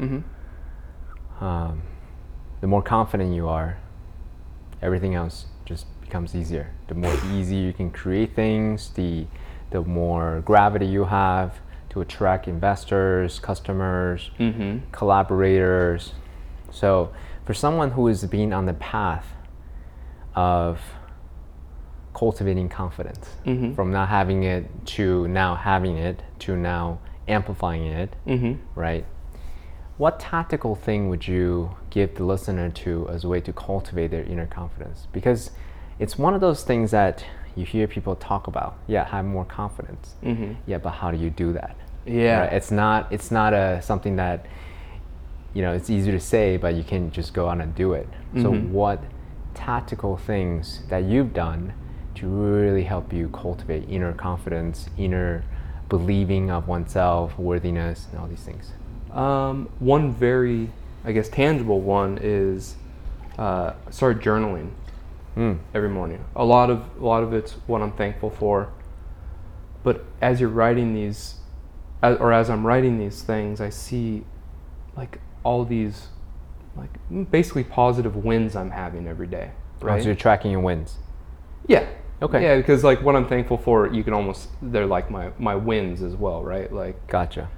Mm-hmm. 0.00 1.44
Um, 1.44 1.82
the 2.60 2.66
more 2.66 2.82
confident 2.82 3.34
you 3.34 3.48
are, 3.48 3.78
everything 4.80 5.14
else 5.14 5.46
just 5.64 5.86
becomes 6.00 6.34
easier. 6.34 6.70
The 6.88 6.94
more 6.94 7.14
easy 7.32 7.56
you 7.56 7.72
can 7.72 7.90
create 7.90 8.34
things, 8.34 8.90
the 8.90 9.26
the 9.70 9.82
more 9.82 10.40
gravity 10.44 10.86
you 10.86 11.04
have 11.04 11.58
to 11.90 12.00
attract 12.00 12.46
investors, 12.48 13.40
customers, 13.40 14.30
Mm-hmm. 14.38 14.90
collaborators. 14.92 16.12
So, 16.70 17.12
for 17.44 17.54
someone 17.54 17.90
who 17.92 18.06
is 18.08 18.24
being 18.24 18.52
on 18.52 18.66
the 18.66 18.74
path 18.74 19.26
of 20.34 20.80
cultivating 22.14 22.68
confidence, 22.68 23.36
Mhm. 23.44 23.74
from 23.74 23.90
not 23.90 24.08
having 24.08 24.42
it 24.44 24.64
to 24.86 25.26
now 25.28 25.54
having 25.56 25.96
it 25.98 26.22
to 26.40 26.56
now 26.56 26.98
amplifying 27.28 27.84
it, 27.86 28.14
Mm-hmm. 28.26 28.54
right? 28.74 29.04
What 29.96 30.18
tactical 30.18 30.74
thing 30.74 31.08
would 31.08 31.26
you 31.28 31.70
give 31.90 32.14
the 32.16 32.24
listener 32.24 32.68
to 32.70 33.08
as 33.10 33.24
a 33.24 33.28
way 33.28 33.40
to 33.42 33.52
cultivate 33.52 34.10
their 34.10 34.24
inner 34.24 34.46
confidence? 34.46 35.06
Because 35.12 35.50
it's 35.98 36.18
one 36.18 36.34
of 36.34 36.40
those 36.40 36.64
things 36.64 36.90
that 36.90 37.24
you 37.54 37.64
hear 37.64 37.86
people 37.86 38.16
talk 38.16 38.46
about. 38.48 38.74
Yeah, 38.88 39.04
have 39.04 39.24
more 39.24 39.44
confidence. 39.44 40.16
Mm-hmm. 40.24 40.54
Yeah, 40.66 40.78
but 40.78 40.90
how 40.90 41.10
do 41.12 41.16
you 41.16 41.30
do 41.30 41.52
that? 41.52 41.76
Yeah. 42.06 42.40
Right? 42.40 42.52
It's 42.52 42.70
not 42.72 43.06
it's 43.12 43.30
not 43.30 43.52
a 43.54 43.80
something 43.82 44.16
that 44.16 44.46
you 45.54 45.62
know, 45.62 45.72
it's 45.72 45.88
easy 45.88 46.10
to 46.10 46.18
say, 46.18 46.56
but 46.56 46.74
you 46.74 46.82
can 46.82 47.12
just 47.12 47.32
go 47.32 47.48
out 47.48 47.60
and 47.60 47.72
do 47.76 47.92
it. 47.92 48.08
So 48.42 48.50
Mhm. 48.52 48.70
what 48.72 49.00
tactical 49.54 50.16
things 50.16 50.82
that 50.88 51.04
you've 51.04 51.32
done 51.32 51.72
to 52.16 52.26
really 52.26 52.84
help 52.84 53.12
you 53.12 53.28
cultivate 53.30 53.88
inner 53.88 54.12
confidence, 54.12 54.88
inner 54.96 55.44
believing 55.88 56.50
of 56.50 56.68
oneself, 56.68 57.38
worthiness, 57.38 58.06
and 58.10 58.20
all 58.20 58.26
these 58.26 58.40
things? 58.40 58.72
Um, 59.12 59.68
one 59.78 60.12
very, 60.12 60.70
I 61.04 61.12
guess, 61.12 61.28
tangible 61.28 61.80
one 61.80 62.18
is 62.20 62.76
uh, 63.38 63.74
start 63.90 64.20
journaling 64.20 64.70
Mm. 65.36 65.58
every 65.74 65.88
morning. 65.88 66.24
A 66.36 66.44
lot 66.44 66.70
of 66.70 66.84
a 67.00 67.04
lot 67.04 67.24
of 67.24 67.32
it's 67.32 67.52
what 67.66 67.82
I'm 67.82 67.90
thankful 67.90 68.30
for. 68.30 68.68
But 69.82 70.04
as 70.22 70.40
you're 70.40 70.48
writing 70.48 70.94
these, 70.94 71.34
as, 72.02 72.18
or 72.18 72.32
as 72.32 72.48
I'm 72.48 72.64
writing 72.64 72.98
these 72.98 73.22
things, 73.22 73.60
I 73.60 73.68
see 73.70 74.24
like 74.96 75.20
all 75.42 75.64
these, 75.64 76.06
like 76.76 76.90
basically 77.30 77.64
positive 77.64 78.16
wins 78.16 78.54
I'm 78.54 78.70
having 78.70 79.08
every 79.08 79.26
day. 79.26 79.50
Right. 79.80 79.94
Right. 79.94 80.02
So 80.02 80.06
you're 80.06 80.14
tracking 80.14 80.52
your 80.52 80.60
wins. 80.60 80.98
Yeah. 81.66 81.84
Okay. 82.22 82.42
Yeah, 82.42 82.56
because 82.56 82.84
like 82.84 83.02
what 83.02 83.16
I'm 83.16 83.26
thankful 83.26 83.58
for, 83.58 83.92
you 83.92 84.04
can 84.04 84.12
almost 84.12 84.48
they're 84.62 84.86
like 84.86 85.10
my 85.10 85.30
my 85.38 85.54
wins 85.54 86.02
as 86.02 86.14
well, 86.14 86.42
right? 86.42 86.72
Like 86.72 87.06
Gotcha. 87.06 87.50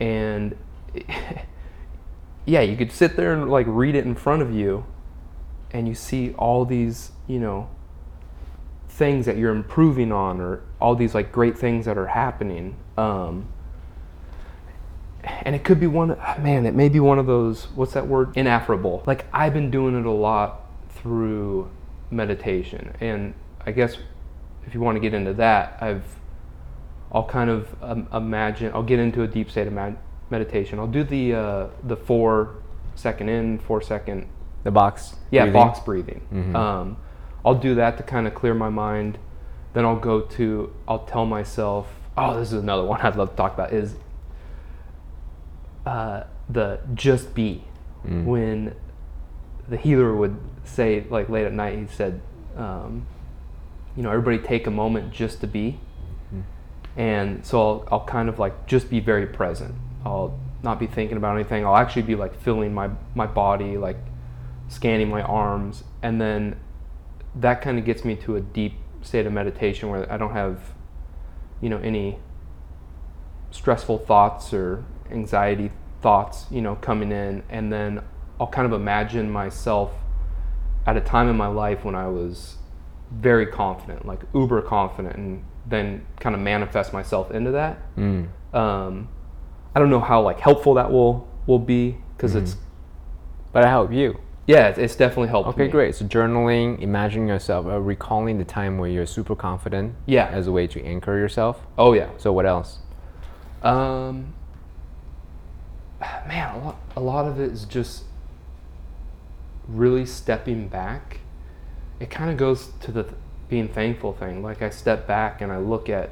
and 0.00 0.56
yeah, 2.44 2.60
you 2.60 2.76
could 2.76 2.92
sit 2.92 3.16
there 3.16 3.32
and 3.32 3.50
like 3.50 3.66
read 3.68 3.94
it 3.94 4.04
in 4.04 4.14
front 4.14 4.42
of 4.42 4.52
you, 4.52 4.84
and 5.70 5.86
you 5.88 5.94
see 5.94 6.34
all 6.34 6.64
these, 6.64 7.12
you 7.26 7.38
know, 7.38 7.70
things 8.88 9.26
that 9.26 9.36
you're 9.36 9.54
improving 9.54 10.12
on, 10.12 10.40
or 10.40 10.62
all 10.80 10.94
these 10.94 11.14
like 11.14 11.32
great 11.32 11.56
things 11.56 11.84
that 11.86 11.96
are 11.96 12.08
happening. 12.08 12.76
Um, 12.96 13.46
and 15.22 15.54
it 15.54 15.64
could 15.64 15.80
be 15.80 15.86
one, 15.86 16.16
man, 16.40 16.66
it 16.66 16.74
may 16.74 16.88
be 16.88 17.00
one 17.00 17.18
of 17.18 17.26
those, 17.26 17.64
what's 17.74 17.92
that 17.92 18.06
word? 18.06 18.36
Inafferable. 18.36 19.02
Like 19.06 19.26
I've 19.32 19.52
been 19.52 19.70
doing 19.70 19.98
it 19.98 20.06
a 20.06 20.10
lot 20.10 20.66
through 20.90 21.70
meditation. 22.10 22.94
And 23.00 23.34
I 23.66 23.72
guess 23.72 23.96
if 24.66 24.74
you 24.74 24.80
want 24.80 24.96
to 24.96 25.00
get 25.00 25.14
into 25.14 25.32
that, 25.34 25.78
I've 25.80 26.04
I'll 27.12 27.24
kind 27.24 27.50
of 27.50 27.68
um, 27.82 28.06
imagine. 28.12 28.70
I'll 28.74 28.82
get 28.82 28.98
into 29.00 29.22
a 29.22 29.26
deep 29.28 29.50
state 29.50 29.66
of 29.66 29.72
med- 29.72 29.98
meditation. 30.30 30.78
I'll 30.78 30.86
do 30.86 31.02
the 31.04 31.34
uh, 31.34 31.66
the 31.84 31.96
four 31.96 32.54
second 32.94 33.28
in, 33.28 33.58
four 33.58 33.80
second 33.82 34.26
The 34.64 34.70
box. 34.70 35.16
yeah 35.30 35.42
breathing? 35.44 35.52
box 35.60 35.80
breathing. 35.80 36.20
Mhm. 36.32 36.54
Um, 36.54 36.96
I'll 37.44 37.54
do 37.58 37.74
that 37.76 37.96
to 37.96 38.02
kind 38.02 38.26
of 38.26 38.34
clear 38.34 38.54
my 38.54 38.68
mind. 38.68 39.18
Then 39.72 39.84
I'll 39.84 39.98
go 39.98 40.20
to 40.20 40.72
I'll 40.88 41.00
tell 41.06 41.26
myself. 41.26 41.86
Oh, 42.16 42.38
this 42.38 42.52
is 42.52 42.62
another 42.62 42.84
one 42.84 43.00
I'd 43.00 43.16
love 43.16 43.30
to 43.30 43.36
talk 43.36 43.54
about. 43.54 43.72
Is 43.72 43.94
uh, 45.86 46.24
the 46.48 46.80
just 46.94 47.34
be 47.34 47.64
Mm. 48.06 48.24
when 48.24 48.74
the 49.68 49.76
healer 49.76 50.14
would 50.16 50.34
say 50.64 51.04
like 51.10 51.28
late 51.28 51.44
at 51.44 51.52
night 51.52 51.78
he 51.78 51.86
said 51.86 52.18
um, 52.56 53.04
you 53.96 54.02
know 54.02 54.10
everybody 54.10 54.38
take 54.38 54.66
a 54.66 54.70
moment 54.70 55.12
just 55.12 55.40
to 55.40 55.46
be. 55.46 55.80
And 56.96 57.46
so 57.46 57.60
I'll, 57.60 57.88
I'll 57.92 58.04
kind 58.04 58.28
of 58.28 58.38
like 58.38 58.66
just 58.66 58.90
be 58.90 59.00
very 59.00 59.26
present. 59.26 59.74
I'll 60.04 60.38
not 60.62 60.78
be 60.78 60.86
thinking 60.86 61.16
about 61.16 61.36
anything. 61.36 61.64
I'll 61.64 61.76
actually 61.76 62.02
be 62.02 62.14
like 62.14 62.40
feeling 62.40 62.74
my 62.74 62.90
my 63.14 63.26
body 63.26 63.76
like 63.76 63.96
scanning 64.68 65.08
my 65.08 65.22
arms. 65.22 65.84
And 66.02 66.20
then 66.20 66.56
that 67.34 67.62
kind 67.62 67.78
of 67.78 67.84
gets 67.84 68.04
me 68.04 68.16
to 68.16 68.36
a 68.36 68.40
deep 68.40 68.74
state 69.02 69.24
of 69.24 69.32
meditation 69.32 69.88
where 69.88 70.12
i 70.12 70.18
don't 70.18 70.32
have 70.32 70.74
you 71.62 71.70
know 71.70 71.78
any 71.78 72.18
stressful 73.50 73.96
thoughts 73.96 74.52
or 74.52 74.84
anxiety 75.10 75.70
thoughts 76.02 76.46
you 76.50 76.60
know 76.60 76.74
coming 76.76 77.12
in. 77.12 77.42
And 77.48 77.72
then 77.72 78.02
I'll 78.40 78.46
kind 78.46 78.66
of 78.66 78.72
imagine 78.72 79.30
myself 79.30 79.92
at 80.86 80.96
a 80.96 81.00
time 81.00 81.28
in 81.28 81.36
my 81.36 81.46
life 81.46 81.84
when 81.84 81.94
I 81.94 82.08
was 82.08 82.56
very 83.10 83.46
confident, 83.46 84.06
like 84.06 84.20
uber 84.34 84.62
confident, 84.62 85.16
and 85.16 85.44
then 85.66 86.06
kind 86.18 86.34
of 86.34 86.40
manifest 86.40 86.92
myself 86.92 87.30
into 87.30 87.50
that. 87.52 87.78
Mm. 87.96 88.28
Um, 88.54 89.08
I 89.74 89.78
don't 89.78 89.90
know 89.90 90.00
how 90.00 90.22
like 90.22 90.40
helpful 90.40 90.74
that 90.74 90.90
will 90.90 91.28
will 91.46 91.58
be 91.58 91.96
because 92.16 92.34
it's 92.34 92.56
But 93.52 93.64
I 93.64 93.68
help 93.68 93.92
you. 93.92 94.18
yeah, 94.46 94.68
it's, 94.68 94.78
it's 94.78 94.96
definitely 94.96 95.28
helped. 95.28 95.48
Okay, 95.50 95.64
me. 95.64 95.70
great. 95.70 95.94
So 95.94 96.04
journaling, 96.04 96.80
imagining 96.80 97.28
yourself, 97.28 97.66
uh, 97.66 97.80
recalling 97.80 98.38
the 98.38 98.44
time 98.44 98.78
where 98.78 98.90
you're 98.90 99.06
super 99.06 99.34
confident. 99.36 99.94
Yeah. 100.06 100.26
As 100.28 100.46
a 100.46 100.52
way 100.52 100.66
to 100.68 100.82
anchor 100.84 101.16
yourself. 101.18 101.66
Oh 101.78 101.92
yeah. 101.92 102.10
So 102.18 102.32
what 102.32 102.46
else? 102.46 102.78
Um, 103.62 104.34
man, 106.00 106.54
a 106.54 106.64
lot, 106.64 106.76
a 106.96 107.00
lot 107.00 107.26
of 107.26 107.40
it 107.40 107.52
is 107.52 107.64
just 107.64 108.04
really 109.68 110.06
stepping 110.06 110.68
back. 110.68 111.20
It 112.00 112.10
kind 112.10 112.30
of 112.30 112.36
goes 112.36 112.70
to 112.80 112.90
the 112.92 113.02
th- 113.04 113.14
being 113.48 113.68
thankful 113.68 114.12
thing. 114.14 114.42
Like 114.42 114.62
I 114.62 114.70
step 114.70 115.06
back 115.06 115.40
and 115.42 115.52
I 115.52 115.58
look 115.58 115.88
at 115.88 116.10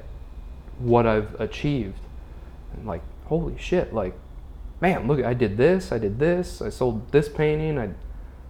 what 0.78 1.07
I've 1.07 1.41
achieved, 1.41 1.99
and 2.74 2.86
like, 2.86 3.03
holy 3.26 3.57
shit! 3.59 3.93
Like, 3.93 4.14
man, 4.80 5.09
look, 5.09 5.24
I 5.24 5.34
did 5.34 5.57
this, 5.57 5.91
I 5.91 5.99
did 5.99 6.18
this, 6.20 6.62
I 6.62 6.68
sold 6.68 7.11
this 7.11 7.28
painting, 7.28 7.78
I, 7.78 7.91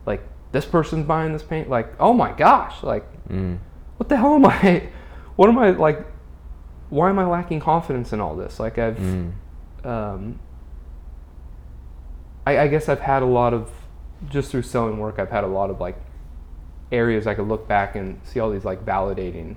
like, 0.05 0.23
this 0.53 0.67
person's 0.67 1.07
buying 1.07 1.33
this 1.33 1.43
paint. 1.43 1.71
Like, 1.71 1.95
oh 2.01 2.13
my 2.13 2.33
gosh! 2.33 2.83
Like, 2.83 3.05
Mm. 3.29 3.59
what 3.99 4.09
the 4.09 4.17
hell 4.17 4.35
am 4.35 4.45
I? 4.47 4.89
What 5.37 5.49
am 5.49 5.57
I 5.59 5.71
like? 5.71 6.05
Why 6.91 7.11
am 7.11 7.19
I 7.21 7.25
lacking 7.25 7.61
confidence 7.61 8.13
in 8.13 8.21
all 8.21 8.35
this? 8.35 8.59
Like 8.59 8.77
I've, 8.79 8.97
Mm. 8.99 9.33
um, 9.85 10.39
I, 12.47 12.59
I 12.61 12.69
guess 12.69 12.89
I've 12.89 13.01
had 13.01 13.23
a 13.23 13.27
lot 13.27 13.55
of, 13.55 13.71
just 14.29 14.51
through 14.51 14.63
selling 14.63 14.99
work, 14.99 15.19
I've 15.19 15.31
had 15.31 15.45
a 15.45 15.49
lot 15.49 15.71
of 15.71 15.81
like 15.81 15.97
areas 16.91 17.27
I 17.27 17.35
could 17.35 17.49
look 17.49 17.69
back 17.69 17.95
and 17.97 18.21
see 18.25 18.41
all 18.41 18.51
these 18.51 18.65
like 18.65 18.85
validating 18.85 19.57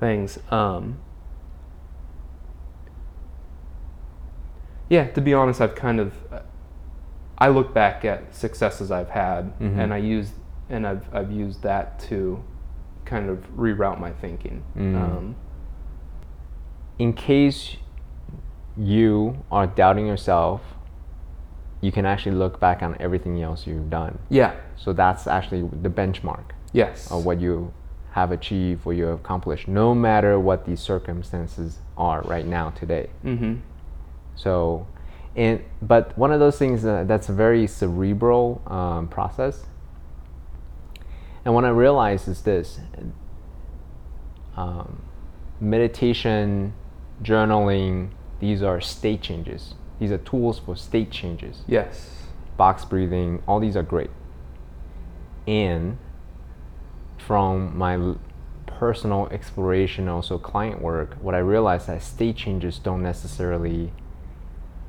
things. 0.00 0.38
Um, 0.50 0.98
yeah, 4.88 5.06
to 5.08 5.20
be 5.20 5.34
honest, 5.34 5.60
I've 5.60 5.74
kind 5.74 6.00
of, 6.00 6.14
I 7.36 7.48
look 7.48 7.74
back 7.74 8.04
at 8.04 8.34
successes 8.34 8.90
I've 8.90 9.10
had, 9.10 9.58
Mhm. 9.60 9.78
and 9.78 9.94
I 9.94 9.98
use, 9.98 10.32
and 10.70 10.86
I've 10.86 11.14
I've 11.14 11.30
used 11.30 11.62
that 11.62 11.98
to, 12.10 12.42
kind 13.04 13.28
of 13.30 13.38
reroute 13.56 13.98
my 14.00 14.12
thinking. 14.12 14.62
Mm. 14.76 14.96
Um, 14.96 15.36
in 16.98 17.12
case 17.12 17.76
you 18.76 19.38
are 19.50 19.66
doubting 19.66 20.06
yourself, 20.06 20.74
you 21.80 21.92
can 21.92 22.04
actually 22.06 22.34
look 22.36 22.58
back 22.58 22.82
on 22.82 22.96
everything 23.00 23.40
else 23.42 23.66
you've 23.66 23.90
done. 23.90 24.18
yeah. 24.30 24.54
So 24.76 24.92
that's 24.92 25.26
actually 25.26 25.62
the 25.82 25.88
benchmark 25.90 26.44
Yes. 26.72 27.10
of 27.10 27.24
what 27.26 27.40
you 27.40 27.72
have 28.12 28.32
achieved, 28.32 28.84
what 28.84 28.96
you 28.96 29.04
have 29.04 29.20
accomplished, 29.20 29.68
no 29.68 29.94
matter 29.94 30.38
what 30.40 30.64
the 30.66 30.76
circumstances 30.76 31.78
are 31.96 32.22
right 32.22 32.46
now 32.46 32.70
today. 32.70 33.10
Mm-hmm. 33.24 33.54
So, 34.34 34.86
and 35.36 35.62
but 35.82 36.16
one 36.16 36.32
of 36.32 36.40
those 36.40 36.58
things 36.58 36.84
uh, 36.84 37.04
that's 37.06 37.28
a 37.28 37.32
very 37.32 37.66
cerebral 37.66 38.60
um, 38.66 39.08
process. 39.08 39.66
And 41.44 41.54
what 41.54 41.64
I 41.64 41.70
realized 41.70 42.28
is 42.28 42.42
this: 42.42 42.78
um, 44.56 45.02
meditation, 45.60 46.72
journaling, 47.22 48.10
these 48.40 48.62
are 48.62 48.80
state 48.80 49.22
changes. 49.22 49.74
These 49.98 50.12
are 50.12 50.18
tools 50.18 50.58
for 50.58 50.76
state 50.76 51.10
changes. 51.10 51.62
Yes. 51.66 52.26
Box 52.56 52.84
breathing, 52.84 53.42
all 53.46 53.60
these 53.60 53.76
are 53.76 53.82
great. 53.82 54.10
And 55.46 55.98
from 57.16 57.76
my 57.76 58.14
personal 58.66 59.28
exploration, 59.28 60.08
also 60.08 60.38
client 60.38 60.80
work, 60.80 61.14
what 61.20 61.34
I 61.34 61.38
realized 61.38 61.88
that 61.88 62.02
state 62.02 62.36
changes 62.36 62.78
don't 62.78 63.02
necessarily 63.02 63.92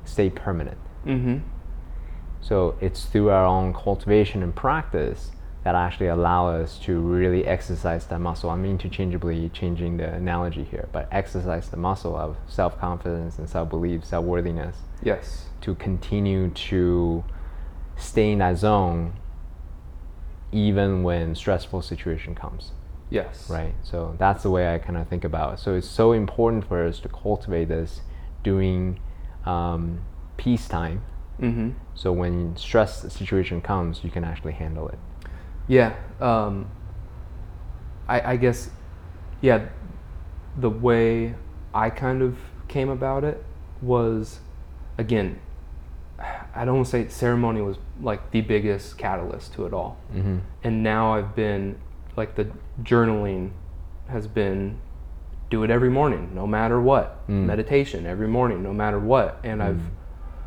stay 0.04 0.30
permanent. 0.30 0.78
Mm-hmm. 1.04 1.38
So 2.40 2.76
it's 2.80 3.04
through 3.04 3.30
our 3.30 3.44
own 3.44 3.74
cultivation 3.74 4.42
and 4.42 4.54
practice 4.54 5.32
that 5.64 5.74
actually 5.74 6.06
allow 6.06 6.48
us 6.48 6.78
to 6.78 6.98
really 6.98 7.44
exercise 7.46 8.06
that 8.06 8.18
muscle. 8.20 8.48
I'm 8.50 8.64
interchangeably 8.64 9.50
changing 9.50 9.98
the 9.98 10.10
analogy 10.14 10.64
here, 10.64 10.88
but 10.92 11.06
exercise 11.12 11.68
the 11.68 11.76
muscle 11.76 12.16
of 12.16 12.36
self-confidence 12.48 13.38
and 13.38 13.48
self-belief, 13.48 14.04
self-worthiness 14.04 14.76
Yes. 15.02 15.46
to 15.60 15.74
continue 15.74 16.48
to 16.50 17.24
stay 17.96 18.32
in 18.32 18.38
that 18.38 18.56
zone 18.56 19.12
even 20.52 21.02
when 21.02 21.34
stressful 21.34 21.82
situation 21.82 22.34
comes 22.34 22.72
Yes. 23.10 23.48
right 23.50 23.74
so 23.82 24.14
that's 24.18 24.42
the 24.42 24.50
way 24.50 24.74
i 24.74 24.78
kind 24.78 24.96
of 24.96 25.06
think 25.08 25.24
about 25.24 25.54
it 25.54 25.58
so 25.60 25.74
it's 25.74 25.86
so 25.88 26.12
important 26.12 26.66
for 26.66 26.84
us 26.86 26.98
to 27.00 27.08
cultivate 27.08 27.66
this 27.68 28.00
during 28.42 28.98
um, 29.46 30.00
peacetime 30.36 31.02
Mm-hmm. 31.40 31.70
so 31.94 32.12
when 32.12 32.54
stress 32.56 33.10
situation 33.12 33.62
comes 33.62 34.04
you 34.04 34.10
can 34.10 34.24
actually 34.24 34.52
handle 34.52 34.88
it 34.88 34.98
Yeah. 35.70 35.94
Um, 36.20 36.68
I, 38.08 38.32
I 38.32 38.36
guess, 38.36 38.70
yeah, 39.40 39.66
the 40.58 40.68
way 40.68 41.36
I 41.72 41.90
kind 41.90 42.22
of 42.22 42.36
came 42.66 42.88
about 42.88 43.22
it 43.22 43.42
was, 43.80 44.40
again, 44.98 45.40
I 46.18 46.64
don't 46.64 46.74
want 46.74 46.86
to 46.86 46.90
say 46.90 47.08
ceremony 47.08 47.62
was 47.62 47.78
like 48.02 48.32
the 48.32 48.40
biggest 48.40 48.98
catalyst 48.98 49.54
to 49.54 49.66
it 49.66 49.72
all. 49.72 49.96
mm-hmm. 50.12 50.38
And 50.64 50.82
now 50.82 51.14
I've 51.14 51.36
been, 51.36 51.78
like, 52.16 52.34
the 52.34 52.50
journaling 52.82 53.52
has 54.08 54.26
been 54.26 54.80
do 55.50 55.62
it 55.64 55.70
every 55.70 55.90
morning, 55.90 56.32
no 56.34 56.46
matter 56.46 56.80
what. 56.80 57.26
Mm. 57.28 57.44
Meditation 57.46 58.06
every 58.06 58.28
morning, 58.28 58.62
no 58.62 58.72
matter 58.72 58.98
what. 58.98 59.40
And 59.44 59.62
I've, 59.62 59.80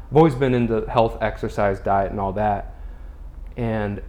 I've 0.09 0.17
always 0.17 0.35
been 0.35 0.53
into 0.53 0.85
health, 0.89 1.17
exercise, 1.21 1.79
diet, 1.79 2.11
and 2.11 2.19
all 2.19 2.33
that. 2.33 2.75
And 3.57 4.01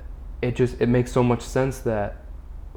it 0.44 0.56
just 0.56 0.80
it 0.80 0.88
makes 0.88 1.10
so 1.12 1.22
much 1.22 1.42
sense 1.42 1.78
that, 1.80 2.16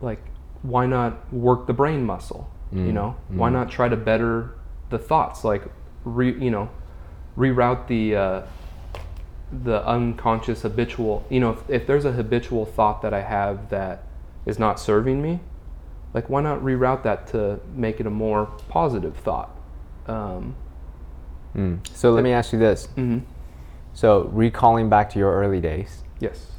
like, 0.02 0.24
why 0.62 0.86
not 0.86 1.32
work 1.34 1.68
the 1.68 1.74
brain 1.74 2.06
muscle? 2.06 2.50
You 2.72 2.80
Mm. 2.92 2.94
know, 2.94 3.16
why 3.30 3.50
not 3.50 3.70
try 3.70 3.88
to 3.88 3.96
better 3.96 4.52
the 4.90 4.98
thoughts? 5.00 5.44
Like, 5.44 5.64
re, 6.04 6.34
you 6.38 6.52
know, 6.52 6.70
reroute 7.38 7.88
the 7.88 8.16
uh, 8.16 8.42
the 9.64 9.86
unconscious 9.88 10.64
habitual. 10.64 11.26
You 11.30 11.40
know, 11.40 11.52
if, 11.52 11.70
if 11.70 11.88
there's 11.88 12.04
a 12.06 12.12
habitual 12.12 12.66
thought 12.66 13.02
that 13.04 13.14
I 13.14 13.22
have 13.22 13.70
that 13.70 14.04
is 14.46 14.60
not 14.60 14.80
serving 14.80 15.22
me, 15.22 15.40
like 16.14 16.30
why 16.30 16.42
not 16.42 16.60
reroute 16.62 17.04
that 17.04 17.28
to 17.28 17.60
make 17.74 18.00
it 18.02 18.06
a 18.08 18.10
more 18.10 18.48
positive 18.68 19.16
thought? 19.16 19.50
Um, 20.08 20.56
mm. 21.56 21.80
so 21.88 22.12
let 22.12 22.24
me 22.24 22.32
ask 22.32 22.54
you 22.54 22.60
this 22.60 22.88
mhm. 22.96 23.24
so 23.94 24.30
recalling 24.32 24.88
back 24.90 25.10
to 25.10 25.20
your 25.20 25.34
early 25.36 25.60
days 25.60 26.04
Yes. 26.22 26.57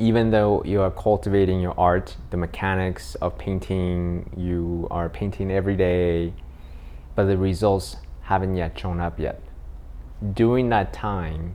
Even 0.00 0.30
though 0.30 0.62
you 0.64 0.80
are 0.80 0.90
cultivating 0.90 1.60
your 1.60 1.78
art, 1.78 2.16
the 2.30 2.36
mechanics 2.38 3.16
of 3.16 3.36
painting, 3.36 4.30
you 4.34 4.88
are 4.90 5.10
painting 5.10 5.50
every 5.50 5.76
day, 5.76 6.32
but 7.14 7.26
the 7.26 7.36
results 7.36 7.96
haven't 8.22 8.56
yet 8.56 8.78
shown 8.78 8.98
up 8.98 9.20
yet. 9.20 9.42
During 10.32 10.70
that 10.70 10.94
time, 10.94 11.54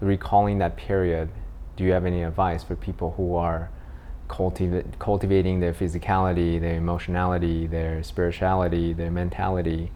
recalling 0.00 0.58
that 0.58 0.76
period, 0.76 1.28
do 1.76 1.84
you 1.84 1.92
have 1.92 2.04
any 2.04 2.24
advice 2.24 2.64
for 2.64 2.74
people 2.74 3.14
who 3.16 3.36
are 3.36 3.70
cultiva- 4.26 4.98
cultivating 4.98 5.60
their 5.60 5.72
physicality, 5.72 6.60
their 6.60 6.74
emotionality, 6.74 7.68
their 7.68 8.02
spirituality, 8.02 8.92
their 8.92 9.12
mentality, 9.12 9.92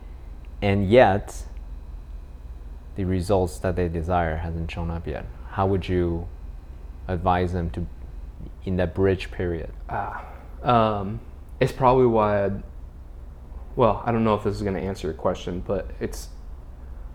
and 0.62 0.88
yet 0.88 1.44
the 2.94 3.04
results 3.04 3.58
that 3.58 3.74
they 3.74 3.88
desire 3.88 4.36
hasn't 4.36 4.70
shown 4.70 4.92
up 4.92 5.08
yet? 5.08 5.26
How 5.50 5.66
would 5.66 5.88
you 5.88 6.28
advise 7.08 7.52
them 7.52 7.70
to 7.70 7.86
in 8.64 8.76
that 8.76 8.94
bridge 8.94 9.30
period? 9.30 9.70
Ah, 9.88 10.24
um, 10.62 11.20
it's 11.60 11.72
probably 11.72 12.06
why 12.06 12.44
I'd, 12.44 12.62
well, 13.76 14.02
I 14.04 14.12
don't 14.12 14.24
know 14.24 14.34
if 14.34 14.44
this 14.44 14.56
is 14.56 14.62
going 14.62 14.74
to 14.74 14.80
answer 14.80 15.06
your 15.06 15.14
question, 15.14 15.62
but 15.66 15.90
it's 16.00 16.28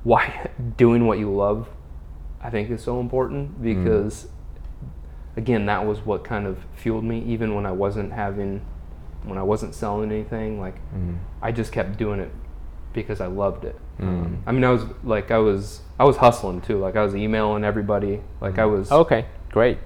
why 0.03 0.49
doing 0.77 1.05
what 1.05 1.19
you 1.19 1.31
love, 1.33 1.69
I 2.41 2.49
think, 2.49 2.69
is 2.69 2.83
so 2.83 2.99
important 2.99 3.61
because, 3.61 4.27
again, 5.35 5.65
that 5.67 5.85
was 5.85 5.99
what 5.99 6.23
kind 6.23 6.47
of 6.47 6.65
fueled 6.75 7.03
me, 7.03 7.23
even 7.25 7.53
when 7.53 7.65
I 7.65 7.71
wasn't 7.71 8.13
having, 8.13 8.65
when 9.23 9.37
I 9.37 9.43
wasn't 9.43 9.75
selling 9.75 10.11
anything. 10.11 10.59
Like, 10.59 10.75
I 11.41 11.51
just 11.51 11.71
kept 11.71 11.97
doing 11.97 12.19
it 12.19 12.31
because 12.93 13.21
I 13.21 13.27
loved 13.27 13.65
it. 13.65 13.77
Um, 13.99 14.41
I 14.47 14.51
mean, 14.51 14.63
I 14.63 14.71
was 14.71 14.83
like, 15.03 15.29
I 15.29 15.37
was, 15.37 15.81
I 15.99 16.05
was 16.05 16.17
hustling 16.17 16.61
too. 16.61 16.79
Like, 16.79 16.95
I 16.95 17.03
was 17.03 17.15
emailing 17.15 17.63
everybody. 17.63 18.21
Like, 18.39 18.57
I 18.57 18.65
was. 18.65 18.91
Okay, 18.91 19.25
great. 19.51 19.77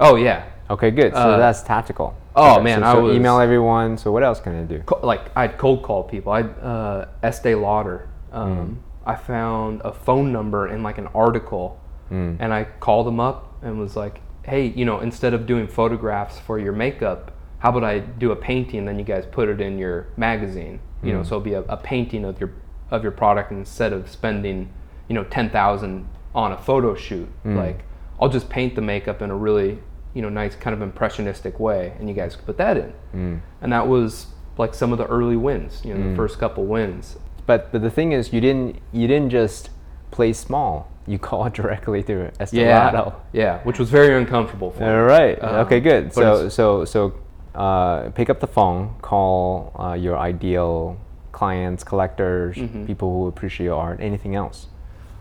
Oh 0.00 0.16
yeah. 0.16 0.44
Okay, 0.70 0.90
good. 0.90 1.12
So 1.14 1.18
Uh, 1.18 1.38
that's 1.38 1.62
tactical. 1.62 2.14
oh, 2.36 2.54
Okay, 2.56 2.62
man, 2.64 2.80
so, 2.80 2.86
I 2.86 2.92
so 2.92 3.02
was- 3.04 3.16
email 3.16 3.40
everyone. 3.40 3.96
So 3.96 4.12
what 4.12 4.22
else 4.22 4.40
can 4.40 4.54
I 4.58 4.64
do? 4.64 4.80
co- 4.84 5.00
like 5.06 5.22
I'd 5.36 5.56
cold 5.58 5.82
call 5.82 6.02
people. 6.04 6.32
I'd 6.32 6.50
uh, 6.62 7.06
Estee 7.22 7.54
Lauder. 7.54 8.08
Um, 8.32 8.80
I 9.06 9.14
found 9.14 9.80
a 9.84 9.92
phone 9.92 10.32
number 10.32 10.68
in 10.68 10.82
like 10.82 10.98
an 10.98 11.08
article 11.14 11.80
and 12.10 12.54
I 12.54 12.64
called 12.80 13.06
them 13.06 13.20
up 13.20 13.54
and 13.62 13.78
was 13.78 13.94
like, 13.96 14.20
hey, 14.44 14.64
you 14.66 14.84
know, 14.86 15.00
instead 15.00 15.34
of 15.34 15.44
doing 15.46 15.66
photographs 15.68 16.38
for 16.38 16.58
your 16.58 16.72
makeup, 16.72 17.32
how 17.58 17.68
about 17.70 17.84
I 17.84 17.98
do 17.98 18.30
a 18.32 18.36
painting? 18.36 18.86
Then 18.86 18.98
you 18.98 19.04
guys 19.04 19.26
put 19.26 19.48
it 19.50 19.60
in 19.60 19.78
your 19.78 20.06
magazine. 20.16 20.80
You 21.02 21.12
know, 21.12 21.22
so 21.22 21.36
it'll 21.36 21.40
be 21.44 21.52
a, 21.52 21.60
a 21.68 21.76
painting 21.76 22.24
of 22.24 22.40
your 22.40 22.50
of 22.90 23.02
your 23.02 23.12
product 23.12 23.52
instead 23.52 23.92
of 23.92 24.08
spending, 24.10 24.70
you 25.08 25.14
know, 25.14 25.24
ten 25.24 25.48
thousand 25.50 26.08
on 26.34 26.52
a 26.52 26.56
photo 26.58 26.94
shoot. 26.94 27.28
Like, 27.44 27.80
I'll 28.20 28.28
just 28.28 28.48
paint 28.48 28.74
the 28.74 28.80
makeup 28.82 29.22
in 29.22 29.30
a 29.30 29.36
really, 29.36 29.78
you 30.14 30.22
know, 30.22 30.28
nice 30.28 30.54
kind 30.56 30.74
of 30.74 30.82
impressionistic 30.82 31.58
way, 31.60 31.92
and 31.98 32.08
you 32.08 32.14
guys 32.14 32.36
could 32.36 32.46
put 32.46 32.56
that 32.58 32.76
in. 32.76 33.40
And 33.60 33.72
that 33.72 33.86
was 33.88 34.26
like 34.56 34.74
some 34.74 34.92
of 34.92 34.98
the 34.98 35.06
early 35.06 35.36
wins. 35.36 35.82
You 35.84 35.94
know, 35.94 36.10
the 36.10 36.16
first 36.16 36.38
couple 36.38 36.64
wins. 36.66 37.16
But 37.46 37.72
but 37.72 37.80
the 37.82 37.90
thing 37.90 38.12
is, 38.12 38.32
you 38.32 38.40
didn't 38.40 38.76
you 38.92 39.06
didn't 39.06 39.30
just 39.30 39.70
play 40.10 40.32
small. 40.32 40.90
You 41.06 41.18
called 41.28 41.52
directly 41.54 42.02
to 42.04 42.12
Yeah, 42.12 42.30
Estee 42.40 42.64
Lauder. 42.66 43.12
yeah, 43.32 43.58
which 43.64 43.78
was 43.78 43.88
very 43.90 44.14
uncomfortable 44.20 44.70
for 44.72 44.80
me. 44.82 44.88
All 44.88 45.04
right. 45.04 45.42
Um, 45.42 45.54
okay. 45.66 45.80
Good. 45.80 46.12
So 46.12 46.48
so 46.48 46.84
so 46.84 47.14
uh, 47.54 48.10
pick 48.10 48.28
up 48.30 48.40
the 48.40 48.46
phone, 48.46 48.94
call 49.00 49.72
uh, 49.78 49.94
your 49.94 50.18
ideal 50.18 50.98
clients, 51.32 51.84
collectors, 51.84 52.56
Mm-hmm. 52.56 52.86
people 52.86 53.08
who 53.12 53.28
appreciate 53.28 53.66
your 53.66 53.80
art. 53.80 54.00
Anything 54.00 54.34
else? 54.34 54.66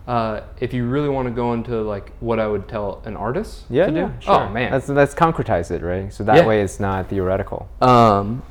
Uh, 0.07 0.41
if 0.61 0.73
you 0.73 0.85
really 0.87 1.09
want 1.09 1.27
to 1.27 1.33
go 1.33 1.51
into 1.53 1.81
like 1.81 2.11
what 2.21 2.39
I 2.39 2.47
would 2.47 2.67
tell 2.69 3.01
an 3.05 3.17
artist 3.17 3.65
Yeah. 3.69 3.87
to 3.87 3.91
do, 3.91 3.97
yeah, 3.97 4.19
sure. 4.19 4.35
oh 4.45 4.49
man, 4.49 4.71
Let's 4.71 4.87
let's 4.87 5.13
concretize 5.13 5.69
it, 5.69 5.81
right? 5.81 6.13
So 6.13 6.23
that 6.23 6.37
Yeah. 6.37 6.45
way 6.47 6.61
it's 6.61 6.79
not 6.79 7.07
theoretical. 7.09 7.67
um, 7.81 8.41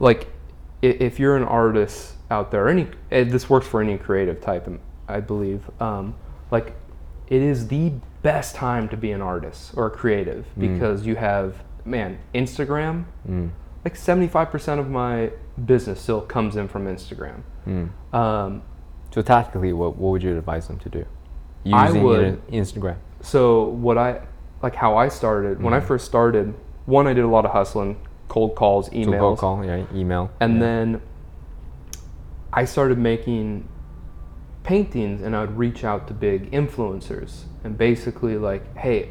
like 0.00 0.26
if 0.82 1.18
you're 1.20 1.36
an 1.36 1.44
artist 1.44 2.14
out 2.30 2.50
there, 2.50 2.68
any 2.68 2.88
eh, 3.12 3.24
this 3.24 3.48
works 3.48 3.66
for 3.66 3.80
any 3.80 3.96
creative 3.96 4.40
type, 4.40 4.66
um, 4.66 4.80
I 5.08 5.20
believe. 5.20 5.70
Um, 5.80 6.14
like 6.50 6.74
it 7.28 7.40
is 7.42 7.68
the 7.68 7.92
best 8.22 8.54
time 8.56 8.88
to 8.88 8.96
be 8.96 9.12
an 9.12 9.22
artist 9.22 9.72
or 9.76 9.86
a 9.86 9.90
creative 9.90 10.44
because 10.58 11.06
you 11.06 11.14
have 11.16 11.62
man 11.84 12.18
Instagram. 12.34 13.04
Like 13.84 13.94
75% 13.96 14.78
of 14.80 14.88
my 14.90 15.30
business 15.64 16.00
still 16.00 16.22
comes 16.22 16.56
in 16.56 16.66
from 16.68 16.86
Instagram. 16.86 17.42
Um, 18.12 18.62
So 19.14 19.22
tactically, 19.22 19.72
what 19.72 19.96
what 19.96 20.10
would 20.10 20.22
you 20.24 20.36
advise 20.36 20.66
them 20.66 20.78
to 20.80 20.88
do? 20.88 21.04
I 21.72 21.92
would- 21.92 22.44
Instagram. 22.50 22.96
so 23.20 23.68
what 23.68 23.96
I 23.96 24.20
like 24.60 24.74
how 24.74 24.96
I 24.96 25.08
started 25.08 25.62
when 25.62 25.72
I 25.72 25.78
Mm-hmm. 25.78 25.86
first 25.86 26.04
started. 26.06 26.52
One, 26.86 27.06
I 27.06 27.12
did 27.14 27.24
a 27.24 27.28
lot 27.28 27.44
of 27.46 27.52
hustling, 27.52 27.96
cold 28.28 28.56
calls, 28.56 28.86
So 28.86 28.92
emails, 28.92 29.18
cold 29.20 29.38
call, 29.38 29.64
yeah, 29.64 29.84
email. 29.94 30.30
and 30.40 30.54
yeah. 30.54 30.60
then 30.60 31.00
I 32.52 32.64
started 32.64 32.98
making 32.98 33.68
paintings, 34.64 35.22
and 35.22 35.34
I 35.36 35.40
would 35.42 35.56
reach 35.56 35.84
out 35.84 36.08
to 36.08 36.14
big 36.14 36.50
influencers 36.50 37.44
and 37.62 37.78
basically 37.78 38.36
like, 38.36 38.76
hey, 38.76 39.10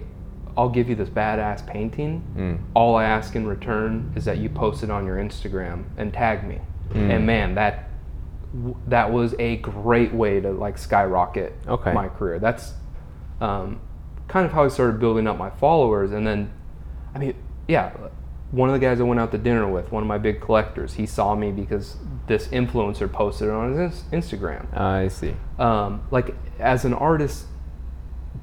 I'll 0.58 0.70
give 0.70 0.90
you 0.90 0.96
this 0.96 1.10
badass 1.10 1.66
painting. 1.66 2.24
Mm. 2.38 2.60
All 2.76 2.96
I 2.96 3.06
ask 3.06 3.36
in 3.36 3.48
return 3.48 4.12
is 4.18 4.26
that 4.26 4.38
you 4.38 4.50
post 4.50 4.84
it 4.84 4.90
on 4.92 5.06
your 5.06 5.18
Instagram 5.18 5.86
and 5.98 6.12
tag 6.14 6.46
me. 6.48 6.60
Mm. 6.92 7.10
And 7.16 7.26
man, 7.26 7.56
that 7.56 7.90
that 8.88 9.12
was 9.12 9.34
a 9.40 9.58
great 9.58 10.14
way 10.14 10.40
to 10.40 10.52
like 10.52 10.78
skyrocket 10.78 11.54
Okay. 11.68 11.94
my 11.94 12.08
career. 12.08 12.40
That's 12.40 12.74
um, 13.42 13.82
kind 14.28 14.46
of 14.46 14.52
how 14.52 14.64
I 14.64 14.68
started 14.68 15.00
building 15.00 15.28
up 15.28 15.38
my 15.38 15.50
followers. 15.50 16.12
And 16.12 16.26
then, 16.26 16.52
I 17.16 17.20
mean, 17.20 17.36
yeah, 17.68 17.92
one 18.52 18.70
of 18.70 18.74
the 18.74 18.80
guys 18.80 19.00
I 19.00 19.04
went 19.04 19.20
out 19.20 19.32
to 19.32 19.38
dinner 19.38 19.68
with, 19.68 19.92
one 19.92 20.04
of 20.04 20.08
my 20.08 20.20
big 20.20 20.40
collectors, 20.40 20.94
he 20.94 21.06
saw 21.08 21.34
me 21.36 21.52
because 21.52 21.98
this 22.28 22.48
influencer 22.50 23.12
posted 23.12 23.48
it 23.48 23.52
on 23.52 23.72
his 23.76 24.04
ins- 24.12 24.26
Instagram. 24.26 24.76
I 24.78 25.08
see. 25.08 25.36
Um, 25.58 26.06
like 26.12 26.36
as 26.60 26.86
an 26.86 26.94
artist, 26.94 27.48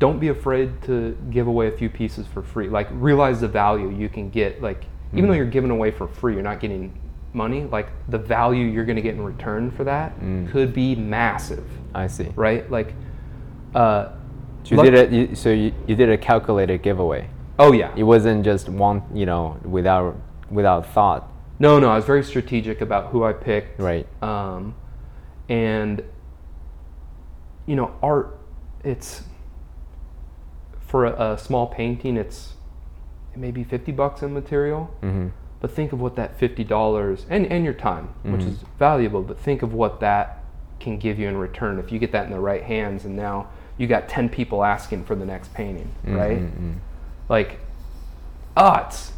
don't 0.01 0.19
be 0.19 0.29
afraid 0.29 0.83
to 0.83 1.17
give 1.31 1.47
away 1.47 1.69
a 1.69 1.73
few 1.73 1.89
pieces 1.89 2.27
for 2.27 2.43
free. 2.43 2.69
Like 2.69 2.89
realize 2.91 3.41
the 3.41 3.49
value 3.49 3.91
you 3.91 4.09
can 4.09 4.31
get. 4.31 4.61
Like 4.61 4.85
even 5.13 5.29
though 5.29 5.35
you're 5.37 5.47
giving 5.47 5.71
away 5.71 5.91
for 5.93 6.09
free, 6.09 6.35
you're 6.35 6.43
not 6.43 6.59
getting 6.61 6.99
money. 7.33 7.64
Like 7.64 7.89
the 8.09 8.18
value 8.18 8.66
you're 8.66 8.85
going 8.85 8.97
to 8.97 9.03
get 9.03 9.14
in 9.14 9.22
return 9.22 9.70
for 9.70 9.85
that 9.85 10.12
could 10.51 10.72
be 10.74 10.95
massive, 10.95 11.64
I 11.95 12.07
see. 12.07 12.28
right? 12.37 12.68
Like, 12.70 12.95
uh, 13.74 14.11
So 14.64 14.70
you 14.70 14.76
luck- 14.76 14.85
did 14.87 14.95
it. 14.95 15.12
You, 15.12 15.35
so 15.35 15.51
you, 15.51 15.72
you 15.87 15.95
did 15.97 16.11
a 16.11 16.18
calculated 16.18 16.83
giveaway. 16.83 17.28
oh 17.59 17.72
yeah, 17.72 17.93
It 17.97 18.03
wasn't 18.05 18.45
just 18.45 18.68
one, 18.68 19.03
you 19.14 19.26
know, 19.26 19.59
without 19.64 20.16
without 20.51 20.87
thought, 20.87 21.28
no, 21.61 21.78
no. 21.78 21.91
I 21.91 21.97
was 21.97 22.05
very 22.07 22.24
strategic 22.24 22.81
about 22.81 23.11
who 23.12 23.22
I 23.24 23.33
picked. 23.33 23.78
right? 23.81 24.07
um, 24.22 24.74
and 25.49 26.03
you 27.66 27.76
know 27.76 27.93
art 28.03 28.39
it's 28.83 29.22
for 30.81 31.05
a, 31.05 31.33
a 31.35 31.39
small 31.39 31.66
painting 31.66 32.16
it's 32.16 32.55
maybe 33.37 33.62
50 33.62 33.93
bucks 33.93 34.22
in 34.22 34.33
material 34.35 34.91
Mm-hmm. 35.03 35.28
But 35.61 35.71
think 35.71 35.93
of 35.93 36.01
what 36.01 36.17
that 36.17 36.39
$50 36.41 37.25
and, 37.29 37.47
and 37.47 37.65
your 37.65 37.75
time 37.75 38.09
which 38.23 38.41
Mm-hmm. 38.43 38.51
is 38.51 38.59
valuable 38.79 39.23
but 39.23 39.39
think 39.39 39.63
of 39.63 39.73
what 39.75 40.01
that 40.01 40.43
can 40.81 40.99
give 40.99 41.19
you 41.19 41.29
in 41.29 41.37
return 41.37 41.79
if 41.79 41.93
you 41.93 41.99
get 41.99 42.13
that 42.13 42.25
in 42.27 42.31
the 42.33 42.41
right 42.41 42.63
hands 42.63 43.05
and 43.05 43.15
now 43.17 43.49
you 43.77 43.87
got 43.87 44.09
10 44.09 44.29
people 44.31 44.65
asking 44.65 45.05
for 45.05 45.15
the 45.15 45.25
next 45.27 45.53
painting 45.55 45.91
right 46.05 46.39
Mm-hmm. 46.39 46.73
like 47.29 47.59
ah 48.57 48.87
it's 48.87 49.13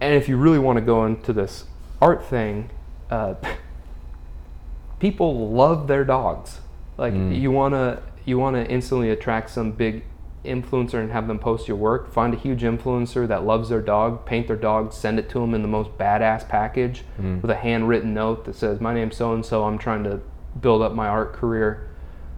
and 0.00 0.14
if 0.14 0.28
you 0.28 0.36
really 0.36 0.58
want 0.58 0.76
to 0.78 0.84
go 0.84 1.04
into 1.06 1.32
this 1.32 1.64
art 2.00 2.24
thing 2.24 2.70
uh, 3.10 3.34
people 5.00 5.50
love 5.50 5.86
their 5.88 6.04
dogs 6.04 6.60
like 6.96 7.14
you 7.14 7.50
want 7.50 7.74
to 7.74 8.02
you 8.24 8.38
want 8.38 8.56
to 8.56 8.66
instantly 8.70 9.10
attract 9.10 9.48
some 9.50 9.70
big 9.72 10.02
influencer 10.48 10.94
and 10.94 11.12
have 11.12 11.28
them 11.28 11.38
post 11.38 11.68
your 11.68 11.76
work 11.76 12.12
find 12.12 12.34
a 12.34 12.36
huge 12.36 12.62
influencer 12.62 13.26
that 13.28 13.44
loves 13.44 13.68
their 13.68 13.80
dog 13.80 14.24
paint 14.26 14.46
their 14.46 14.56
dog 14.56 14.92
send 14.92 15.18
it 15.18 15.28
to 15.28 15.38
them 15.38 15.54
in 15.54 15.62
the 15.62 15.68
most 15.68 15.90
badass 15.98 16.48
package 16.48 17.04
mm. 17.20 17.40
with 17.40 17.50
a 17.50 17.56
handwritten 17.56 18.12
note 18.14 18.44
that 18.44 18.54
says 18.54 18.80
my 18.80 18.94
name's 18.94 19.16
so 19.16 19.32
and 19.32 19.44
so 19.44 19.64
i'm 19.64 19.78
trying 19.78 20.02
to 20.04 20.20
build 20.60 20.82
up 20.82 20.92
my 20.92 21.06
art 21.06 21.32
career 21.32 21.88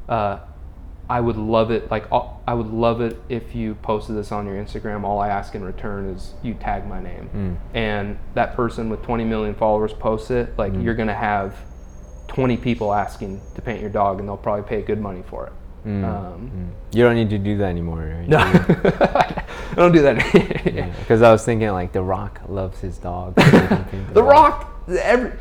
uh, 0.08 0.40
I 1.10 1.20
would 1.20 1.36
love 1.36 1.72
it. 1.72 1.90
Like 1.90 2.06
I 2.12 2.54
would 2.54 2.68
love 2.68 3.00
it 3.00 3.20
if 3.28 3.52
you 3.52 3.74
posted 3.74 4.14
this 4.14 4.30
on 4.30 4.46
your 4.46 4.54
Instagram. 4.54 5.02
All 5.02 5.18
I 5.18 5.26
ask 5.26 5.56
in 5.56 5.64
return 5.64 6.08
is 6.08 6.34
you 6.40 6.54
tag 6.54 6.86
my 6.86 7.02
name, 7.02 7.30
mm. 7.34 7.76
and 7.76 8.16
that 8.34 8.54
person 8.54 8.88
with 8.88 9.02
20 9.02 9.24
million 9.24 9.56
followers 9.56 9.92
posts 9.92 10.30
it. 10.30 10.56
Like 10.56 10.72
mm. 10.72 10.84
you're 10.84 10.94
gonna 10.94 11.12
have 11.12 11.56
20 12.28 12.56
people 12.58 12.94
asking 12.94 13.40
to 13.56 13.60
paint 13.60 13.80
your 13.80 13.90
dog, 13.90 14.20
and 14.20 14.28
they'll 14.28 14.36
probably 14.36 14.62
pay 14.68 14.82
good 14.82 15.00
money 15.00 15.24
for 15.28 15.48
it. 15.48 15.52
Um, 15.84 16.72
You 16.92 17.04
don't 17.04 17.14
need 17.14 17.30
to 17.30 17.38
do 17.38 17.56
that 17.58 17.66
anymore, 17.68 17.98
right? 18.00 18.28
no, 18.28 18.38
I 18.38 19.44
don't 19.76 19.92
do 19.92 20.02
that. 20.02 20.16
Because 21.00 21.22
I 21.22 21.30
was 21.32 21.44
thinking 21.44 21.70
like 21.70 21.92
The 21.92 22.02
Rock 22.02 22.40
loves 22.48 22.80
his 22.80 22.98
dog. 22.98 23.40
so 23.40 23.46
he 23.50 23.66
can 23.66 24.12
The 24.14 24.22
Rock, 24.22 24.84
every 24.88 25.32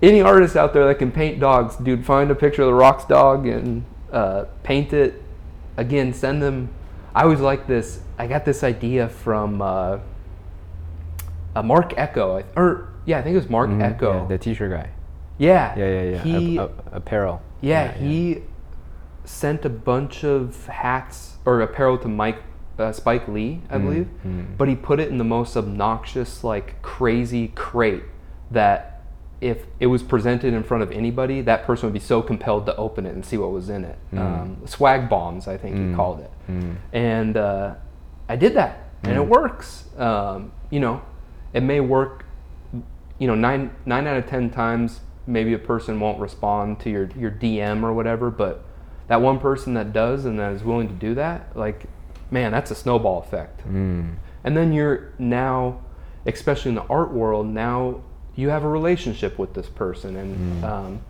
any 0.00 0.20
artist 0.22 0.54
out 0.56 0.72
there 0.72 0.86
that 0.86 0.96
can 1.00 1.10
paint 1.10 1.40
dogs, 1.40 1.74
dude, 1.76 2.04
find 2.06 2.30
a 2.30 2.34
picture 2.34 2.62
of 2.62 2.68
the 2.68 2.74
Rock's 2.74 3.04
dog 3.06 3.46
and 3.46 3.84
uh, 4.12 4.44
paint 4.62 4.92
it. 4.92 5.20
Again, 5.76 6.12
send 6.12 6.40
them. 6.42 6.68
I 7.14 7.22
always 7.24 7.40
like 7.40 7.66
this. 7.66 8.00
I 8.18 8.26
got 8.28 8.44
this 8.44 8.62
idea 8.62 9.08
from 9.08 9.60
uh, 9.60 9.98
uh, 11.56 11.62
Marc 11.62 11.94
Ecko, 11.98 12.44
or 12.56 12.88
yeah, 13.06 13.18
I 13.18 13.22
think 13.22 13.34
it 13.34 13.38
was 13.38 13.50
Marc 13.50 13.70
Mhm, 13.70 13.82
Ecko. 13.82 14.20
yeah, 14.22 14.26
the 14.28 14.38
T-shirt 14.38 14.70
guy. 14.70 14.90
yeah, 15.38 15.76
Yeah, 15.76 15.86
yeah, 15.88 16.02
yeah. 16.10 16.22
He, 16.22 16.58
Ap- 16.58 16.70
ap- 16.70 16.94
apparel. 16.94 17.42
yeah, 17.60 17.92
he 17.92 18.42
sent 19.28 19.64
a 19.64 19.68
bunch 19.68 20.24
of 20.24 20.66
hats 20.66 21.36
or 21.44 21.60
apparel 21.60 21.98
to 21.98 22.08
Mike 22.08 22.42
uh, 22.78 22.92
Spike 22.92 23.26
Lee, 23.28 23.60
I 23.68 23.76
believe, 23.78 24.08
but 24.56 24.68
he 24.68 24.76
put 24.76 25.00
it 25.00 25.08
in 25.08 25.18
the 25.18 25.24
most 25.24 25.56
obnoxious, 25.56 26.44
like 26.44 26.80
crazy 26.82 27.48
crate 27.48 28.04
that 28.50 29.02
if 29.40 29.66
it 29.80 29.86
was 29.86 30.02
presented 30.02 30.54
in 30.54 30.62
front 30.64 30.82
of 30.82 30.90
anybody, 30.92 31.40
that 31.42 31.64
person 31.64 31.86
would 31.86 31.92
be 31.92 32.00
so 32.00 32.22
compelled 32.22 32.66
to 32.66 32.76
open 32.76 33.04
it 33.06 33.14
and 33.14 33.24
see 33.24 33.36
what 33.36 33.50
was 33.50 33.68
in 33.68 33.84
it. 33.84 33.98
Um, 34.18 34.66
swag 34.66 35.08
bombs, 35.08 35.46
I 35.48 35.56
think 35.56 35.76
he 35.76 35.94
called 35.94 36.20
it, 36.20 36.30
and 36.92 37.36
uh, 37.36 37.74
I 38.28 38.36
did 38.36 38.54
that, 38.54 38.88
and 39.02 39.16
it 39.16 39.26
works. 39.28 39.84
Um, 39.96 40.52
you 40.70 40.80
know, 40.80 41.02
it 41.52 41.62
may 41.62 41.80
work 41.80 42.24
you 43.18 43.26
know 43.26 43.34
nine 43.34 43.70
nine 43.84 44.06
out 44.06 44.16
of 44.16 44.26
ten 44.26 44.48
times 44.50 45.00
maybe 45.26 45.52
a 45.52 45.58
person 45.58 45.98
won't 46.00 46.18
respond 46.20 46.78
to 46.80 46.90
your 46.90 47.10
your 47.18 47.30
DM 47.30 47.82
or 47.82 47.92
whatever, 47.92 48.30
but 48.30 48.64
that 49.08 49.20
one 49.20 49.38
person 49.38 49.74
that 49.74 49.92
does 49.92 50.24
and 50.24 50.38
that 50.38 50.52
is 50.52 50.62
willing 50.62 50.88
to 50.88 50.94
do 50.94 51.14
that, 51.14 51.56
like 51.56 51.86
man, 52.30 52.52
that's 52.52 52.70
a 52.70 52.74
snowball 52.74 53.20
effect. 53.22 53.66
Mm. 53.66 54.16
And 54.44 54.56
then 54.56 54.72
you're 54.72 55.12
now, 55.18 55.80
especially 56.26 56.70
in 56.70 56.74
the 56.74 56.84
art 56.84 57.12
world, 57.12 57.46
now 57.46 58.02
you 58.36 58.50
have 58.50 58.64
a 58.64 58.68
relationship 58.68 59.38
with 59.38 59.54
this 59.54 59.66
person, 59.66 60.16
and 60.16 60.64
um, 60.64 61.00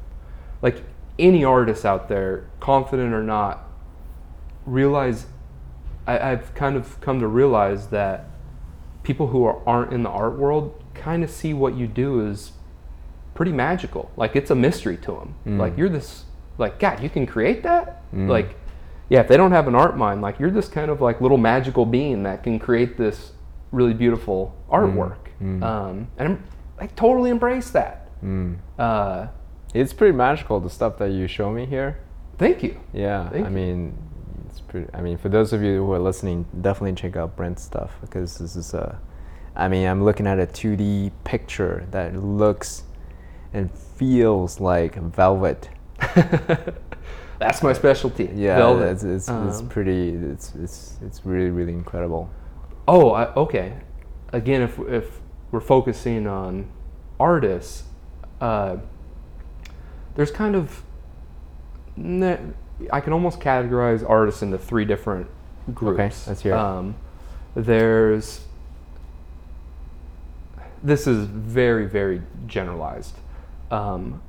like 0.62 0.82
any 1.18 1.44
artist 1.44 1.84
out 1.84 2.08
there, 2.08 2.48
confident 2.60 3.12
or 3.12 3.22
not, 3.22 3.64
realize 4.64 5.26
I, 6.06 6.32
I've 6.32 6.54
kind 6.54 6.76
of 6.76 7.00
come 7.00 7.20
to 7.20 7.26
realize 7.26 7.88
that 7.88 8.30
people 9.02 9.28
who 9.28 9.44
are, 9.44 9.60
aren't 9.66 9.92
in 9.92 10.02
the 10.02 10.10
art 10.10 10.38
world 10.38 10.82
kind 10.94 11.22
of 11.22 11.30
see 11.30 11.52
what 11.52 11.74
you 11.74 11.86
do 11.86 12.26
as 12.26 12.52
pretty 13.34 13.52
magical. 13.52 14.10
Like 14.16 14.34
it's 14.34 14.50
a 14.50 14.54
mystery 14.54 14.96
to 14.98 15.12
them. 15.12 15.34
Like 15.58 15.76
you're 15.76 15.88
this, 15.88 16.24
like 16.58 16.78
God, 16.78 17.00
you 17.02 17.08
can 17.08 17.26
create 17.26 17.62
that. 17.62 18.02
Like 18.12 18.56
yeah, 19.08 19.20
if 19.20 19.28
they 19.28 19.36
don't 19.38 19.52
have 19.52 19.68
an 19.68 19.74
art 19.74 19.96
mind, 19.96 20.20
like 20.20 20.38
you're 20.38 20.50
this 20.50 20.68
kind 20.68 20.90
of 20.90 21.00
like 21.00 21.20
little 21.20 21.38
magical 21.38 21.86
being 21.86 22.22
that 22.24 22.42
can 22.42 22.58
create 22.58 22.96
this 22.98 23.32
really 23.72 23.94
beautiful 23.94 24.54
artwork. 24.70 25.16
Um, 25.40 26.08
and 26.18 26.28
I'm, 26.28 26.44
I 26.78 26.86
totally 26.88 27.30
embrace 27.30 27.70
that. 27.70 28.08
Uh, 28.78 29.28
It's 29.74 29.92
pretty 29.92 30.16
magical 30.16 30.58
the 30.60 30.70
stuff 30.70 30.98
that 30.98 31.10
you 31.12 31.26
show 31.28 31.50
me 31.50 31.64
here. 31.66 31.98
thank 32.38 32.62
you. 32.62 32.78
Yeah, 32.92 33.28
Thank 33.30 33.46
I 33.46 33.48
you. 33.48 33.54
mean, 33.54 33.98
it's 34.46 34.60
pretty. 34.60 34.88
I 34.94 35.00
mean, 35.00 35.16
for 35.18 35.28
those 35.28 35.52
of 35.52 35.62
you 35.62 35.84
who 35.84 35.92
are 35.92 35.98
listening, 35.98 36.46
definitely 36.60 36.94
check 36.94 37.16
out 37.16 37.36
Brent's 37.36 37.62
stuff 37.62 37.92
because 38.00 38.38
this 38.38 38.56
is 38.56 38.74
a. 38.74 38.98
I 39.56 39.68
mean, 39.68 39.86
I'm 39.88 40.04
looking 40.04 40.26
at 40.26 40.38
a 40.38 40.46
2D 40.46 41.10
picture 41.24 41.86
that 41.90 42.14
looks 42.16 42.84
and 43.52 43.70
feels 43.70 44.60
like 44.60 44.94
velvet. 44.96 45.68
That's 47.38 47.62
my 47.62 47.72
specialty. 47.72 48.30
Yeah, 48.34 48.74
it's 48.80 49.04
it's, 49.04 49.28
it's 49.28 49.60
Um, 49.60 49.68
pretty. 49.68 50.10
It's 50.10 50.54
it's 50.56 50.96
it's 51.02 51.24
really 51.24 51.50
really 51.50 51.72
incredible. 51.72 52.30
Oh, 52.86 53.10
I, 53.10 53.32
okay. 53.34 53.74
Again, 54.32 54.62
if 54.62 54.78
if 54.80 55.20
we're 55.52 55.60
focusing 55.60 56.26
on 56.26 56.68
artists, 57.20 57.84
uh, 58.40 58.76
there's 60.14 60.30
kind 60.30 60.56
of 60.56 60.82
I 62.92 63.00
can 63.00 63.12
almost 63.12 63.40
categorize 63.40 64.08
artists 64.08 64.42
into 64.42 64.58
three 64.58 64.84
different 64.84 65.26
groups. 65.74 66.26
let's 66.26 66.42
hear 66.42 66.54
it. 66.54 66.58
Um, 66.58 66.94
there's 67.54 68.42
this 70.82 71.06
is 71.06 71.26
very 71.26 71.86
very 71.86 72.22
generalized. 72.46 73.14
Um, 73.70 74.22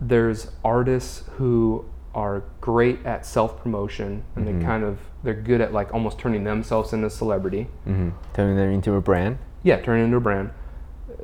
there's 0.00 0.50
artists 0.64 1.24
who 1.36 1.84
are 2.14 2.42
great 2.60 3.04
at 3.04 3.24
self 3.26 3.60
promotion 3.62 4.24
and 4.34 4.46
they 4.46 4.64
kind 4.64 4.82
of 4.84 4.98
they're 5.22 5.34
good 5.34 5.60
at 5.60 5.72
like 5.72 5.92
almost 5.92 6.18
turning 6.18 6.44
themselves 6.44 6.92
into 6.92 7.06
a 7.06 7.10
celebrity. 7.10 7.68
Mm-hmm. 7.86 8.10
Turning 8.34 8.56
them 8.56 8.70
into 8.70 8.94
a 8.94 9.00
brand. 9.00 9.38
Yeah, 9.62 9.80
turn 9.80 10.00
it 10.00 10.04
into 10.04 10.16
a 10.16 10.20
brand. 10.20 10.50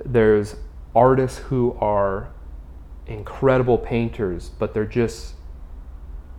There's 0.04 0.56
artists 0.94 1.38
who 1.38 1.76
are 1.80 2.28
incredible 3.06 3.78
painters, 3.78 4.48
but 4.48 4.74
they're 4.74 4.84
just 4.86 5.34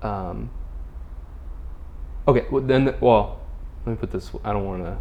um, 0.01 0.49
okay. 2.27 2.45
Well, 2.51 2.61
then, 2.61 2.85
the- 2.85 2.95
well, 2.99 3.39
let 3.85 3.93
me 3.93 3.97
put 3.97 4.11
this. 4.11 4.31
I 4.43 4.53
don't 4.53 4.65
want 4.65 4.83
to. 4.83 4.97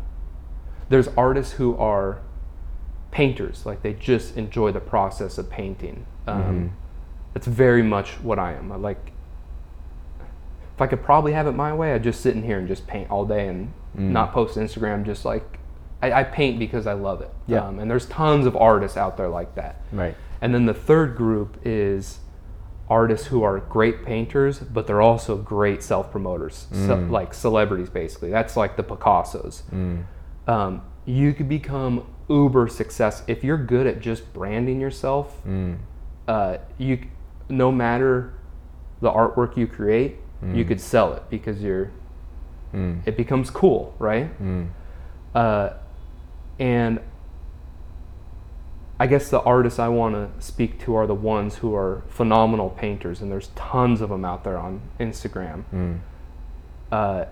There's 0.88 1.08
artists 1.08 1.54
who 1.54 1.76
are 1.76 2.20
painters, 3.10 3.64
like 3.66 3.82
they 3.82 3.92
just 3.94 4.36
enjoy 4.36 4.72
the 4.72 4.80
process 4.80 5.38
of 5.38 5.50
painting. 5.50 6.06
Um, 6.26 6.76
That's 7.34 7.46
very 7.46 7.82
much 7.82 8.12
what 8.20 8.38
I 8.38 8.54
am. 8.54 8.72
I 8.72 8.76
like. 8.76 9.12
If 10.74 10.80
I 10.80 10.86
could 10.88 11.02
probably 11.04 11.32
have 11.32 11.46
it 11.46 11.52
my 11.52 11.72
way, 11.72 11.92
I'd 11.92 12.02
just 12.02 12.20
sit 12.20 12.34
in 12.34 12.42
here 12.42 12.58
and 12.58 12.66
just 12.66 12.86
paint 12.86 13.10
all 13.10 13.24
day 13.24 13.46
and 13.46 13.72
not 13.94 14.32
post 14.32 14.56
Instagram. 14.56 15.04
Just 15.04 15.24
like 15.24 15.58
I, 16.02 16.12
I 16.12 16.24
paint 16.24 16.58
because 16.58 16.86
I 16.86 16.94
love 16.94 17.20
it. 17.20 17.30
Yeah. 17.46 17.66
Um, 17.66 17.78
and 17.78 17.90
there's 17.90 18.06
tons 18.06 18.46
of 18.46 18.56
artists 18.56 18.96
out 18.96 19.16
there 19.16 19.28
like 19.28 19.54
that. 19.54 19.80
Right. 19.92 20.16
And 20.40 20.54
then 20.54 20.66
the 20.66 20.74
third 20.74 21.16
group 21.16 21.58
is 21.64 22.18
artists 22.90 23.28
who 23.28 23.42
are 23.42 23.60
great 23.60 24.04
painters, 24.04 24.58
but 24.58 24.86
they're 24.86 25.00
also 25.00 25.36
great 25.36 25.82
self 25.82 26.10
promoters, 26.10 26.66
so, 26.72 26.96
like 27.10 27.32
celebrities, 27.32 27.88
basically. 27.88 28.30
That's 28.30 28.56
like 28.56 28.76
the 28.76 28.84
Picassos. 28.84 29.62
Um, 30.46 30.82
you 31.06 31.32
could 31.32 31.48
become 31.48 32.06
uber 32.28 32.68
success 32.68 33.22
if 33.26 33.42
you're 33.44 33.56
good 33.58 33.86
at 33.86 34.00
just 34.00 34.32
branding 34.34 34.80
yourself. 34.80 35.40
Uh, 36.28 36.58
you, 36.78 36.98
no 37.48 37.70
matter 37.72 38.32
the 39.00 39.10
artwork 39.10 39.56
you 39.56 39.66
create, 39.66 40.16
you 40.54 40.64
could 40.64 40.80
sell 40.80 41.14
it 41.14 41.22
because 41.30 41.62
you're. 41.62 41.90
It 43.06 43.16
becomes 43.16 43.50
cool, 43.50 43.94
right? 43.98 44.30
Uh, 45.34 45.70
and 46.58 47.00
I 49.00 49.06
guess 49.06 49.28
the 49.30 49.40
artists 49.40 49.78
I 49.78 49.88
want 49.88 50.14
to 50.14 50.44
speak 50.44 50.78
to 50.84 50.94
are 50.96 51.06
the 51.06 51.14
ones 51.14 51.56
who 51.56 51.74
are 51.74 52.02
phenomenal 52.08 52.70
painters, 52.70 53.20
and 53.20 53.30
there's 53.30 53.48
tons 53.56 54.00
of 54.00 54.08
them 54.10 54.24
out 54.24 54.44
there 54.44 54.58
on 54.58 54.80
Instagram. 55.00 55.64
Uh, 56.92 57.24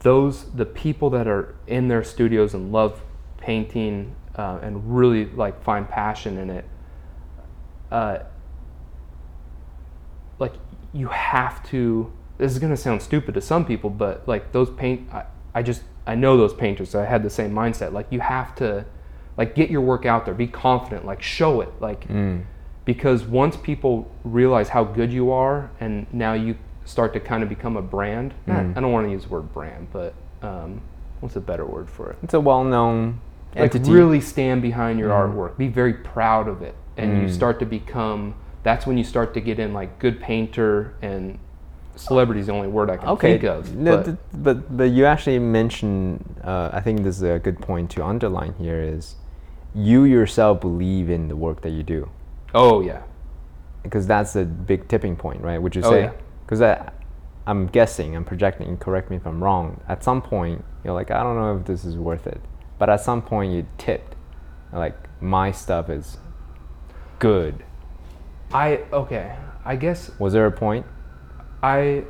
those 0.00 0.50
the 0.52 0.64
people 0.66 1.10
that 1.10 1.26
are 1.26 1.54
in 1.66 1.88
their 1.88 2.04
studios 2.04 2.54
and 2.54 2.70
love 2.72 3.02
painting 3.38 4.14
uh, 4.36 4.58
and 4.62 4.96
really 4.96 5.26
like 5.26 5.62
find 5.64 5.88
passion 5.88 6.38
in 6.38 6.50
it. 6.50 6.64
Uh, 7.92 8.18
like 10.38 10.54
you 10.92 11.08
have 11.08 11.62
to. 11.70 12.12
This 12.38 12.52
is 12.52 12.58
gonna 12.58 12.76
sound 12.76 13.02
stupid 13.02 13.34
to 13.34 13.40
some 13.40 13.64
people, 13.64 13.90
but 13.90 14.26
like 14.26 14.52
those 14.52 14.70
paint, 14.70 15.12
I, 15.12 15.24
I 15.54 15.62
just 15.62 15.82
I 16.06 16.14
know 16.14 16.36
those 16.36 16.54
painters. 16.54 16.90
So 16.90 17.00
I 17.00 17.04
had 17.04 17.22
the 17.22 17.30
same 17.30 17.52
mindset. 17.52 17.92
Like 17.92 18.06
you 18.10 18.20
have 18.20 18.54
to, 18.56 18.84
like 19.36 19.54
get 19.54 19.70
your 19.70 19.80
work 19.82 20.06
out 20.06 20.24
there. 20.24 20.34
Be 20.34 20.46
confident. 20.48 21.04
Like 21.04 21.22
show 21.22 21.60
it. 21.60 21.68
Like 21.80 22.06
because 22.84 23.24
once 23.24 23.56
people 23.56 24.10
realize 24.24 24.70
how 24.70 24.82
good 24.84 25.12
you 25.12 25.30
are, 25.30 25.70
and 25.80 26.06
now 26.12 26.32
you 26.32 26.56
start 26.84 27.12
to 27.12 27.20
kind 27.20 27.42
of 27.44 27.48
become 27.48 27.76
a 27.76 27.82
brand. 27.82 28.34
not- 28.46 28.76
I 28.76 28.80
don't 28.80 28.90
want 28.92 29.06
to 29.06 29.12
use 29.12 29.22
the 29.24 29.28
word 29.28 29.52
brand, 29.52 29.86
but 29.92 30.14
um, 30.42 30.80
what's 31.20 31.36
a 31.36 31.40
better 31.40 31.64
word 31.64 31.88
for 31.88 32.10
it? 32.10 32.16
It's 32.24 32.34
a 32.34 32.40
well-known 32.40 33.20
like 33.54 33.74
entity. 33.76 33.92
really 33.92 34.20
stand 34.20 34.62
behind 34.62 34.98
your 34.98 35.10
artwork 35.10 35.58
be 35.58 35.68
very 35.68 35.92
proud 35.92 36.48
of 36.48 36.62
it 36.62 36.74
and 36.96 37.22
you 37.22 37.32
start 37.32 37.58
to 37.58 37.66
become 37.66 38.34
that's 38.62 38.86
when 38.86 38.96
you 38.96 39.04
start 39.04 39.34
to 39.34 39.40
get 39.40 39.58
in 39.58 39.72
like 39.72 39.98
good 39.98 40.20
painter 40.20 40.94
and 41.02 41.38
celebrity 41.96 42.40
is 42.40 42.46
the 42.46 42.52
only 42.52 42.68
word 42.68 42.90
i 42.90 42.96
can 42.96 43.08
okay. 43.08 43.32
think 43.32 43.44
of 43.44 43.74
No, 43.74 43.96
but 43.96 44.04
th- 44.04 44.18
but 44.34 44.76
but 44.76 44.84
you 44.84 45.04
actually 45.04 45.38
mentioned. 45.38 46.40
Uh, 46.42 46.70
I 46.72 46.80
think 46.80 47.02
this 47.02 47.16
is 47.16 47.22
a 47.22 47.38
good 47.38 47.60
point 47.60 47.90
to 47.92 48.04
underline 48.04 48.54
here. 48.54 48.80
Is 48.80 49.16
you 49.74 50.04
yourself 50.04 50.60
believe 50.60 51.10
in 51.10 51.28
the 51.28 51.36
work 51.36 51.60
that 51.62 51.70
you 51.70 51.82
do? 51.82 52.10
oh 52.54 52.82
yeah 52.82 53.02
because 53.82 54.06
that's 54.06 54.36
a 54.36 54.44
big 54.44 54.88
tipping 54.88 55.16
point, 55.16 55.40
right? 55.42 55.60
Would 55.60 55.74
you 55.74 55.82
say? 55.82 55.88
Oh, 55.88 55.94
yeah. 55.94 56.12
Because 56.46 56.62
I'm 57.46 57.66
guessing, 57.66 58.14
I'm 58.14 58.24
projecting. 58.24 58.76
Correct 58.78 59.10
me 59.10 59.16
if 59.16 59.26
I'm 59.26 59.42
wrong. 59.42 59.80
At 59.88 60.04
some 60.04 60.22
point, 60.22 60.64
you're 60.84 60.94
like, 60.94 61.10
I 61.10 61.22
don't 61.22 61.36
know 61.36 61.56
if 61.56 61.66
this 61.66 61.84
is 61.84 61.96
worth 61.96 62.26
it. 62.26 62.40
But 62.78 62.90
at 62.90 63.00
some 63.00 63.22
point, 63.22 63.52
you 63.52 63.66
tipped, 63.78 64.14
like 64.72 64.96
my 65.20 65.50
stuff 65.52 65.88
is 65.88 66.18
good. 67.22 67.62
i 68.52 68.78
okay 68.92 69.36
i 69.64 69.76
guess 69.76 70.10
Was 70.18 70.32
there 70.32 70.46
a 70.46 70.50
point? 70.50 70.84
i 71.62 72.02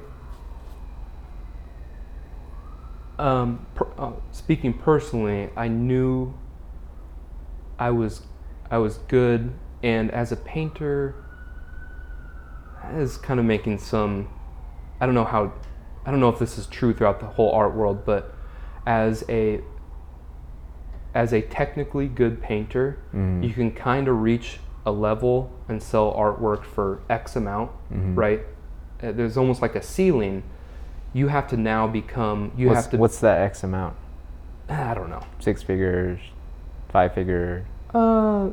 um, 3.18 3.66
per, 3.74 3.86
uh, 3.98 4.12
speaking 4.30 4.72
personally 4.72 5.50
i 5.54 5.68
knew 5.68 6.32
i 7.78 7.90
was 7.90 8.22
i 8.70 8.78
was 8.78 8.96
good 9.08 9.52
and 9.82 10.10
as 10.10 10.32
a 10.32 10.36
painter 10.36 11.14
I 12.82 12.94
was 12.94 13.18
kind 13.18 13.38
of 13.38 13.44
making 13.44 13.78
some 13.80 14.28
i 14.98 15.04
don't 15.04 15.14
know 15.14 15.26
how 15.26 15.52
i 16.06 16.10
don't 16.10 16.20
know 16.20 16.30
if 16.30 16.38
this 16.38 16.56
is 16.56 16.66
true 16.68 16.94
throughout 16.94 17.20
the 17.20 17.26
whole 17.26 17.52
art 17.52 17.74
world 17.74 18.06
but 18.06 18.34
as 18.86 19.24
a 19.28 19.60
as 21.14 21.34
a 21.34 21.42
technically 21.42 22.08
good 22.08 22.40
painter 22.42 22.98
you 23.44 23.52
can 23.52 23.70
kind 23.72 24.08
of 24.08 24.22
reach 24.22 24.58
a 24.84 24.90
level 24.92 25.50
and 25.68 25.82
sell 25.82 26.12
artwork 26.14 26.64
for 26.64 27.00
x 27.08 27.36
amount 27.36 27.70
right 27.90 28.40
Uh, 29.02 29.12
there's 29.12 29.36
almost 29.36 29.60
like 29.62 29.74
a 29.76 29.82
ceiling 29.82 30.42
you 31.12 31.28
have 31.28 31.46
to 31.48 31.56
now 31.56 31.86
become 31.86 32.52
you 32.56 32.68
what's, 32.68 32.82
have 32.82 32.90
to 32.90 32.96
what's 32.96 33.18
that 33.20 33.40
X 33.42 33.62
amount? 33.64 33.94
i 34.68 34.94
don't 34.94 35.10
know 35.10 35.22
Six 35.40 35.62
figures, 35.62 36.18
five 36.90 37.12
figure, 37.14 37.64
uh, 37.94 38.48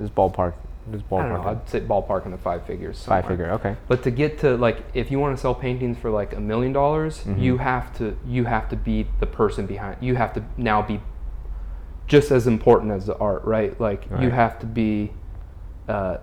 just 0.00 0.14
ballpark, 0.14 0.54
just 0.92 1.04
i 1.10 1.16
don't 1.16 1.28
know 1.30 1.40
ballpark. 1.40 1.46
i'd 1.46 1.68
say 1.68 1.80
ballpark 1.80 2.24
in 2.26 2.30
the 2.32 2.38
five 2.38 2.64
figures 2.66 3.02
Five 3.04 3.26
figure, 3.26 3.50
okay. 3.52 3.76
But 3.88 4.02
to 4.04 4.10
get 4.10 4.38
to 4.40 4.56
like, 4.56 4.78
if 4.94 5.10
you 5.10 5.18
want 5.18 5.36
to 5.36 5.40
sell 5.40 5.54
paintings 5.54 5.98
for 5.98 6.10
like 6.10 6.34
a 6.36 6.40
million 6.40 6.72
dollars, 6.72 7.24
you 7.38 7.58
have 7.58 7.96
to 7.98 8.16
you 8.26 8.44
have 8.44 8.68
to 8.68 8.76
be 8.76 9.06
the 9.20 9.26
person 9.26 9.66
behind. 9.66 9.96
You 10.00 10.14
have 10.16 10.32
to 10.34 10.42
now 10.56 10.82
be 10.82 11.00
just 12.06 12.30
as 12.30 12.46
important 12.46 12.92
as 12.92 13.06
the 13.06 13.16
art, 13.18 13.42
right? 13.44 13.78
Like 13.80 14.04
you 14.20 14.30
have 14.30 14.58
to 14.60 14.66
be 14.66 15.10
uh, 15.88 16.18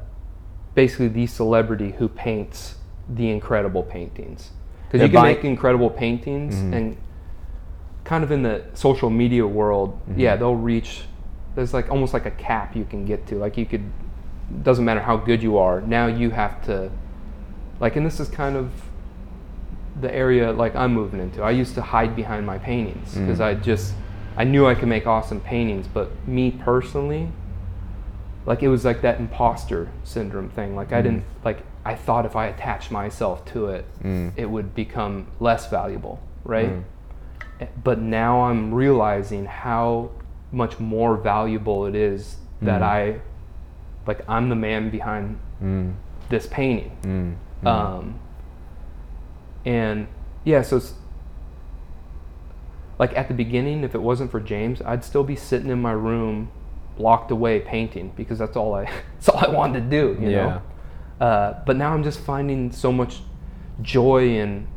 basically 0.75 1.07
the 1.07 1.27
celebrity 1.27 1.91
who 1.91 2.07
paints 2.07 2.75
the 3.09 3.29
incredible 3.29 3.83
paintings. 3.83 4.51
Because 4.87 5.07
you 5.07 5.13
can 5.13 5.23
make 5.23 5.43
incredible 5.43 5.89
paintings 5.89 6.55
mm-hmm. 6.55 6.73
and 6.73 6.97
kind 8.03 8.23
of 8.23 8.31
in 8.31 8.43
the 8.43 8.65
social 8.73 9.09
media 9.09 9.45
world, 9.45 9.93
mm-hmm. 10.01 10.19
yeah, 10.19 10.35
they'll 10.35 10.55
reach. 10.55 11.03
There's 11.55 11.73
like 11.73 11.89
almost 11.89 12.13
like 12.13 12.25
a 12.25 12.31
cap 12.31 12.75
you 12.75 12.85
can 12.85 13.05
get 13.05 13.25
to. 13.27 13.35
Like 13.35 13.57
you 13.57 13.65
could, 13.65 13.83
doesn't 14.63 14.83
matter 14.83 15.01
how 15.01 15.17
good 15.17 15.41
you 15.41 15.57
are. 15.57 15.81
Now 15.81 16.07
you 16.07 16.29
have 16.31 16.63
to, 16.65 16.91
like, 17.79 17.95
and 17.95 18.05
this 18.05 18.19
is 18.19 18.27
kind 18.27 18.57
of 18.57 18.71
the 19.99 20.13
area 20.13 20.51
like 20.51 20.75
I'm 20.75 20.93
moving 20.93 21.19
into. 21.19 21.41
I 21.41 21.51
used 21.51 21.75
to 21.75 21.81
hide 21.81 22.15
behind 22.15 22.45
my 22.45 22.57
paintings 22.57 23.13
because 23.15 23.39
mm-hmm. 23.39 23.43
I 23.43 23.53
just, 23.55 23.93
I 24.37 24.43
knew 24.43 24.65
I 24.65 24.75
could 24.75 24.87
make 24.87 25.07
awesome 25.07 25.41
paintings, 25.41 25.87
but 25.87 26.09
me 26.27 26.51
personally, 26.51 27.29
like 28.45 28.63
it 28.63 28.67
was 28.69 28.83
like 28.85 29.01
that 29.01 29.19
imposter 29.19 29.89
syndrome 30.03 30.49
thing. 30.49 30.75
Like 30.75 30.91
I 30.93 31.01
didn't 31.01 31.23
like 31.43 31.63
I 31.85 31.95
thought 31.95 32.25
if 32.25 32.35
I 32.35 32.45
attached 32.47 32.91
myself 32.91 33.43
to 33.53 33.67
it, 33.67 33.85
Mm. 34.03 34.33
it 34.35 34.49
would 34.49 34.75
become 34.75 35.27
less 35.39 35.67
valuable, 35.69 36.19
right? 36.43 36.71
Eh, 37.59 37.65
But 37.83 37.99
now 37.99 38.41
I'm 38.43 38.73
realizing 38.73 39.45
how 39.45 40.11
much 40.51 40.79
more 40.79 41.15
valuable 41.17 41.85
it 41.85 41.95
is 41.95 42.37
that 42.61 42.83
I, 42.83 43.19
like, 44.05 44.21
I'm 44.27 44.49
the 44.49 44.55
man 44.55 44.91
behind 44.91 45.39
Mm. 45.63 45.93
this 46.29 46.45
painting. 46.45 46.91
Mm. 47.63 47.67
Um, 47.67 48.15
and 49.65 50.07
yeah, 50.43 50.61
so 50.61 50.77
it's, 50.77 50.93
like 52.99 53.17
at 53.17 53.27
the 53.27 53.33
beginning, 53.33 53.83
if 53.83 53.95
it 53.95 54.01
wasn't 54.01 54.29
for 54.29 54.39
James, 54.39 54.81
I'd 54.83 55.03
still 55.03 55.23
be 55.23 55.35
sitting 55.35 55.69
in 55.71 55.81
my 55.81 55.91
room, 55.93 56.49
locked 56.97 57.31
away 57.31 57.59
painting 57.59 58.11
because 58.15 58.37
that's 58.39 58.55
all 58.57 58.73
I 58.75 58.85
that's 59.15 59.29
all 59.29 59.39
I 59.39 59.49
wanted 59.49 59.89
to 59.89 59.89
do. 59.89 60.17
You 60.21 60.29
Yeah. 60.29 60.45
know. 60.45 60.61
Uh, 61.25 61.53
but 61.65 61.75
now 61.77 61.93
I'm 61.93 62.03
just 62.03 62.19
finding 62.21 62.71
so 62.71 62.91
much 62.91 63.21
joy 63.81 64.29
in 64.39 64.67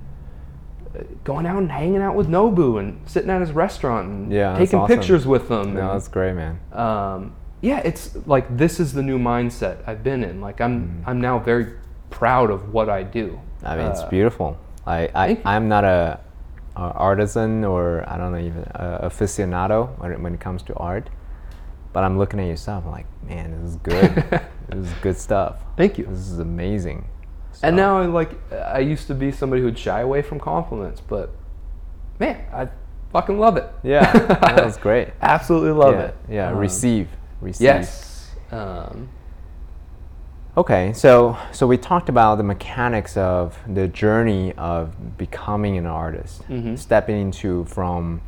uh, 0.94 1.02
going 1.24 1.46
out 1.46 1.58
and 1.58 1.70
hanging 1.70 2.02
out 2.02 2.14
with 2.14 2.28
Nobu 2.28 2.78
and 2.78 3.00
sitting 3.08 3.30
at 3.30 3.40
his 3.40 3.52
restaurant 3.52 4.08
and 4.08 4.32
Yeah, 4.32 4.56
taking 4.58 4.78
awesome. 4.78 4.96
pictures 4.98 5.26
with 5.26 5.48
them. 5.48 5.74
No, 5.74 5.80
and- 5.80 5.90
that's 5.90 6.08
great, 6.08 6.34
man. 6.34 6.58
um, 6.72 7.32
yeah, 7.62 7.78
it's 7.78 8.14
like 8.26 8.54
this 8.58 8.78
is 8.78 8.92
the 8.92 9.02
new 9.02 9.18
mindset 9.18 9.78
I've 9.86 10.02
been 10.04 10.22
in. 10.22 10.42
Like 10.42 10.60
I'm, 10.60 10.82
Mm. 10.82 11.02
I'm 11.08 11.20
now 11.20 11.38
very 11.38 11.66
proud 12.10 12.50
of 12.50 12.74
what 12.74 12.90
I 12.90 13.02
do. 13.02 13.40
I 13.64 13.76
mean, 13.76 13.86
it's 13.86 14.00
Uh, 14.02 14.08
beautiful. 14.10 14.58
I, 14.86 15.08
I 15.14 15.38
I'm 15.46 15.66
not 15.66 15.82
a, 15.84 16.20
a 16.76 16.80
artisan 16.92 17.64
or 17.64 18.04
I 18.06 18.18
don't 18.18 18.32
know 18.32 18.38
even 18.38 18.64
a 18.74 19.08
aficionado 19.08 19.88
when 19.98 20.12
it, 20.12 20.20
when 20.20 20.34
it 20.34 20.40
comes 20.40 20.62
to 20.64 20.74
art, 20.74 21.08
but 21.94 22.04
I'm 22.04 22.18
looking 22.18 22.38
at 22.40 22.46
your 22.46 22.56
stuff. 22.56 22.84
I'm 22.84 22.90
like, 22.92 23.06
man, 23.26 23.52
this 23.62 23.70
is 23.70 23.76
good. 23.76 24.14
this 24.68 24.86
is 24.86 24.92
good 25.00 25.16
stuff. 25.16 25.56
Thank 25.78 25.96
you. 25.96 26.04
This 26.04 26.28
is 26.28 26.38
amazing. 26.40 27.06
And 27.62 27.76
now 27.76 28.02
like 28.02 28.32
I 28.52 28.80
used 28.80 29.06
to 29.06 29.14
be 29.14 29.32
somebody 29.32 29.62
who'd 29.62 29.78
shy 29.78 30.00
away 30.00 30.20
from 30.20 30.38
compliments, 30.40 31.00
but 31.00 31.30
man, 32.18 32.44
I 32.52 32.68
fucking 33.12 33.38
love 33.38 33.56
it. 33.56 33.70
yeah, 33.82 34.12
that 34.12 34.64
was 34.64 34.76
great. 34.88 35.08
Absolutely 35.22 35.70
love 35.70 35.94
yeah, 35.94 36.00
it. 36.02 36.14
Yeah, 36.28 36.50
Um, 36.50 36.58
receive, 36.58 37.08
receive. 37.40 37.64
Yes. 37.64 38.34
Um, 38.50 39.08
Okay, 40.56 40.92
so 40.92 41.36
so 41.50 41.66
we 41.66 41.76
talked 41.76 42.08
about 42.08 42.36
the 42.38 42.44
mechanics 42.44 43.16
of 43.16 43.58
the 43.66 43.88
journey 43.88 44.52
of 44.52 45.16
becoming 45.18 45.76
an 45.76 45.86
artist, 45.86 46.46
Mhm. 46.48 46.78
stepping 46.78 47.20
into 47.20 47.64
from 47.64 48.20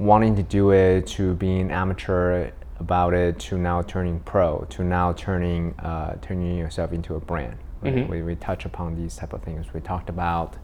wanting 0.00 0.34
to 0.34 0.42
do 0.42 0.72
it 0.72 1.06
to 1.06 1.34
being 1.34 1.70
amateur 1.70 2.50
about 2.80 3.14
it 3.14 3.38
to 3.38 3.58
now 3.58 3.82
turning 3.82 4.20
pro 4.20 4.66
to 4.70 4.82
now 4.82 5.12
turning 5.12 5.78
uh, 5.80 6.16
turning 6.22 6.56
yourself 6.56 6.92
into 6.92 7.14
a 7.14 7.20
brand. 7.20 7.56
Right? 7.82 7.94
Mhm. 7.94 8.08
We, 8.08 8.22
we 8.22 8.34
touch 8.36 8.64
upon 8.64 8.96
these 8.96 9.16
type 9.16 9.32
of 9.32 9.42
things. 9.42 9.72
We 9.72 9.80
talked 9.80 10.08
about 10.08 10.56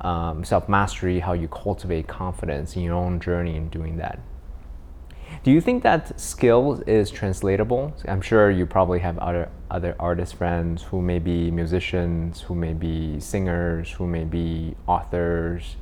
um, 0.00 0.44
self 0.44 0.68
mastery, 0.68 1.20
how 1.20 1.32
you 1.32 1.48
cultivate 1.48 2.06
confidence 2.08 2.76
in 2.76 2.82
your 2.82 2.94
own 2.94 3.20
journey 3.20 3.56
in 3.56 3.68
doing 3.68 3.96
that. 3.98 4.20
Do 5.42 5.50
you 5.50 5.60
think 5.60 5.82
that 5.82 6.18
skill 6.20 6.82
is 6.86 7.10
translatable? 7.10 7.94
I'm 8.08 8.20
sure 8.20 8.50
you 8.50 8.66
probably 8.66 9.00
have 9.00 9.18
other 9.18 9.50
other 9.70 9.96
artist 9.98 10.36
friends 10.36 10.82
who 10.82 11.02
may 11.02 11.18
be 11.18 11.50
musicians, 11.50 12.40
who 12.42 12.54
may 12.54 12.72
be 12.72 13.18
singers, 13.20 13.90
who 13.90 14.06
may 14.06 14.24
be 14.24 14.76
authors, 14.86 15.76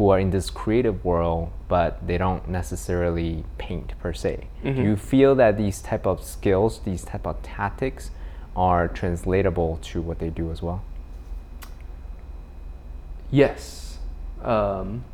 who 0.00 0.08
are 0.08 0.18
in 0.18 0.30
this 0.30 0.48
creative 0.48 1.04
world, 1.04 1.52
but 1.68 2.06
they 2.06 2.16
don't 2.16 2.48
necessarily 2.48 3.44
paint 3.58 3.92
per 3.98 4.14
se. 4.14 4.48
Do 4.64 4.82
you 4.82 4.96
feel 4.96 5.34
that 5.34 5.58
these 5.58 5.82
type 5.82 6.06
of 6.06 6.24
skills, 6.24 6.80
these 6.86 7.04
type 7.04 7.26
of 7.26 7.42
tactics, 7.42 8.10
are 8.56 8.88
translatable 8.88 9.78
to 9.82 10.00
what 10.00 10.18
they 10.18 10.30
do 10.30 10.50
as 10.50 10.62
well? 10.62 10.82
yes. 13.30 13.98
Um, 14.42 15.04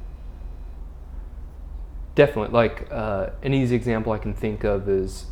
definitely. 2.15 2.53
Like 2.55 2.87
uh, 2.93 3.31
an 3.43 3.55
easy 3.55 3.75
example 3.75 4.13
I 4.13 4.19
can 4.19 4.35
think 4.35 4.63
of 4.63 4.89
is, 4.89 5.27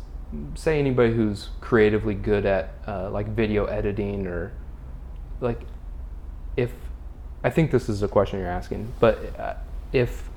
say, 0.55 0.79
anybody 0.79 1.13
who's 1.13 1.47
creatively 1.61 2.13
good 2.13 2.45
at 2.45 2.73
uh, 2.85 3.09
like 3.09 3.29
video 3.29 3.63
editing 3.67 4.27
or 4.27 4.51
like 5.39 5.61
if 6.57 6.73
I 7.45 7.49
think 7.51 7.69
this 7.69 7.89
is 7.89 8.01
a 8.01 8.07
question 8.07 8.39
you're 8.39 8.49
asking, 8.49 8.91
but 8.99 9.19
uh, 9.39 9.53
if 9.93 10.29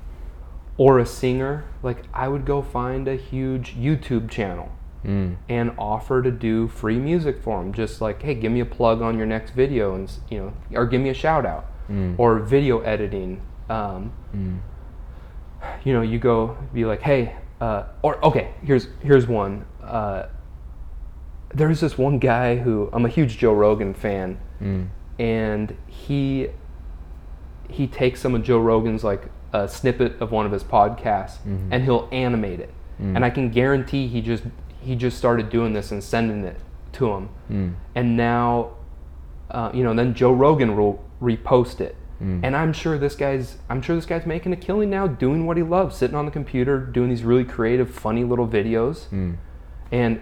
or 0.77 0.99
a 0.99 1.05
singer, 1.05 1.63
like 1.81 2.03
I 2.13 2.27
would 2.27 2.45
go 2.45 2.61
find 2.61 3.07
a 3.07 3.15
huge 3.15 3.75
YouTube 3.75 4.29
channel 4.29 4.69
Mm. 5.05 5.37
and 5.47 5.71
offer 5.77 6.21
to 6.21 6.29
do 6.29 6.67
free 6.67 6.99
music 6.99 7.41
for 7.41 7.57
them. 7.63 7.71
Just 7.71 8.01
like, 8.01 8.21
hey, 8.21 8.35
give 8.35 8.51
me 8.51 8.59
a 8.59 8.65
plug 8.65 9.01
on 9.01 9.17
your 9.17 9.25
next 9.25 9.51
video, 9.51 9.95
and 9.95 10.11
you 10.29 10.37
know, 10.39 10.53
or 10.77 10.85
give 10.85 10.99
me 11.01 11.07
a 11.09 11.13
shout 11.13 11.45
out, 11.45 11.65
Mm. 11.89 12.15
or 12.19 12.37
video 12.39 12.79
editing. 12.81 13.39
Um, 13.69 14.11
Mm. 14.35 14.57
you 15.85 15.93
know, 15.93 16.01
you 16.01 16.19
go 16.19 16.57
be 16.73 16.83
like, 16.85 17.01
hey, 17.01 17.33
uh, 17.61 17.83
or 18.01 18.23
okay, 18.25 18.49
here's 18.61 18.87
here's 19.01 19.25
one. 19.25 19.63
Uh, 19.81 20.23
there's 21.55 21.79
this 21.79 21.97
one 21.97 22.19
guy 22.19 22.57
who 22.57 22.89
I'm 22.93 23.05
a 23.05 23.09
huge 23.09 23.37
Joe 23.37 23.53
Rogan 23.53 23.93
fan, 23.93 24.37
Mm. 24.61 24.87
and 25.17 25.75
he 25.87 26.49
he 27.69 27.87
takes 27.87 28.19
some 28.21 28.35
of 28.35 28.43
Joe 28.43 28.59
Rogan's 28.59 29.03
like 29.03 29.29
a 29.53 29.67
snippet 29.67 30.19
of 30.21 30.31
one 30.31 30.45
of 30.45 30.51
his 30.51 30.63
podcasts 30.63 31.37
Mhm. 31.47 31.67
and 31.71 31.83
he'll 31.83 32.07
animate 32.11 32.59
it. 32.59 32.73
Mm. 33.01 33.15
And 33.15 33.25
I 33.25 33.29
can 33.29 33.49
guarantee 33.49 34.07
he 34.07 34.21
just 34.21 34.43
he 34.81 34.95
just 34.95 35.17
started 35.17 35.49
doing 35.49 35.73
this 35.73 35.91
and 35.91 36.03
sending 36.03 36.43
it 36.45 36.57
to 36.93 37.11
him. 37.11 37.29
Mm. 37.51 37.73
And 37.95 38.17
now 38.17 38.69
uh, 39.51 39.71
you 39.73 39.83
know, 39.83 39.93
then 39.95 40.13
Joe 40.13 40.31
Rogan 40.31 40.75
will 40.77 41.03
repost 41.21 41.81
it. 41.81 41.95
Mm. 42.23 42.41
And 42.43 42.55
I'm 42.55 42.71
sure 42.73 42.97
this 42.99 43.15
guy's 43.15 43.57
I'm 43.69 43.81
sure 43.81 43.95
this 43.95 44.05
guy's 44.05 44.25
making 44.25 44.53
a 44.53 44.55
killing 44.57 44.89
now 44.89 45.07
doing 45.07 45.45
what 45.47 45.57
he 45.57 45.63
loves, 45.63 45.95
sitting 45.95 46.15
on 46.15 46.25
the 46.25 46.31
computer 46.31 46.79
doing 46.79 47.09
these 47.09 47.23
really 47.23 47.45
creative 47.45 47.89
funny 47.89 48.23
little 48.23 48.47
videos 48.47 49.07
Mm. 49.09 49.37
and 49.91 50.19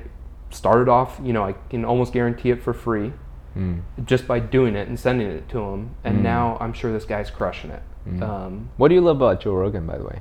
started 0.49 0.87
off, 0.87 1.19
you 1.23 1.33
know, 1.33 1.43
I 1.43 1.55
can 1.69 1.83
almost 1.83 2.13
guarantee 2.13 2.51
it 2.51 2.61
for 2.63 2.71
free 2.73 3.11
Mm. 3.57 3.81
just 4.05 4.27
by 4.27 4.39
doing 4.39 4.75
it 4.75 4.87
and 4.87 4.99
sending 4.99 5.27
it 5.27 5.49
to 5.49 5.59
him. 5.59 5.95
And 6.03 6.19
Mm. 6.19 6.21
now 6.21 6.57
I'm 6.61 6.73
sure 6.73 6.91
this 6.93 7.05
guy's 7.05 7.29
crushing 7.31 7.71
it. 7.71 7.81
Mm. 8.07 8.21
Um, 8.21 8.69
What 8.77 8.89
do 8.89 8.95
you 8.95 9.01
love 9.01 9.17
about 9.17 9.41
Joe 9.41 9.53
Rogan, 9.53 9.85
by 9.87 9.97
the 9.97 10.03
way? 10.03 10.19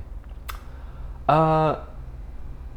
uh, 1.29 1.75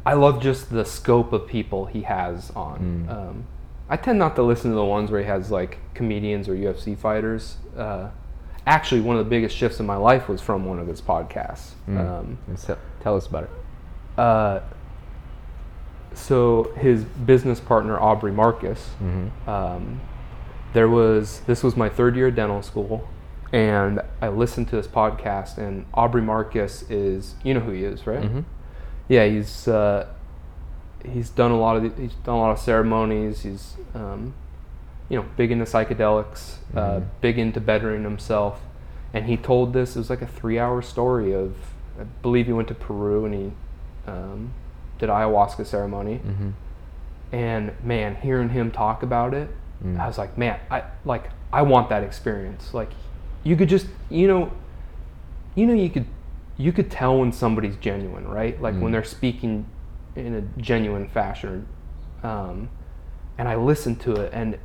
I 0.05 0.13
love 0.13 0.41
just 0.41 0.69
the 0.71 0.83
scope 0.85 1.31
of 1.33 1.47
people 1.47 1.85
he 1.85 2.01
has 2.03 2.51
on. 2.55 3.07
Mm. 3.07 3.11
Um, 3.11 3.43
I 3.89 3.97
tend 3.97 4.19
not 4.19 4.35
to 4.35 4.43
listen 4.43 4.71
to 4.71 4.75
the 4.75 4.85
ones 4.85 5.11
where 5.11 5.21
he 5.21 5.27
has 5.27 5.51
like 5.51 5.79
comedians 5.93 6.47
or 6.47 6.55
UFC 6.55 6.95
fighters. 6.97 7.57
Uh, 7.77 8.09
actually, 8.65 9.01
one 9.01 9.17
of 9.17 9.25
the 9.25 9.29
biggest 9.29 9.55
shifts 9.55 9.79
in 9.79 9.85
my 9.85 9.95
life 9.97 10.27
was 10.29 10.41
from 10.41 10.65
one 10.65 10.79
of 10.79 10.87
his 10.87 11.01
podcasts. 11.01 11.71
Mm. 11.89 11.97
Um, 11.99 12.37
Let's 12.47 12.67
tell 13.01 13.15
us 13.15 13.27
about 13.27 13.43
it. 13.43 13.49
uh, 14.17 14.59
so 16.13 16.71
his 16.77 17.03
business 17.03 17.59
partner 17.59 17.99
Aubrey 17.99 18.31
Marcus. 18.33 18.89
Mm-hmm. 19.01 19.49
um, 19.49 20.01
there 20.73 20.87
was 20.89 21.41
this 21.41 21.63
was 21.63 21.75
my 21.75 21.89
third 21.89 22.15
year 22.15 22.27
of 22.27 22.35
dental 22.35 22.61
school 22.61 23.07
and 23.53 24.01
i 24.21 24.27
listened 24.29 24.67
to 24.69 24.75
this 24.75 24.87
podcast 24.87 25.57
and 25.57 25.85
aubrey 25.93 26.21
marcus 26.21 26.83
is 26.89 27.35
you 27.43 27.53
know 27.53 27.59
who 27.59 27.71
he 27.71 27.83
is 27.83 28.07
right 28.07 28.23
Mhm. 28.23 28.45
yeah 29.09 29.25
he's 29.25 29.67
uh, 29.67 30.07
he's 31.03 31.29
done 31.29 31.51
a 31.51 31.57
lot 31.59 31.75
of 31.77 31.83
the, 31.83 32.01
he's 32.01 32.13
done 32.23 32.35
a 32.35 32.39
lot 32.39 32.51
of 32.51 32.59
ceremonies 32.59 33.41
he's 33.41 33.75
um, 33.95 34.33
you 35.09 35.17
know 35.17 35.25
big 35.35 35.51
into 35.51 35.65
psychedelics 35.65 36.55
uh, 36.75 36.99
Mhm. 36.99 37.05
big 37.19 37.37
into 37.39 37.59
bettering 37.59 38.03
himself 38.03 38.61
and 39.13 39.25
he 39.25 39.35
told 39.35 39.73
this 39.73 39.95
it 39.95 39.99
was 39.99 40.09
like 40.09 40.21
a 40.21 40.27
three 40.27 40.57
hour 40.57 40.81
story 40.81 41.33
of 41.33 41.53
i 41.99 42.03
believe 42.21 42.45
he 42.45 42.53
went 42.53 42.67
to 42.69 42.75
peru 42.75 43.25
and 43.25 43.33
he 43.33 43.51
um, 44.07 44.53
did 44.99 45.09
ayahuasca 45.09 45.65
ceremony 45.65 46.21
Mm-hmm. 46.25 46.49
and 47.33 47.71
man 47.83 48.15
hearing 48.15 48.49
him 48.49 48.71
talk 48.71 49.03
about 49.03 49.33
it 49.33 49.49
Mm. 49.83 49.99
i 49.99 50.05
was 50.07 50.17
like 50.17 50.37
man 50.37 50.59
i 50.69 50.83
like 51.05 51.29
i 51.51 51.61
want 51.63 51.89
that 51.89 52.03
experience 52.03 52.73
like 52.73 52.89
you 53.43 53.55
could 53.55 53.67
just 53.69 53.87
you 54.09 54.27
know 54.27 54.51
you 55.55 55.65
know 55.65 55.73
you 55.73 55.89
could 55.89 56.05
you 56.57 56.71
could 56.71 56.91
tell 56.91 57.17
when 57.19 57.31
somebody's 57.31 57.75
genuine 57.77 58.27
right 58.27 58.61
like 58.61 58.73
when 58.75 58.89
Mm. 58.89 58.91
they're 58.91 59.03
speaking 59.03 59.65
in 60.15 60.35
a 60.35 60.41
genuine 60.61 61.07
fashion 61.07 61.65
um, 62.21 62.69
and 63.37 63.47
i 63.47 63.55
listened 63.55 63.99
to 64.01 64.13
it 64.13 64.31
and 64.33 64.59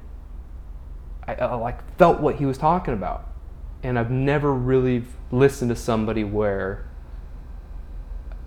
I, 1.26 1.34
I 1.36 1.54
like 1.54 1.78
felt 1.96 2.20
what 2.20 2.36
he 2.36 2.44
was 2.44 2.58
talking 2.58 2.92
about 2.92 3.26
and 3.82 3.98
i've 3.98 4.10
never 4.10 4.52
really 4.52 5.04
listened 5.32 5.70
to 5.70 5.76
somebody 5.76 6.24
where 6.24 6.84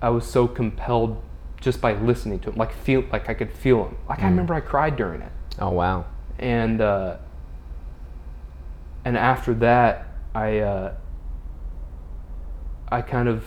i 0.01 0.09
was 0.09 0.25
so 0.25 0.47
compelled 0.47 1.21
just 1.59 1.81
by 1.81 1.93
listening 1.93 2.39
to 2.41 2.49
him 2.51 2.55
like 2.57 2.71
feel 2.73 3.03
like 3.11 3.27
i 3.29 3.33
could 3.33 3.51
feel 3.51 3.85
him 3.87 3.97
like 4.07 4.19
i 4.19 4.23
Mm. 4.23 4.29
remember 4.29 4.53
i 4.53 4.59
cried 4.61 4.95
during 4.95 5.21
it 5.21 5.31
Oh 5.61 5.71
wow. 5.71 6.05
And 6.39 6.81
uh, 6.81 7.17
and 9.05 9.17
after 9.17 9.53
that, 9.55 10.07
I 10.33 10.59
uh, 10.59 10.93
I 12.89 13.01
kind 13.01 13.27
of 13.29 13.45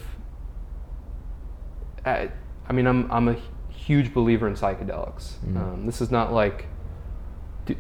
I, 2.05 2.31
I 2.69 2.73
mean 2.73 2.87
I'm 2.87 3.11
I'm 3.11 3.29
a 3.29 3.37
huge 3.71 4.13
believer 4.15 4.47
in 4.47 4.55
psychedelics. 4.55 5.39
Mm. 5.45 5.57
Um, 5.57 5.87
this 5.87 6.01
is 6.01 6.11
not 6.11 6.33
like 6.33 6.67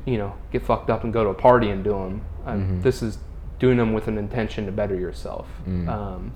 you 0.06 0.16
know, 0.16 0.34
get 0.52 0.64
fucked 0.64 0.90
up 0.90 1.02
and 1.04 1.12
go 1.12 1.24
to 1.24 1.30
a 1.30 1.34
party 1.34 1.68
and 1.70 1.82
do 1.82 1.90
them. 1.90 2.24
Mhm. 2.46 2.82
This 2.82 3.02
is 3.02 3.18
doing 3.58 3.76
them 3.76 3.92
with 3.92 4.06
an 4.06 4.16
intention 4.16 4.64
to 4.66 4.72
better 4.72 4.94
yourself. 4.94 5.48
Mm. 5.66 5.88
Um, 5.88 6.32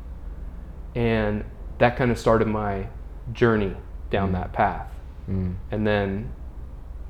and 0.96 1.44
that 1.78 1.96
kind 1.96 2.10
of 2.10 2.18
started 2.18 2.48
my 2.48 2.88
journey 3.32 3.76
down 4.10 4.30
Mm. 4.30 4.32
that 4.32 4.52
path. 4.52 4.88
Mm. 5.30 5.54
And 5.70 5.86
then 5.86 6.32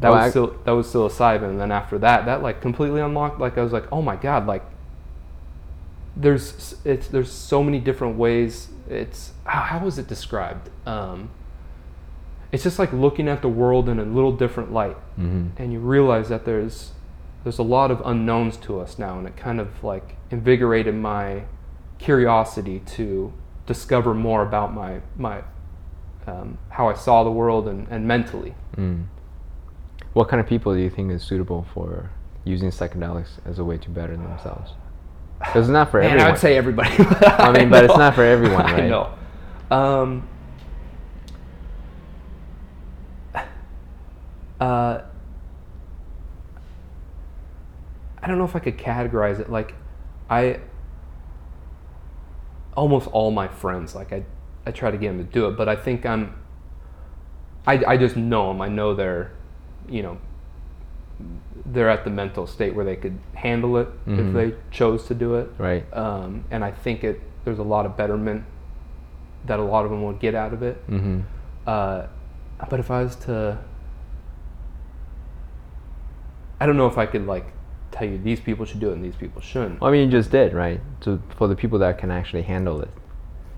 that 0.01 0.11
Well, 0.11 0.18
was 0.18 0.26
I- 0.26 0.30
still 0.30 0.57
that 0.64 0.70
was 0.72 0.86
psilocybin. 0.92 1.44
And 1.51 1.61
then 1.61 1.72
after 1.72 1.99
that, 1.99 2.26
that 2.26 2.42
like 2.42 2.61
completely 2.61 3.01
unlocked. 3.01 3.40
Like 3.40 3.57
I 3.59 3.62
was 3.62 3.72
like, 3.72 3.90
oh 3.92 4.03
my 4.03 4.16
god, 4.16 4.47
like 4.47 4.62
there's 6.16 6.76
it's 6.84 7.09
there's 7.09 7.30
so 7.30 7.62
many 7.62 7.78
different 7.78 8.16
ways. 8.16 8.68
It's 8.88 9.32
how, 9.44 9.61
how 9.62 9.84
was 9.84 9.99
it 9.99 10.07
described? 10.07 10.70
Um, 10.86 11.30
it's 12.53 12.62
just 12.62 12.78
like 12.78 12.92
looking 12.92 13.28
at 13.28 13.42
the 13.42 13.49
world 13.49 13.88
in 13.88 13.99
a 13.99 14.05
little 14.05 14.32
different 14.32 14.72
light, 14.72 14.97
Mhm. 15.18 15.51
and 15.57 15.72
you 15.72 15.80
realize 15.80 16.28
that 16.28 16.44
there's 16.44 16.92
there's 17.42 17.59
a 17.59 17.62
lot 17.62 17.90
of 17.90 18.01
unknowns 18.05 18.57
to 18.59 18.80
us 18.80 18.99
now, 18.99 19.18
and 19.18 19.26
it 19.26 19.36
kind 19.36 19.61
of 19.61 19.82
like 19.84 20.16
invigorated 20.30 20.94
my 20.94 21.42
curiosity 21.99 22.80
to 22.80 23.32
discover 23.66 24.14
more 24.14 24.42
about 24.42 24.72
my 24.72 25.01
my 25.16 25.42
um, 26.26 26.59
how 26.70 26.88
I 26.88 26.94
saw 26.94 27.22
the 27.24 27.30
world 27.30 27.68
and, 27.68 27.86
and 27.90 28.07
mentally. 28.09 28.55
Mm. 28.76 29.05
What 30.17 30.29
kind 30.29 30.41
of 30.41 30.47
people 30.47 30.73
do 30.73 30.81
you 30.81 30.89
think 30.89 31.12
is 31.12 31.23
suitable 31.23 31.67
for 31.75 32.11
using 32.43 32.71
psychedelics 32.71 33.33
as 33.45 33.59
a 33.59 33.64
way 33.64 33.77
to 33.77 33.91
better 33.91 34.17
themselves? 34.17 34.71
It's 35.55 35.69
not 35.69 35.91
for 35.91 36.01
Man, 36.01 36.12
everyone. 36.12 36.27
I 36.27 36.31
would 36.31 36.41
say 36.41 36.57
everybody. 36.57 36.89
I 36.99 37.53
mean, 37.53 37.69
but 37.69 37.85
it's 37.85 37.99
not 37.99 38.14
for 38.14 38.23
everyone, 38.23 38.64
right? 38.64 38.85
I 38.85 38.89
know. 38.89 39.12
Um, 39.71 40.29
uh, 44.59 45.03
I 48.23 48.27
don't 48.27 48.39
know 48.39 48.47
if 48.47 48.57
I 48.57 48.61
could 48.61 48.79
categorize 48.79 49.39
it. 49.39 49.51
Like, 49.51 49.75
I 50.31 50.61
almost 52.75 53.09
all 53.09 53.31
my 53.31 53.49
friends, 53.49 53.95
like 53.95 54.14
I, 54.14 54.25
I 54.64 54.71
try 54.71 54.91
to 54.91 54.97
get 54.97 55.09
them 55.09 55.19
to 55.19 55.25
do 55.31 55.47
it, 55.49 55.59
but 55.59 55.69
I 55.69 55.77
think 55.77 56.07
I'm. 56.07 56.43
I, 57.67 57.85
I 57.87 57.97
just 57.99 58.17
know 58.17 58.49
them. 58.49 58.62
I 58.62 58.69
know 58.69 58.95
they're, 58.95 59.36
you 59.89 60.03
know, 60.03 60.18
they're 61.64 61.89
at 61.91 62.05
the 62.05 62.11
mental 62.11 62.47
state 62.47 62.74
where 62.74 62.84
they 62.84 62.97
could 62.97 63.18
handle 63.34 63.76
it 63.78 63.89
Mhm. 64.07 64.18
if 64.28 64.34
they 64.34 64.55
chose 64.70 65.07
to 65.07 65.14
do 65.14 65.34
it 65.37 65.49
Right. 65.59 65.84
um, 65.97 66.45
and 66.51 66.62
I 66.64 66.70
think 66.70 67.03
it 67.05 67.20
there's 67.45 67.59
a 67.59 67.62
lot 67.62 67.87
of 67.87 67.97
betterment 67.97 68.45
that 69.47 69.59
a 69.61 69.62
lot 69.62 69.84
of 69.84 69.91
them 69.93 70.03
would 70.03 70.18
get 70.18 70.34
out 70.34 70.53
of 70.53 70.62
it. 70.62 70.84
Mm-hmm. 70.91 71.20
Uh, 71.66 72.03
but 72.68 72.80
if 72.80 72.91
I 72.91 73.03
was 73.05 73.14
to, 73.16 73.59
I 76.61 76.66
don't 76.66 76.76
know 76.76 76.87
if 76.89 76.99
I 76.99 77.07
could 77.07 77.26
like 77.26 77.47
tell 77.93 78.09
you 78.09 78.18
these 78.18 78.41
people 78.41 78.64
should 78.66 78.80
do 78.80 78.91
it 78.91 78.95
and 78.95 79.05
these 79.05 79.14
people 79.16 79.41
shouldn't. 79.41 79.80
Well, 79.80 79.89
I 79.89 79.93
mean, 79.93 80.07
you 80.07 80.11
just 80.11 80.30
did, 80.30 80.53
right? 80.55 80.80
So 81.01 81.20
for 81.37 81.47
the 81.49 81.55
people 81.57 81.78
that 81.80 81.99
can 81.99 82.11
actually 82.11 82.43
handle 82.43 82.80
it. 82.80 82.91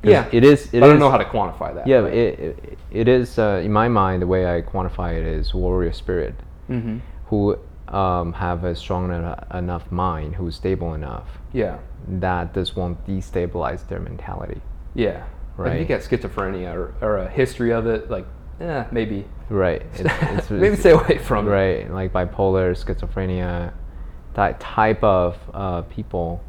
Yeah, 0.03 0.29
It 0.33 0.45
is. 0.45 0.73
It 0.73 0.83
I 0.83 0.87
don't 0.87 0.97
is- 0.97 1.01
know 1.01 1.11
how 1.11 1.19
to 1.19 1.25
quantify 1.25 1.75
that. 1.75 1.87
Yeah, 1.87 2.05
it, 2.07 2.39
it, 2.39 2.79
it 2.91 3.09
is, 3.09 3.39
uh, 3.39 3.61
in 3.65 3.73
my 3.73 3.89
mind, 3.89 4.23
the 4.23 4.27
way 4.27 4.47
I 4.57 4.63
quantify 4.63 5.19
it 5.19 5.27
is 5.27 5.53
warrior 5.55 5.93
spirit 5.93 6.35
hmm 6.69 6.99
who 7.27 7.59
um, 7.89 8.33
have 8.33 8.65
a 8.65 8.75
strong 8.75 9.11
eno- 9.13 9.45
enough 9.53 9.91
mind, 9.93 10.35
who's 10.37 10.55
stable 10.55 10.95
enough 10.95 11.27
Yeah. 11.53 11.77
that 12.09 12.55
this 12.55 12.75
won't 12.77 13.07
destabilize 13.07 13.87
their 13.89 14.01
mentality. 14.01 14.61
Yeah. 14.95 15.25
right. 15.59 15.73
if 15.73 15.75
you 15.75 15.79
Right. 15.81 15.89
get 15.89 16.01
schizophrenia 16.03 16.73
or, 16.75 16.95
or 17.03 17.19
a 17.19 17.29
history 17.29 17.73
of 17.73 17.87
it, 17.87 18.11
like, 18.11 18.27
yeah, 18.61 18.87
maybe. 18.93 19.27
Right. 19.51 19.83
It's, 19.95 20.01
it's, 20.01 20.51
maybe 20.51 20.77
stay 20.77 20.93
away 20.93 21.19
from 21.19 21.49
it. 21.49 21.51
Right, 21.51 21.91
like 21.93 22.13
bipolar, 22.13 22.73
schizophrenia, 22.83 23.73
that 24.35 24.59
type 24.61 25.03
of 25.05 25.37
uh, 25.53 25.83
people 25.83 26.43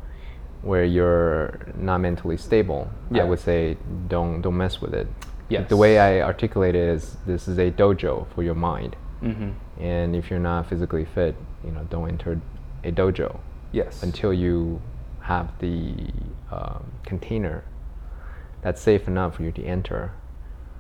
where 0.62 0.84
you're 0.84 1.60
not 1.78 2.00
mentally 2.00 2.38
stable. 2.38 2.90
Yeah. 3.12 3.22
I 3.22 3.26
would 3.26 3.40
say 3.40 3.78
don't 4.08 4.42
don't 4.42 4.58
mess 4.58 4.82
with 4.82 4.94
it. 4.94 5.08
Yes. 5.50 5.68
The 5.70 5.78
way 5.78 6.00
I 6.00 6.22
articulate 6.22 6.76
it 6.76 6.88
is 6.96 7.18
this 7.26 7.48
is 7.48 7.58
a 7.58 7.72
dojo 7.72 8.28
for 8.36 8.44
your 8.44 8.56
mind, 8.56 8.96
Mm-hmm. 9.24 9.82
and 9.82 10.16
if 10.16 10.30
you're 10.30 10.40
not 10.40 10.68
physically 10.70 11.06
fit, 11.06 11.36
you 11.66 11.72
know, 11.72 11.84
don't 11.90 12.08
enter 12.08 12.40
a 12.84 12.92
dojo 12.92 13.40
Yes. 13.72 14.04
until 14.04 14.32
you 14.34 14.82
have 15.22 15.48
the 15.60 16.10
um, 16.52 16.92
container 17.06 17.64
that's 18.62 18.82
safe 18.82 19.08
enough 19.08 19.36
for 19.36 19.44
you 19.44 19.52
to 19.52 19.64
enter. 19.64 20.12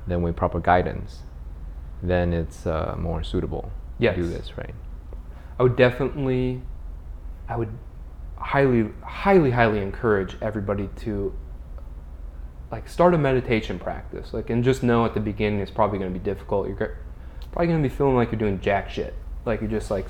Then 0.07 0.21
with 0.21 0.35
proper 0.35 0.59
guidance, 0.59 1.19
then 2.01 2.33
it's 2.33 2.65
uh, 2.65 2.95
more 2.97 3.23
suitable 3.23 3.71
Yes. 3.99 4.15
to 4.15 4.21
do 4.23 4.27
this, 4.29 4.57
right? 4.57 4.73
I 5.59 5.63
would 5.63 5.75
definitely, 5.75 6.61
I 7.47 7.57
would 7.57 7.69
highly, 8.39 8.89
highly, 9.03 9.51
highly 9.51 9.79
encourage 9.79 10.37
everybody 10.41 10.89
to 10.97 11.33
like 12.71 12.87
start 12.87 13.13
a 13.13 13.17
meditation 13.17 13.79
practice. 13.79 14.33
Like, 14.33 14.49
and 14.49 14.63
just 14.63 14.83
know 14.83 15.05
at 15.05 15.13
the 15.13 15.19
beginning 15.19 15.59
it's 15.59 15.71
probably 15.71 15.99
going 15.99 16.13
to 16.13 16.19
be 16.19 16.23
difficult. 16.23 16.67
You're 16.67 16.97
probably 17.51 17.67
going 17.67 17.81
to 17.81 17.89
be 17.89 17.93
feeling 17.93 18.15
like 18.15 18.31
you're 18.31 18.39
doing 18.39 18.59
jack 18.61 18.89
shit. 18.89 19.15
Like 19.45 19.61
you're 19.61 19.69
just 19.69 19.91
like? 19.91 20.05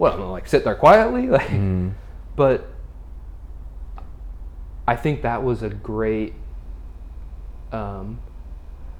I'm 0.00 0.10
gonna 0.10 0.30
like 0.32 0.48
sit 0.48 0.64
there 0.64 0.74
quietly, 0.74 1.28
like. 1.28 1.48
Mm. 1.48 1.94
But 2.34 2.66
I 4.88 4.96
think 4.96 5.22
that 5.22 5.42
was 5.42 5.62
a 5.62 5.68
great. 5.68 6.34
Um, 7.70 8.18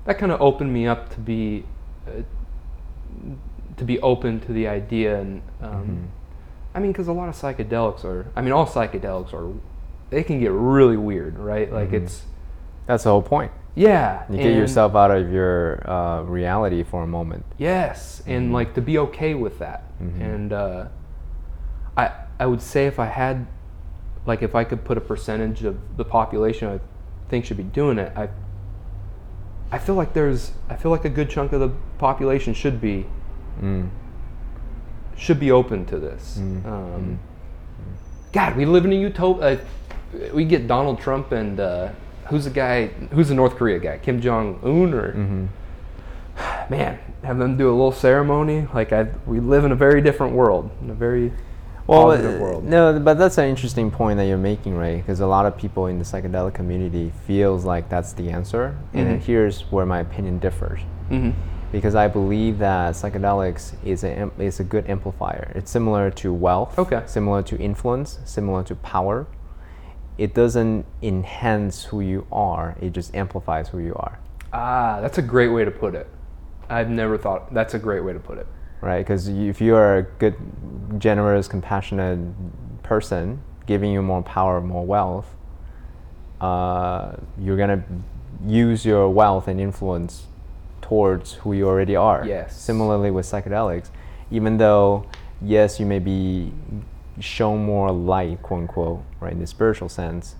that 0.04 0.18
kind 0.18 0.30
of 0.32 0.40
opened 0.40 0.72
me 0.72 0.86
up 0.86 1.10
to 1.14 1.20
be, 1.20 1.64
uh, 2.06 2.22
to 3.76 3.84
be 3.84 3.98
open 4.00 4.40
to 4.40 4.52
the 4.52 4.68
idea, 4.68 5.20
and 5.20 5.42
um, 5.60 5.70
Mm-hmm. 5.70 6.23
I 6.74 6.80
mean, 6.80 6.92
because 6.92 7.08
a 7.08 7.12
lot 7.12 7.28
of 7.28 7.34
psychedelics 7.36 8.04
are. 8.04 8.26
I 8.34 8.42
mean, 8.42 8.52
all 8.52 8.66
psychedelics 8.66 9.32
are. 9.32 9.52
They 10.10 10.22
can 10.22 10.40
get 10.40 10.50
really 10.52 10.96
weird, 10.96 11.38
right? 11.38 11.72
Like 11.72 11.90
Mhm. 11.90 12.02
it's. 12.04 12.24
That's 12.86 13.04
the 13.04 13.10
whole 13.10 13.22
point. 13.22 13.52
Yeah. 13.76 14.24
You 14.30 14.36
get 14.36 14.54
yourself 14.54 14.94
out 14.94 15.10
of 15.10 15.32
your 15.32 15.88
uh, 15.90 16.22
reality 16.22 16.82
for 16.82 17.02
a 17.02 17.06
moment. 17.06 17.44
Yes, 17.58 18.22
and 18.26 18.52
like 18.52 18.74
to 18.74 18.80
be 18.82 18.98
okay 18.98 19.34
with 19.34 19.58
that. 19.58 19.82
Mhm. 20.02 20.20
And 20.20 20.52
uh, 20.52 20.84
I 21.96 22.10
I 22.38 22.46
would 22.46 22.60
say 22.62 22.86
if 22.86 22.98
I 22.98 23.06
had, 23.06 23.46
like, 24.26 24.42
if 24.42 24.54
I 24.54 24.64
could 24.64 24.84
put 24.84 24.98
a 24.98 25.00
percentage 25.00 25.64
of 25.64 25.76
the 25.96 26.04
population 26.04 26.68
I 26.68 26.80
think 27.28 27.44
should 27.44 27.56
be 27.56 27.62
doing 27.64 27.98
it, 27.98 28.12
I. 28.16 28.28
I 29.72 29.78
feel 29.78 29.94
like 29.96 30.12
there's 30.12 30.52
I 30.70 30.76
feel 30.76 30.90
like 30.92 31.04
a 31.04 31.08
good 31.10 31.28
chunk 31.30 31.52
of 31.52 31.58
the 31.60 31.70
population 31.98 32.54
should 32.54 32.80
be 32.80 33.06
Mm. 33.62 33.88
Should 35.16 35.38
be 35.40 35.50
open 35.52 35.84
to 35.86 35.98
this. 35.98 36.38
Mm, 36.40 36.64
Um, 36.66 37.18
God, 38.32 38.56
we 38.56 38.64
live 38.64 38.84
in 38.84 38.92
a 38.92 38.96
utopia. 38.96 39.44
Uh, 39.52 39.58
we 40.32 40.44
get 40.44 40.66
Donald 40.66 40.98
Trump 41.00 41.32
and 41.32 41.58
uh, 41.60 41.88
who's 42.28 42.44
the 42.44 42.50
guy? 42.50 42.86
Who's 43.12 43.28
the 43.28 43.34
North 43.34 43.56
Korea 43.56 43.78
guy? 43.78 43.98
Kim 43.98 44.20
Jong 44.20 44.58
Un 44.64 44.92
or 44.94 45.12
hmm 45.12 45.46
man, 46.68 46.98
have 47.22 47.38
them 47.38 47.56
do 47.56 47.68
a 47.68 47.70
little 47.70 47.92
ceremony. 47.92 48.66
Like 48.74 48.92
I, 48.92 49.06
we 49.26 49.38
live 49.40 49.64
in 49.64 49.70
a 49.72 49.76
very 49.76 50.00
different 50.00 50.34
world, 50.34 50.70
in 50.82 50.90
a 50.90 50.94
very 50.94 51.32
Well, 51.86 52.06
positive 52.06 52.40
world. 52.40 52.64
no, 52.64 52.98
but 52.98 53.18
that's 53.18 53.38
an 53.38 53.48
interesting 53.48 53.90
point 53.90 54.16
that 54.18 54.24
you're 54.26 54.36
making, 54.38 54.76
right? 54.76 54.96
Because 54.96 55.20
a 55.20 55.26
lot 55.26 55.46
of 55.46 55.56
people 55.56 55.86
in 55.86 55.98
the 55.98 56.04
psychedelic 56.04 56.54
community 56.54 57.12
feels 57.26 57.64
like 57.64 57.88
that's 57.88 58.14
the 58.14 58.30
answer, 58.30 58.74
and 58.94 59.06
then 59.06 59.18
Mhm. 59.18 59.22
here's 59.22 59.60
where 59.70 59.86
my 59.86 60.00
opinion 60.00 60.38
differs. 60.38 60.80
hmm 61.08 61.30
Because 61.74 61.96
I 61.96 62.06
believe 62.06 62.58
that 62.60 62.94
psychedelics 62.94 63.74
is 63.84 64.04
a 64.04 64.30
is 64.38 64.60
a 64.60 64.64
good 64.64 64.88
amplifier. 64.88 65.50
It's 65.56 65.72
similar 65.72 66.08
to 66.22 66.32
wealth, 66.32 66.78
Okay. 66.78 67.02
similar 67.06 67.42
to 67.42 67.58
influence, 67.58 68.20
similar 68.24 68.62
to 68.70 68.76
power. 68.76 69.26
It 70.16 70.34
doesn't 70.34 70.86
enhance 71.02 71.82
who 71.90 72.00
you 72.00 72.28
are; 72.30 72.76
it 72.80 72.90
just 72.92 73.12
amplifies 73.12 73.70
who 73.70 73.80
you 73.80 73.94
are. 73.96 74.20
Ah, 74.52 75.00
that's 75.00 75.18
a 75.18 75.22
great 75.34 75.48
way 75.48 75.64
to 75.64 75.72
put 75.72 75.96
it. 75.96 76.06
I've 76.70 76.90
never 76.90 77.18
thought. 77.18 77.52
That's 77.52 77.74
a 77.74 77.80
great 77.80 78.04
way 78.04 78.12
to 78.12 78.20
put 78.20 78.38
it. 78.38 78.46
right? 78.80 78.98
Because 79.04 79.26
if 79.26 79.60
you 79.60 79.74
are 79.74 79.96
a 79.96 80.02
good, 80.22 80.36
generous, 80.98 81.48
compassionate 81.48 82.20
person, 82.84 83.40
giving 83.66 83.90
you 83.90 84.00
more 84.02 84.22
power, 84.22 84.60
more 84.60 84.86
wealth, 84.86 85.34
uh, 86.40 87.16
you're 87.36 87.56
gonna 87.56 87.82
use 88.46 88.86
your 88.86 89.08
wealth 89.08 89.48
and 89.48 89.58
influence 89.60 90.26
towards 90.84 91.32
who 91.32 91.54
you 91.54 91.66
already 91.66 91.96
are. 91.96 92.24
Yes. 92.26 92.60
Similarly 92.60 93.10
with 93.10 93.24
psychedelics, 93.24 93.88
even 94.30 94.58
though 94.58 95.06
yes, 95.40 95.80
you 95.80 95.86
may 95.86 95.98
be 95.98 96.52
shown 97.20 97.64
more 97.64 97.90
light, 97.90 98.42
quote 98.42 98.60
unquote, 98.60 99.02
right, 99.18 99.32
in 99.32 99.40
the 99.40 99.46
spiritual 99.46 99.88
sense. 99.88 100.36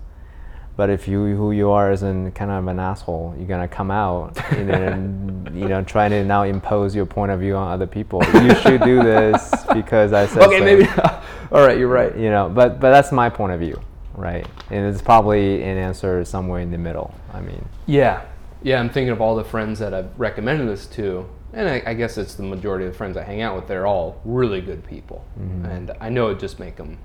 But 0.77 0.91
if 0.91 1.09
you 1.09 1.35
who 1.37 1.53
you 1.53 1.71
are 1.71 1.93
isn't 1.93 2.33
kind 2.33 2.51
of 2.51 2.67
an 2.67 2.79
asshole, 2.79 3.35
you're 3.39 3.47
gonna 3.47 3.69
come 3.69 3.91
out 3.91 4.37
and 4.53 4.69
then 4.69 5.53
you 5.55 5.67
know 5.69 5.83
trying 5.83 6.11
to 6.11 6.23
now 6.25 6.43
impose 6.43 6.95
your 6.95 7.07
point 7.07 7.31
of 7.33 7.41
view 7.41 7.57
on 7.57 7.73
other 7.73 7.87
people. 7.87 8.23
You 8.35 8.55
should 8.57 8.83
do 8.83 9.03
this 9.03 9.55
because 9.73 10.13
I 10.13 10.27
said 10.27 10.43
Okay, 10.43 10.59
so. 10.59 10.65
maybe. 10.65 10.87
All 11.53 11.65
right, 11.67 11.79
you're 11.79 11.89
right. 11.89 12.15
You 12.17 12.29
know, 12.31 12.51
but 12.51 12.81
but 12.81 12.91
that's 12.91 13.13
my 13.13 13.31
point 13.31 13.53
of 13.55 13.61
view, 13.61 13.81
right? 14.15 14.47
And 14.71 14.85
it's 14.93 15.01
probably 15.01 15.63
an 15.63 15.79
answer 15.79 16.23
somewhere 16.25 16.61
in 16.61 16.71
the 16.71 16.79
middle. 16.79 17.15
I 17.33 17.41
mean, 17.41 17.65
Yeah, 17.87 18.23
yeah, 18.65 18.81
I'm 18.81 18.91
thinking 18.91 19.11
of 19.13 19.21
all 19.21 19.37
the 19.37 19.45
friends 19.45 19.79
that 19.79 19.95
I've 19.95 20.19
recommended 20.19 20.67
this 20.69 20.87
to, 20.89 21.29
and 21.53 21.69
I, 21.69 21.83
I 21.87 21.95
guess 21.95 22.19
it's 22.19 22.35
the 22.35 22.43
majority 22.43 22.85
of 22.87 22.93
the 22.93 22.97
friends 22.99 23.17
I 23.17 23.23
hang 23.23 23.41
out 23.43 23.55
with. 23.55 23.69
They're 23.69 23.87
all 23.87 24.21
really 24.25 24.61
good 24.61 24.85
people, 24.85 25.25
and 25.37 25.93
I 26.01 26.09
know 26.09 26.29
it 26.31 26.41
just 26.41 26.59
make 26.59 26.75
them 26.77 26.99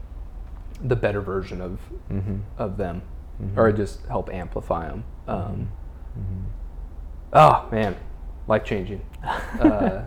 the 0.81 0.95
better 0.95 1.21
version 1.21 1.61
of 1.61 1.79
of 2.57 2.77
them, 2.77 3.03
or 3.55 3.71
just 3.71 4.03
help 4.07 4.33
amplify 4.33 4.87
them. 4.87 5.03
Um, 5.27 5.69
Oh 7.31 7.67
man, 7.71 7.95
life 8.47 8.63
changing. 8.63 9.01
Uh, 9.59 10.05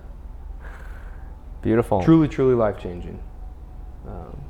Beautiful. 1.60 2.02
truly, 2.02 2.26
truly 2.28 2.54
life 2.54 2.78
changing. 2.78 3.22
Um, 4.08 4.40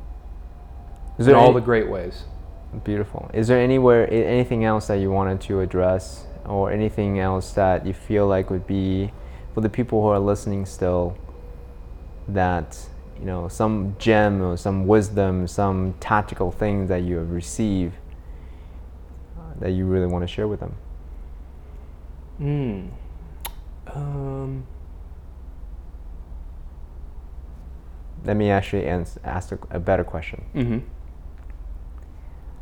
Is 1.18 1.26
in 1.26 1.32
there 1.32 1.36
all 1.40 1.46
any- 1.50 1.54
the 1.56 1.60
great 1.60 1.90
ways. 1.90 2.24
Beautiful. 2.84 3.30
Is 3.34 3.48
there 3.48 3.60
anywhere, 3.60 4.10
anything 4.10 4.64
else 4.64 4.86
that 4.86 4.94
you 4.94 5.10
wanted 5.10 5.42
to 5.42 5.60
address, 5.60 6.24
or 6.46 6.70
anything 6.70 7.18
else 7.18 7.52
that 7.52 7.86
you 7.86 7.92
feel 7.92 8.26
like 8.26 8.50
would 8.50 8.66
be 8.66 9.12
for 9.54 9.60
the 9.60 9.68
people 9.68 10.02
who 10.02 10.08
are 10.08 10.18
listening 10.18 10.66
still? 10.66 11.16
That 12.28 12.78
you 13.18 13.26
know, 13.26 13.48
some 13.48 13.94
gem 13.98 14.42
or 14.42 14.56
some 14.56 14.86
wisdom, 14.86 15.46
some 15.46 15.94
tactical 16.00 16.50
things 16.50 16.88
that 16.88 17.02
you 17.02 17.16
have 17.16 17.30
received 17.30 17.94
uh, 19.38 19.42
that 19.60 19.70
you 19.70 19.86
really 19.86 20.06
want 20.06 20.22
to 20.22 20.26
share 20.26 20.48
with 20.48 20.60
them. 20.60 20.74
Mm. 22.40 22.90
Um, 23.94 24.66
Let 28.24 28.36
me 28.36 28.50
actually 28.50 28.86
ans- 28.86 29.18
ask 29.24 29.52
a, 29.52 29.58
a 29.70 29.80
better 29.80 30.04
question. 30.04 30.44
hmm 30.52 30.78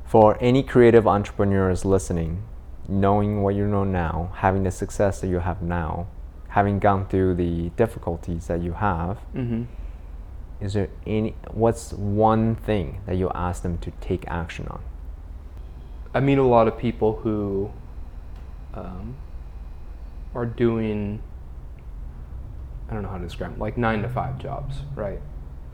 For 0.04 0.36
any 0.40 0.62
creative 0.62 1.06
entrepreneurs 1.06 1.84
listening, 1.84 2.42
knowing 2.90 3.42
what 3.42 3.54
you 3.54 3.66
know 3.66 3.84
now, 3.84 4.32
having 4.36 4.64
the 4.64 4.70
success 4.70 5.20
that 5.20 5.28
you 5.28 5.38
have 5.38 5.62
now, 5.62 6.08
having 6.48 6.78
gone 6.78 7.06
through 7.06 7.34
the 7.34 7.70
difficulties 7.70 8.48
that 8.48 8.60
you 8.60 8.72
have, 8.72 9.18
hmm 9.32 9.64
is 10.60 10.74
there 10.74 10.90
any 11.06 11.34
what's 11.52 11.92
one 11.92 12.54
thing 12.54 13.00
that 13.06 13.16
you 13.16 13.30
ask 13.34 13.62
them 13.62 13.78
to 13.78 13.90
take 14.00 14.26
action 14.28 14.66
on? 14.68 14.82
I 16.12 16.20
meet 16.20 16.38
a 16.38 16.42
lot 16.44 16.68
of 16.68 16.76
people 16.76 17.16
who 17.16 17.70
um, 18.74 19.16
are 20.34 20.44
doing, 20.44 21.22
I 22.88 22.94
don't 22.94 23.02
know 23.02 23.08
how 23.08 23.18
to 23.18 23.24
describe 23.24 23.52
them, 23.52 23.60
like 23.60 23.78
nine 23.78 24.02
to 24.02 24.08
five 24.08 24.38
jobs, 24.38 24.76
right? 24.94 25.20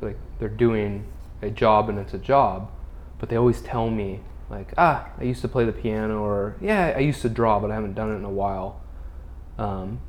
Like 0.00 0.18
they're 0.38 0.48
doing 0.48 1.04
a 1.42 1.50
job 1.50 1.88
and 1.88 1.98
it's 1.98 2.14
a 2.14 2.18
job, 2.18 2.70
but 3.18 3.28
they 3.28 3.36
always 3.36 3.60
tell 3.60 3.90
me, 3.90 4.20
like, 4.48 4.72
ah, 4.78 5.10
I 5.18 5.24
used 5.24 5.42
to 5.42 5.48
play 5.48 5.64
the 5.64 5.72
piano, 5.72 6.22
or 6.22 6.56
yeah, 6.60 6.94
I 6.96 7.00
used 7.00 7.22
to 7.22 7.28
draw, 7.28 7.58
but 7.58 7.70
I 7.70 7.74
haven't 7.74 7.94
done 7.94 8.12
it 8.12 8.16
in 8.16 8.24
a 8.24 8.30
while. 8.30 8.80
Um, 9.58 10.00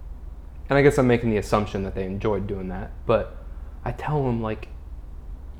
and 0.69 0.77
I 0.77 0.81
guess 0.81 0.97
I'm 0.97 1.07
making 1.07 1.31
the 1.31 1.37
assumption 1.37 1.83
that 1.83 1.95
they 1.95 2.05
enjoyed 2.05 2.47
doing 2.47 2.67
that, 2.69 2.91
but 3.05 3.37
I 3.85 3.91
tell 3.91 4.23
them, 4.23 4.41
like, 4.41 4.67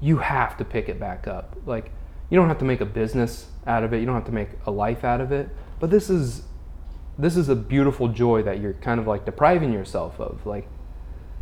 you 0.02 0.18
have 0.18 0.58
to 0.58 0.66
pick 0.66 0.90
it 0.90 1.00
back 1.00 1.28
up. 1.28 1.56
Like, 1.66 1.92
you 2.30 2.38
don't 2.38 2.48
have 2.48 2.60
to 2.60 2.66
make 2.66 2.82
a 2.82 2.86
business 2.86 3.48
out 3.66 3.84
of 3.84 3.94
it. 3.94 4.00
You 4.00 4.06
don't 4.06 4.16
have 4.16 4.26
to 4.26 4.32
make 4.32 4.50
a 4.66 4.72
life 4.72 5.04
out 5.04 5.22
of 5.22 5.32
it. 5.32 5.50
But 5.80 5.90
this 5.92 6.10
is 6.10 6.44
this 7.18 7.36
is 7.36 7.50
a 7.50 7.56
beautiful 7.56 8.10
joy 8.10 8.44
that 8.44 8.60
you're 8.60 8.74
kind 8.74 9.00
of 9.00 9.08
like 9.08 9.26
depriving 9.26 9.74
yourself 9.74 10.20
of. 10.20 10.46
Like, 10.46 10.68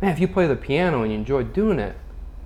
man, 0.00 0.12
if 0.12 0.20
you 0.20 0.28
play 0.28 0.46
the 0.46 0.56
piano 0.56 1.02
and 1.02 1.12
you 1.12 1.18
enjoy 1.18 1.42
doing 1.42 1.78
it, 1.78 1.96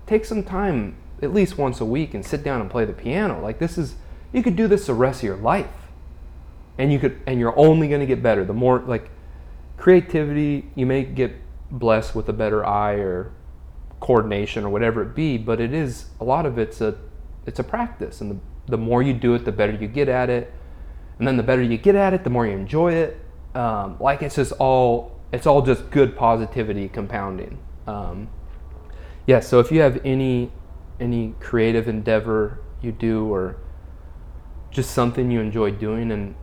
take 0.07 0.25
some 0.25 0.43
time 0.43 0.97
at 1.23 1.33
least 1.33 1.59
once 1.59 1.81
a 1.81 1.85
week 1.85 2.15
and 2.15 2.25
sit 2.25 2.43
down 2.43 2.61
and 2.61 2.71
play 2.71 2.85
the 2.85 2.93
piano. 2.93 3.41
Like 3.41 3.59
this 3.59 3.79
is 3.79 3.95
you 4.33 4.43
could 4.43 4.57
do 4.57 4.69
this 4.69 4.87
the 4.87 4.95
rest 4.95 5.21
of 5.21 5.25
your 5.25 5.37
life. 5.37 5.69
And 6.79 6.93
you 6.93 6.99
could 6.99 7.21
and 7.27 7.39
you're 7.39 7.59
only 7.59 7.89
going 7.89 8.01
to 8.01 8.07
get 8.07 8.23
better. 8.23 8.45
The 8.45 8.55
more 8.55 8.79
like 8.81 9.11
creativity, 9.77 10.71
you 10.75 10.87
may 10.87 11.05
get 11.05 11.33
blessed 11.71 12.15
with 12.15 12.29
a 12.29 12.33
better 12.33 12.65
eye 12.65 12.95
or 12.95 13.33
coordination 14.01 14.65
or 14.65 14.71
whatever 14.71 15.03
it 15.03 15.15
be, 15.15 15.37
but 15.37 15.61
it 15.61 15.75
is 15.75 16.07
a 16.21 16.25
lot 16.25 16.47
of 16.47 16.59
it's 16.59 16.81
a 16.81 16.97
it's 17.47 17.59
a 17.59 17.65
practice 17.65 18.21
and 18.21 18.31
the, 18.31 18.37
the 18.71 18.79
more 18.79 19.03
you 19.03 19.13
do 19.13 19.35
it 19.35 19.45
the 19.45 19.53
better 19.53 19.73
you 19.73 19.89
get 19.89 20.09
at 20.09 20.31
it 20.31 20.53
and 21.19 21.27
then 21.27 21.37
the 21.37 21.43
better 21.43 21.63
you 21.63 21.77
get 21.77 21.95
at 21.95 22.15
it 22.15 22.25
the 22.25 22.31
more 22.31 22.47
you 22.47 22.53
enjoy 22.53 22.93
it 22.93 23.19
um, 23.55 23.97
like 24.01 24.23
it's 24.23 24.37
just 24.37 24.53
all 24.53 25.19
it's 25.33 25.47
all 25.47 25.63
just 25.63 25.91
good 25.91 26.17
positivity 26.17 26.89
compounding 26.89 27.59
um, 27.87 28.29
yeah 29.27 29.41
so 29.41 29.59
if 29.59 29.73
you 29.73 29.81
have 29.81 30.01
any 30.05 30.51
any 31.01 31.35
creative 31.41 31.89
endeavor 31.89 32.61
you 32.83 32.93
do 32.93 33.33
or 33.33 33.57
just 34.71 34.93
something 34.93 35.31
you 35.31 35.41
enjoy 35.41 35.71
doing 35.71 36.13
and 36.13 36.35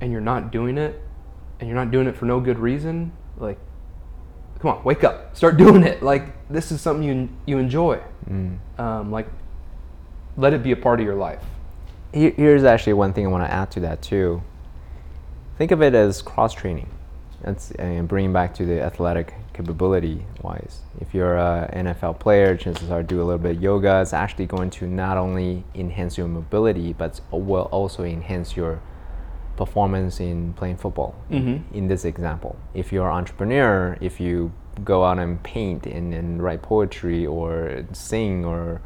and 0.00 0.12
you're 0.12 0.20
not 0.20 0.50
doing 0.50 0.78
it 0.78 1.00
and 1.58 1.68
you're 1.68 1.76
not 1.76 1.90
doing 1.90 2.06
it 2.06 2.16
for 2.16 2.24
no 2.24 2.40
good 2.40 2.58
reason 2.58 3.12
like 3.38 3.58
come 4.60 4.70
on 4.70 4.84
wake 4.84 5.04
up 5.04 5.36
start 5.36 5.56
doing 5.64 5.82
it 5.82 6.02
like 6.02 6.48
this 6.48 6.72
is 6.72 6.80
something 6.80 7.02
you 7.02 7.28
you 7.46 7.58
enjoy 7.58 8.00
um, 8.78 9.10
like 9.10 9.28
let 10.36 10.52
it 10.52 10.62
be 10.62 10.72
a 10.72 10.76
part 10.76 11.00
of 11.00 11.06
your 11.06 11.16
life 11.16 11.42
Here's 12.12 12.64
actually 12.64 12.94
one 12.94 13.12
thing 13.12 13.24
I 13.24 13.28
want 13.28 13.44
to 13.44 13.52
add 13.52 13.70
to 13.72 13.80
that 13.80 14.02
too. 14.02 14.42
Think 15.56 15.70
of 15.70 15.80
it 15.80 15.94
as 15.94 16.22
cross 16.22 16.52
training. 16.52 16.88
That's 17.42 17.70
and 17.72 18.08
bringing 18.08 18.32
back 18.32 18.54
to 18.54 18.66
the 18.66 18.82
athletic 18.82 19.34
capability 19.60 20.24
wise. 20.42 20.80
If 21.00 21.14
you're 21.14 21.36
an 21.38 21.86
NFL 21.86 22.18
player, 22.18 22.56
chances 22.56 22.90
are 22.90 23.02
do 23.02 23.20
a 23.22 23.24
little 23.24 23.38
bit 23.38 23.56
of 23.56 23.62
yoga. 23.62 24.00
It's 24.00 24.12
actually 24.12 24.46
going 24.46 24.70
to 24.70 24.86
not 24.86 25.16
only 25.16 25.64
enhance 25.74 26.16
your 26.16 26.28
mobility, 26.28 26.92
but 26.92 27.20
will 27.30 27.68
also 27.70 28.04
enhance 28.04 28.56
your 28.56 28.80
performance 29.56 30.20
in 30.20 30.54
playing 30.54 30.78
football. 30.78 31.14
Mhm. 31.30 31.62
In 31.74 31.88
this 31.88 32.04
example, 32.04 32.56
if 32.74 32.92
you're 32.92 33.08
an 33.08 33.16
entrepreneur, 33.16 33.96
if 34.00 34.18
you 34.20 34.52
go 34.84 35.04
out 35.04 35.18
and 35.18 35.42
paint 35.42 35.86
and, 35.86 36.14
and 36.14 36.42
write 36.42 36.62
poetry 36.62 37.26
or 37.26 37.84
sing 37.92 38.44
or 38.44 38.80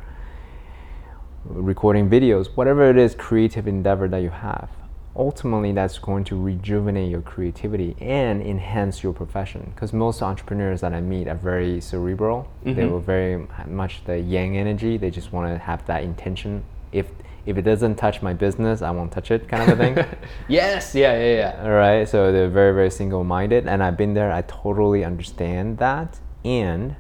recording 1.45 2.09
videos, 2.11 2.47
whatever 2.57 2.91
it 2.91 2.97
is, 2.97 3.15
creative 3.15 3.69
endeavor 3.69 4.09
that 4.09 4.23
you 4.23 4.31
have, 4.31 4.71
ultimately 5.16 5.73
that's 5.73 5.99
going 5.99 6.24
to 6.24 6.41
rejuvenate 6.41 7.11
your 7.11 7.20
creativity 7.23 7.95
and 8.01 8.43
enhance 8.43 9.03
your 9.03 9.12
profession. 9.12 9.70
Because 9.74 9.93
most 9.93 10.23
entrepreneurs 10.23 10.81
that 10.81 10.93
I 10.93 11.01
meet 11.01 11.28
are 11.28 11.36
very 11.36 11.81
cerebral. 11.81 12.49
They 12.65 12.73
Mhm. 12.74 12.91
were 12.91 12.99
very 13.01 13.47
much 13.69 14.03
the 14.05 14.19
yang 14.19 14.57
energy. 14.57 14.97
They 14.97 15.11
just 15.11 15.32
want 15.32 15.49
to 15.53 15.59
have 15.59 15.85
that 15.86 16.03
intention. 16.03 16.62
If 16.93 17.07
if 17.47 17.59
it 17.59 17.62
doesn't 17.62 17.97
touch 17.97 18.23
my 18.23 18.32
business, 18.32 18.81
I 18.81 18.91
won't 18.91 19.12
touch 19.12 19.31
it, 19.31 19.47
kind 19.49 19.62
of 19.62 19.69
a 19.69 19.77
thing. 19.77 19.99
yes 20.49 20.95
yeah 20.95 21.12
yeah 21.19 21.35
yeah 21.36 21.62
All 21.65 21.73
right, 21.73 22.09
so 22.09 22.32
they're 22.32 22.49
very, 22.49 22.73
very 22.73 22.91
single 22.91 23.23
minded, 23.23 23.66
and 23.69 23.82
I've 23.82 23.99
been 23.99 24.15
there. 24.15 24.32
I 24.32 24.41
totally 24.43 25.05
understand 25.05 25.77
that, 25.77 26.20
and 26.43 26.97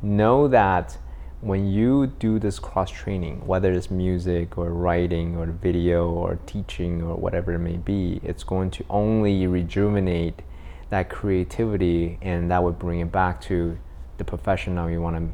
know 0.00 0.48
that 0.48 0.96
when 1.44 1.70
you 1.70 2.06
do 2.06 2.38
this 2.38 2.58
cross 2.58 2.90
training, 2.90 3.46
whether 3.46 3.70
it's 3.70 3.90
music 3.90 4.56
or 4.56 4.70
writing 4.70 5.36
or 5.36 5.44
video 5.46 6.08
or 6.08 6.38
teaching 6.46 7.02
or 7.02 7.16
whatever 7.16 7.52
it 7.52 7.58
may 7.58 7.76
be, 7.76 8.18
it's 8.24 8.42
going 8.42 8.70
to 8.70 8.84
only 8.88 9.46
rejuvenate 9.46 10.40
that 10.88 11.10
creativity, 11.10 12.18
and 12.22 12.50
that 12.50 12.62
would 12.62 12.78
bring 12.78 13.00
it 13.00 13.12
back 13.12 13.42
to 13.42 13.78
the 14.16 14.24
profession 14.24 14.74
that 14.76 14.86
you 14.86 15.02
want 15.02 15.16
to 15.16 15.28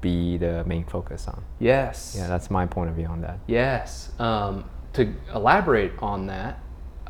be 0.00 0.38
the 0.38 0.64
main 0.64 0.84
focus 0.84 1.28
on. 1.28 1.44
yes 1.58 2.14
Yeah, 2.16 2.26
that's 2.26 2.50
my 2.50 2.64
point 2.66 2.88
of 2.88 2.96
view 2.96 3.06
on 3.06 3.20
that. 3.20 3.38
Yes. 3.46 4.12
Um, 4.18 4.68
to 4.94 5.12
elaborate 5.34 5.92
on 5.98 6.26
that, 6.26 6.58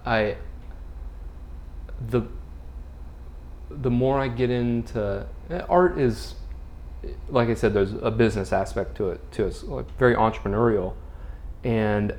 I 0.05 0.37
the 2.09 2.23
the 3.71 3.91
more 3.91 4.19
I 4.19 4.29
get 4.29 4.51
into 4.51 5.27
eh, 5.51 5.61
art 5.69 5.99
is 5.99 6.35
like 7.29 7.49
I 7.49 7.55
said, 7.55 7.75
there's 7.75 7.93
a 7.93 8.11
business 8.11 8.53
aspect 8.53 8.97
to 8.97 9.11
it 9.11 9.21
too. 9.33 9.47
It's 9.47 9.63
like 9.65 9.91
very 9.99 10.15
entrepreneurial, 10.15 10.95
and 11.63 12.15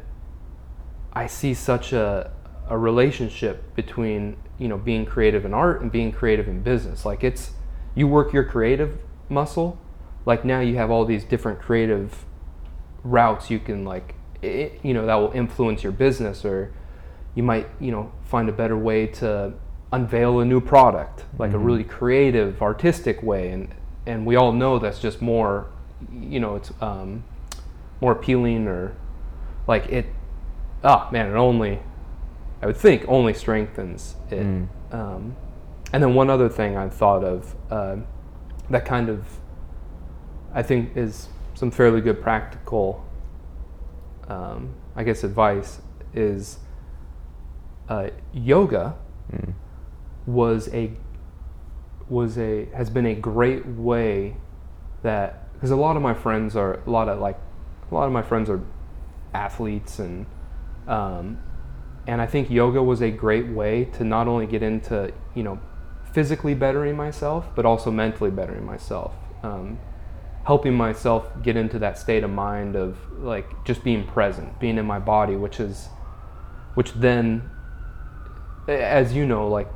I 1.13 1.27
see 1.27 1.53
such 1.53 1.93
a 1.93 2.31
a 2.67 2.77
relationship 2.77 3.75
between 3.75 4.37
you 4.57 4.67
know 4.67 4.77
being 4.77 5.05
creative 5.05 5.45
in 5.45 5.53
art 5.53 5.81
and 5.81 5.91
being 5.91 6.11
creative 6.11 6.47
in 6.47 6.61
business. 6.61 7.05
Like 7.05 7.23
it's 7.23 7.51
you 7.93 8.07
work 8.07 8.33
your 8.33 8.43
creative 8.43 8.97
muscle, 9.29 9.79
like 10.25 10.43
now 10.43 10.59
you 10.59 10.75
have 10.75 10.91
all 10.91 11.05
these 11.05 11.23
different 11.23 11.59
creative 11.59 12.25
routes 13.03 13.51
you 13.51 13.59
can 13.59 13.85
like 13.85 14.15
i 14.43 14.71
you 14.81 14.93
know 14.93 15.05
that 15.05 15.15
will 15.15 15.31
influence 15.31 15.83
your 15.83 15.91
business 15.91 16.43
or 16.43 16.73
you 17.35 17.43
might 17.43 17.69
you 17.79 17.91
know 17.91 18.11
find 18.23 18.49
a 18.49 18.51
better 18.51 18.77
way 18.77 19.05
to 19.05 19.53
unveil 19.91 20.39
a 20.39 20.45
new 20.45 20.59
product 20.59 21.23
like 21.37 21.51
a 21.51 21.53
mm-hmm. 21.53 21.63
really 21.63 21.83
creative 21.83 22.61
artistic 22.61 23.21
way 23.21 23.51
and 23.51 23.73
and 24.05 24.25
we 24.25 24.35
all 24.35 24.51
know 24.51 24.79
that's 24.79 24.99
just 24.99 25.21
more 25.21 25.67
you 26.11 26.39
know 26.39 26.55
it's 26.55 26.71
um, 26.81 27.23
more 28.01 28.11
appealing 28.11 28.67
or 28.67 28.95
like 29.67 29.87
it 29.87 30.05
ah 30.83 31.09
man 31.11 31.27
it 31.27 31.35
only 31.35 31.79
i 32.61 32.65
would 32.65 32.77
think 32.77 33.03
only 33.07 33.33
strengthens 33.33 34.15
it 34.29 34.43
Mm. 34.43 34.67
um, 34.91 35.35
and 35.93 36.03
then 36.03 36.13
one 36.13 36.29
other 36.29 36.49
thing 36.49 36.75
i 36.77 36.89
thought 36.89 37.23
of 37.23 37.55
uh, 37.71 37.95
that 38.69 38.85
kind 38.85 39.09
of 39.09 39.25
I 40.53 40.63
think 40.63 40.95
is 40.95 41.27
some 41.53 41.69
fairly 41.69 41.99
good 41.99 42.21
practical, 42.21 43.05
um, 44.29 44.73
I 44.95 45.03
guess, 45.03 45.25
advice 45.25 45.81
is 46.13 46.59
uh, 47.89 48.07
yoga 48.33 48.95
was 50.25 50.69
a 50.73 50.91
was 52.09 52.37
a 52.37 52.65
has 52.75 52.89
been 52.89 53.05
a 53.05 53.15
great 53.15 53.65
way 53.65 54.35
that 55.03 55.51
because 55.53 55.71
a 55.71 55.75
lot 55.75 55.95
of 55.95 56.01
my 56.01 56.13
friends 56.13 56.55
are 56.55 56.79
a 56.85 56.89
lot 56.89 57.09
of 57.09 57.19
like 57.19 57.37
a 57.89 57.93
lot 57.93 58.05
of 58.05 58.11
my 58.11 58.21
friends 58.21 58.49
are 58.49 58.61
athletes 59.33 59.99
and 59.99 60.25
um, 60.87 61.39
and 62.07 62.21
I 62.21 62.27
think 62.27 62.51
yoga 62.51 62.81
was 62.83 63.01
a 63.01 63.09
great 63.09 63.47
way 63.47 63.85
to 63.97 64.03
not 64.03 64.27
only 64.27 64.45
get 64.45 64.61
into 64.61 65.11
you 65.33 65.43
know 65.43 65.59
physically 66.13 66.53
bettering 66.53 66.95
myself 66.95 67.47
but 67.55 67.65
also 67.65 67.91
mentally 67.91 68.31
bettering 68.31 68.65
myself 68.65 69.13
um, 69.43 69.79
helping 70.45 70.73
myself 70.73 71.29
get 71.41 71.55
into 71.55 71.79
that 71.79 71.97
state 71.97 72.23
of 72.23 72.29
mind 72.29 72.75
of 72.75 72.97
like 73.19 73.65
just 73.65 73.83
being 73.83 74.05
present 74.05 74.59
being 74.59 74.77
in 74.77 74.85
my 74.85 74.99
body 74.99 75.35
which 75.35 75.59
is 75.59 75.89
which 76.75 76.93
then 76.93 77.49
as 78.67 79.13
you 79.13 79.25
know 79.25 79.47
like 79.47 79.67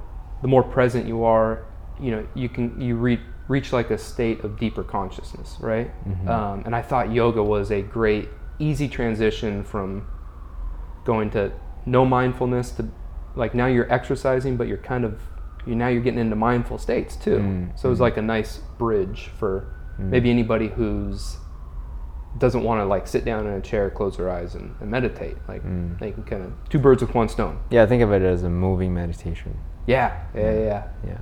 the 0.42 0.48
more 0.48 0.64
present 0.64 1.08
you 1.08 1.24
are 1.24 1.66
you 2.00 2.12
know 2.12 2.28
you 2.34 2.50
can 2.50 2.80
you 2.80 2.96
reach 2.96 3.22
reach 3.48 3.74
like 3.74 3.90
a 3.90 3.98
state 3.98 4.44
of 4.44 4.60
deeper 4.60 4.84
consciousness 4.84 5.58
right? 5.60 5.88
Mm-hmm. 6.08 6.30
Um, 6.30 6.64
and 6.66 6.76
i 6.76 6.82
thought 6.84 7.12
yoga 7.12 7.42
was 7.42 7.72
a 7.72 7.82
great 7.82 8.30
easy 8.60 8.88
transition 8.88 9.64
from 9.64 10.08
going 11.04 11.32
to 11.32 11.52
no 11.86 12.06
mindfulness 12.06 12.72
to 12.72 12.88
like 13.36 13.56
now 13.56 13.66
you're 13.66 13.92
exercising 13.92 14.56
but 14.56 14.68
you're 14.68 14.78
kind 14.78 15.04
of 15.04 15.20
you 15.66 15.76
now 15.76 15.88
you're 15.88 16.02
getting 16.02 16.20
into 16.20 16.36
mindful 16.36 16.78
states 16.78 17.16
too. 17.16 17.38
Mm, 17.38 17.80
so 17.80 17.92
it's 17.92 18.00
mm. 18.00 18.02
like 18.02 18.18
a 18.18 18.22
nice 18.22 18.58
bridge 18.78 19.30
for 19.38 19.76
mm. 20.00 20.06
maybe 20.10 20.30
anybody 20.30 20.68
who's 20.68 21.38
doesn't 22.38 22.64
want 22.64 22.80
to 22.80 22.86
like 22.86 23.08
sit 23.08 23.26
down 23.26 23.48
in 23.48 23.54
a 23.54 23.62
chair 23.62 23.90
close 23.90 24.18
their 24.18 24.30
eyes 24.30 24.56
and, 24.56 24.76
and 24.80 24.90
meditate. 24.90 25.38
Like 25.48 25.64
they 26.00 26.12
can 26.12 26.24
kind 26.24 26.44
of 26.44 26.54
two 26.70 26.80
birds 26.80 27.02
with 27.02 27.14
one 27.14 27.30
stone. 27.30 27.60
Yeah, 27.70 27.86
think 27.86 28.04
of 28.04 28.12
it 28.12 28.22
as 28.22 28.44
a 28.44 28.50
moving 28.50 28.94
meditation. 28.94 29.60
yeah 29.88 30.24
yeah 30.36 30.54
yeah. 30.54 30.88
Yeah. 31.06 31.18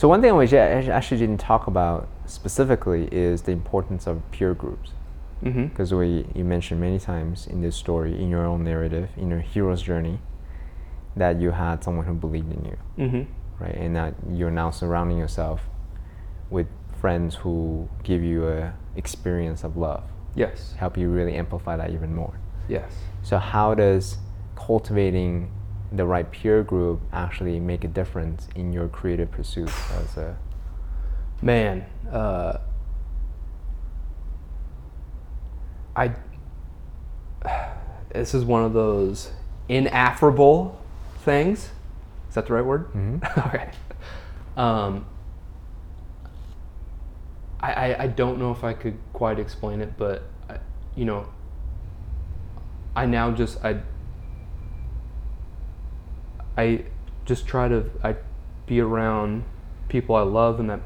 So 0.00 0.08
one 0.08 0.22
thing 0.22 0.34
which 0.34 0.54
I 0.54 0.80
actually 0.88 1.18
didn't 1.18 1.40
talk 1.40 1.66
about 1.66 2.08
specifically 2.24 3.06
is 3.12 3.42
the 3.42 3.52
importance 3.52 4.06
of 4.06 4.22
peer 4.30 4.54
groups. 4.54 4.92
mm-hmm. 5.44 5.66
Because 5.66 5.92
we 5.92 6.24
you 6.34 6.42
mentioned 6.42 6.80
many 6.80 6.98
times 6.98 7.46
in 7.46 7.60
this 7.60 7.76
story, 7.76 8.14
in 8.18 8.30
your 8.30 8.46
own 8.46 8.64
narrative, 8.64 9.10
in 9.18 9.28
your 9.28 9.40
hero's 9.40 9.82
journey, 9.82 10.18
that 11.16 11.38
you 11.38 11.50
had 11.50 11.84
someone 11.84 12.06
who 12.06 12.14
believed 12.14 12.50
in 12.50 12.64
you, 12.64 12.76
Mm-hmm. 13.04 13.62
right? 13.62 13.74
And 13.74 13.94
that 13.94 14.14
you're 14.32 14.50
now 14.62 14.70
surrounding 14.70 15.18
yourself 15.18 15.60
with 16.48 16.68
friends 16.98 17.34
who 17.34 17.86
give 18.02 18.22
you 18.22 18.48
a 18.48 18.72
experience 18.96 19.64
of 19.64 19.76
love, 19.76 20.04
yes 20.34 20.72
help 20.78 20.96
you 20.96 21.10
really 21.10 21.34
amplify 21.34 21.76
that 21.76 21.90
even 21.90 22.14
more. 22.14 22.32
yes 22.68 22.90
So 23.22 23.36
how 23.36 23.74
does 23.74 24.16
cultivating 24.56 25.50
the 25.92 26.06
right 26.06 26.30
peer 26.30 26.62
group 26.62 27.00
actually 27.12 27.58
make 27.58 27.84
a 27.84 27.88
difference 27.88 28.48
in 28.54 28.72
your 28.72 28.88
creative 28.88 29.30
pursuits 29.30 29.74
as 29.92 30.16
a 30.16 30.36
man 31.42 31.84
uh, 32.12 32.58
i 35.96 36.12
this 38.12 38.34
is 38.34 38.44
one 38.44 38.64
of 38.64 38.72
those 38.72 39.30
inaffable 39.70 40.74
things. 41.20 41.70
Is 42.28 42.34
that 42.34 42.46
the 42.46 42.54
right 42.54 42.64
word? 42.64 42.90
Okay. 43.38 43.70
Um, 44.56 45.06
I, 47.60 47.72
I, 47.72 48.02
I 48.02 48.06
don't 48.08 48.38
know 48.38 48.50
if 48.50 48.64
I 48.64 48.72
could 48.72 48.98
quite 49.12 49.38
explain 49.38 49.80
it, 49.80 49.96
but 49.96 50.24
I, 50.48 50.58
you 50.96 51.04
know, 51.04 51.28
I 52.96 53.06
now 53.06 53.30
just 53.30 53.64
I 53.64 53.80
I 56.56 56.84
just 57.24 57.46
try 57.46 57.68
to 57.68 57.90
I 58.02 58.16
be 58.66 58.80
around 58.80 59.44
people 59.88 60.14
I 60.14 60.22
love 60.22 60.60
and 60.60 60.70
that 60.70 60.80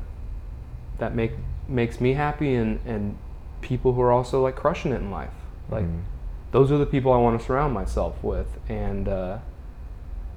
that 0.99 1.15
make 1.15 1.33
makes 1.69 2.01
me 2.01 2.15
happy 2.15 2.55
and 2.55 2.81
and 2.87 3.19
people 3.61 3.95
who 3.95 4.01
are 4.03 4.13
also 4.13 4.43
like 4.43 4.57
crushing 4.57 4.93
it 4.93 4.97
in 4.97 5.11
life. 5.11 5.33
Like 5.71 5.87
those 6.53 6.71
are 6.71 6.79
the 6.79 6.87
people 6.87 7.13
I 7.13 7.17
want 7.17 7.41
to 7.41 7.45
surround 7.45 7.75
myself 7.75 8.23
with, 8.23 8.47
and 8.69 9.09
uh, 9.09 9.39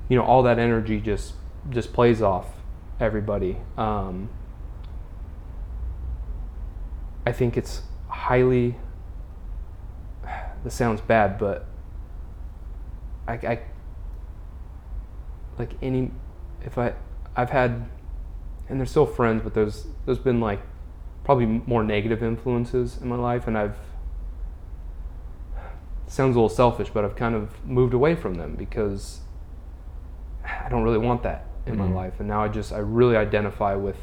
you 0.09 0.17
know 0.17 0.23
all 0.23 0.41
that 0.43 0.57
energy 0.57 0.99
just 0.99 1.33
just 1.69 1.93
plays 1.93 2.21
off 2.21 2.47
everybody. 2.99 3.57
Um, 3.77 4.29
I 7.25 7.31
think 7.31 7.57
it's 7.57 7.83
highly. 8.09 8.77
This 10.63 10.73
sounds 10.73 11.01
bad, 11.01 11.37
but 11.37 11.65
I, 13.27 13.33
I 13.33 13.59
like 15.59 15.71
any 15.81 16.11
if 16.63 16.77
I 16.77 16.93
I've 17.35 17.49
had 17.49 17.85
and 18.69 18.79
they're 18.79 18.85
still 18.85 19.05
friends, 19.05 19.41
but 19.43 19.53
there's 19.53 19.87
there's 20.05 20.19
been 20.19 20.39
like 20.41 20.59
probably 21.23 21.45
more 21.45 21.83
negative 21.83 22.23
influences 22.23 22.99
in 23.01 23.07
my 23.09 23.15
life, 23.15 23.47
and 23.47 23.57
I've 23.57 23.75
sounds 26.07 26.35
a 26.35 26.39
little 26.39 26.49
selfish, 26.49 26.89
but 26.93 27.03
I've 27.03 27.15
kind 27.15 27.35
of 27.35 27.65
moved 27.65 27.93
away 27.93 28.15
from 28.15 28.35
them 28.35 28.55
because 28.55 29.19
I 30.45 30.69
don't 30.69 30.83
really 30.83 30.97
want 30.97 31.23
that 31.23 31.45
in 31.65 31.77
my 31.77 31.89
life, 31.89 32.13
and 32.19 32.29
now 32.29 32.43
I 32.43 32.47
just 32.47 32.71
I 32.71 32.77
really 32.77 33.17
identify 33.17 33.75
with 33.75 33.97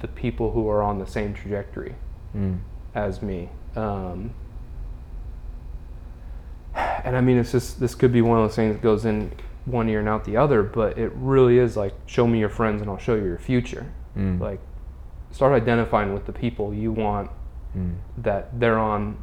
the 0.00 0.08
people 0.08 0.52
who 0.52 0.68
are 0.70 0.82
on 0.82 0.98
the 0.98 1.06
same 1.06 1.34
trajectory 1.34 1.94
Mm. 2.36 2.58
as 2.94 3.20
me. 3.22 3.48
Um, 3.74 4.32
and 6.74 7.16
I 7.16 7.20
mean, 7.20 7.38
it's 7.38 7.52
just 7.52 7.80
this 7.80 7.94
could 7.94 8.12
be 8.12 8.20
one 8.22 8.38
of 8.38 8.44
those 8.48 8.56
things 8.56 8.74
that 8.74 8.82
goes 8.82 9.04
in 9.04 9.32
one 9.70 9.88
ear 9.88 10.00
and 10.00 10.08
out 10.08 10.24
the 10.24 10.36
other, 10.36 10.62
but 10.62 10.96
it 10.98 11.12
really 11.14 11.58
is 11.58 11.76
like 11.76 11.94
show 12.06 12.26
me 12.26 12.38
your 12.38 12.48
friends 12.48 12.80
and 12.80 12.90
I'll 12.90 12.98
show 12.98 13.14
you 13.14 13.24
your 13.24 13.38
future. 13.38 13.86
Mm. 14.16 14.40
Like 14.40 14.60
start 15.30 15.52
identifying 15.52 16.14
with 16.14 16.26
the 16.26 16.32
people 16.32 16.72
you 16.74 16.92
want 16.92 17.30
Mm. 17.76 17.96
that 18.16 18.58
they're 18.58 18.78
on, 18.78 19.18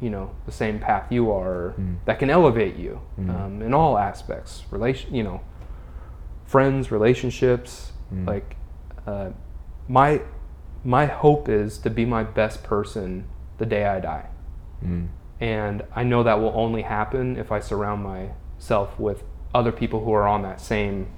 you 0.00 0.08
know, 0.08 0.30
the 0.46 0.52
same 0.52 0.78
path 0.78 1.10
you 1.10 1.32
are, 1.32 1.74
Mm. 1.76 1.96
that 2.04 2.20
can 2.20 2.30
elevate 2.30 2.76
you 2.76 3.00
Mm. 3.20 3.30
um, 3.34 3.62
in 3.62 3.74
all 3.74 3.98
aspects. 3.98 4.64
Relation, 4.70 5.12
you 5.14 5.24
know, 5.24 5.40
friends, 6.44 6.90
relationships. 6.92 7.92
Mm. 8.14 8.26
Like 8.26 8.56
uh, 9.06 9.30
my 9.88 10.20
my 10.84 11.06
hope 11.06 11.48
is 11.48 11.78
to 11.78 11.90
be 11.90 12.04
my 12.04 12.22
best 12.22 12.62
person 12.62 13.24
the 13.58 13.66
day 13.66 13.84
I 13.84 13.98
die. 14.00 14.26
Mm. 14.84 15.08
And 15.40 15.82
I 15.94 16.04
know 16.04 16.22
that 16.22 16.40
will 16.40 16.52
only 16.54 16.82
happen 16.82 17.36
if 17.36 17.50
I 17.50 17.58
surround 17.58 18.04
myself 18.04 18.98
with 18.98 19.24
other 19.54 19.72
people 19.72 20.04
who 20.04 20.12
are 20.12 20.26
on 20.26 20.42
that 20.42 20.60
same 20.60 21.08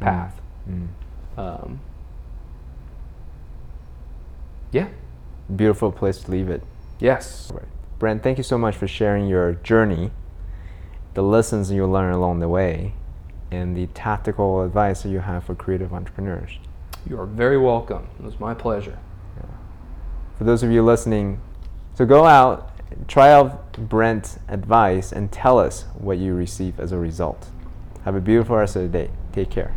path. 0.00 0.40
Mm. 0.68 0.88
Um, 1.36 1.80
yeah. 4.72 4.88
Beautiful 5.54 5.90
place 5.90 6.18
to 6.20 6.30
leave 6.30 6.48
it. 6.48 6.62
Yes. 7.00 7.52
Brent, 7.98 8.22
thank 8.22 8.38
you 8.38 8.44
so 8.44 8.58
much 8.58 8.76
for 8.76 8.86
sharing 8.86 9.26
your 9.26 9.54
journey, 9.54 10.10
the 11.14 11.22
lessons 11.22 11.70
you 11.70 11.86
learn 11.86 12.12
along 12.12 12.38
the 12.38 12.48
way, 12.48 12.94
and 13.50 13.76
the 13.76 13.86
tactical 13.88 14.62
advice 14.62 15.02
that 15.02 15.08
you 15.08 15.20
have 15.20 15.44
for 15.44 15.54
creative 15.54 15.92
entrepreneurs. 15.92 16.58
You 17.08 17.18
are 17.18 17.26
very 17.26 17.58
welcome. 17.58 18.08
It 18.18 18.24
was 18.24 18.38
my 18.38 18.54
pleasure. 18.54 18.98
For 20.36 20.44
those 20.44 20.62
of 20.62 20.70
you 20.70 20.84
listening, 20.84 21.40
so 21.94 22.06
go 22.06 22.24
out, 22.24 22.70
try 23.06 23.30
out 23.30 23.72
Brent's 23.72 24.38
advice, 24.48 25.12
and 25.12 25.30
tell 25.30 25.58
us 25.58 25.84
what 25.94 26.18
you 26.18 26.34
receive 26.34 26.78
as 26.80 26.92
a 26.92 26.98
result. 26.98 27.48
Have 28.04 28.14
a 28.14 28.20
beautiful 28.20 28.56
rest 28.56 28.76
of 28.76 28.82
the 28.82 28.88
day. 28.88 29.10
Take 29.32 29.50
care. 29.50 29.74